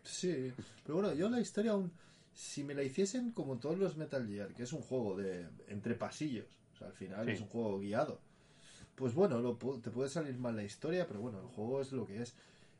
Sí, 0.03 0.53
pero 0.83 0.95
bueno, 0.99 1.13
yo 1.13 1.29
la 1.29 1.39
historia 1.39 1.71
aún, 1.71 1.91
si 2.33 2.63
me 2.63 2.73
la 2.73 2.83
hiciesen 2.83 3.31
como 3.31 3.57
todos 3.57 3.77
los 3.77 3.95
Metal 3.97 4.25
Gear, 4.27 4.53
que 4.53 4.63
es 4.63 4.73
un 4.73 4.81
juego 4.81 5.15
de 5.17 5.47
entre 5.67 5.95
pasillos, 5.95 6.47
o 6.73 6.77
sea, 6.77 6.87
al 6.87 6.93
final 6.93 7.25
Sí. 7.25 7.31
es 7.33 7.41
un 7.41 7.47
juego 7.47 7.79
guiado, 7.79 8.19
pues 8.95 9.13
bueno, 9.13 9.39
lo, 9.39 9.55
te 9.55 9.89
puede 9.91 10.09
salir 10.09 10.37
mal 10.37 10.55
la 10.55 10.63
historia, 10.63 11.07
pero 11.07 11.19
bueno, 11.21 11.39
el 11.39 11.47
juego 11.47 11.81
es 11.81 11.91
lo 11.91 12.05
que 12.05 12.21
es. 12.21 12.33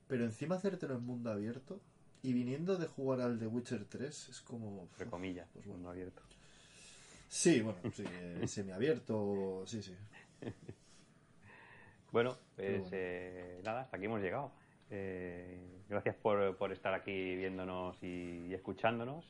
Pero 0.07 0.25
encima 0.25 0.55
hacértelo 0.55 0.95
en 0.95 1.05
mundo 1.05 1.31
abierto 1.31 1.79
y 2.23 2.33
viniendo 2.33 2.75
de 2.77 2.87
jugar 2.87 3.21
al 3.21 3.37
The 3.39 3.45
Witcher 3.47 3.85
3 3.85 4.29
es 4.29 4.41
como... 4.41 4.83
Entre 4.91 5.05
comillas, 5.05 5.47
Pues 5.53 5.65
bueno. 5.65 5.77
mundo 5.77 5.89
abierto. 5.91 6.21
Sí, 7.29 7.61
bueno, 7.61 7.77
sí, 7.95 8.03
eh, 8.05 8.43
semiabierto, 8.47 9.63
sí, 9.67 9.83
sí. 9.83 9.93
Bueno, 12.11 12.35
pues 12.55 12.81
bueno. 12.81 12.87
eh, 12.91 13.61
nada, 13.63 13.81
hasta 13.81 13.97
aquí 13.97 14.05
hemos 14.07 14.19
llegado. 14.21 14.51
Eh, 14.89 15.83
gracias 15.87 16.15
por, 16.15 16.57
por 16.57 16.71
estar 16.71 16.93
aquí 16.95 17.35
viéndonos 17.35 18.01
y, 18.01 18.47
y 18.47 18.53
escuchándonos. 18.55 19.23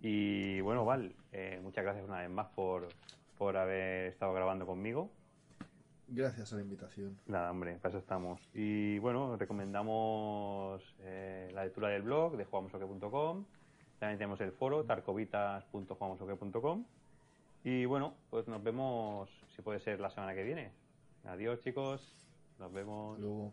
Y 0.00 0.60
bueno, 0.62 0.84
Val, 0.84 1.14
eh, 1.32 1.60
muchas 1.62 1.84
gracias 1.84 2.04
una 2.04 2.18
vez 2.20 2.30
más 2.30 2.48
por, 2.48 2.88
por 3.38 3.56
haber 3.56 4.06
estado 4.06 4.32
grabando 4.32 4.66
conmigo. 4.66 5.12
Gracias 6.08 6.52
a 6.52 6.56
la 6.56 6.62
invitación. 6.62 7.16
Nada, 7.26 7.48
hombre, 7.52 7.76
para 7.76 7.90
eso 7.90 7.98
estamos. 7.98 8.40
Y 8.52 8.98
bueno, 8.98 9.36
recomendamos 9.36 10.82
eh, 11.00 11.48
la 11.54 11.62
lectura 11.64 11.88
del 11.90 12.02
blog 12.02 12.36
de 12.36 12.44
jugamosoque.com. 12.44 13.44
También 14.00 14.18
tenemos 14.18 14.40
el 14.40 14.50
foro 14.50 14.82
tarcovitas.jugamosoque.com. 14.84 16.84
Y 17.62 17.84
bueno, 17.84 18.14
pues 18.30 18.48
nos 18.48 18.62
vemos, 18.62 19.28
si 19.54 19.62
puede 19.62 19.80
ser, 19.80 20.00
la 20.00 20.10
semana 20.10 20.34
que 20.34 20.42
viene. 20.42 20.72
Adiós, 21.24 21.60
chicos. 21.60 22.00
Nos 22.58 22.72
vemos. 22.72 23.18
Luego... 23.18 23.52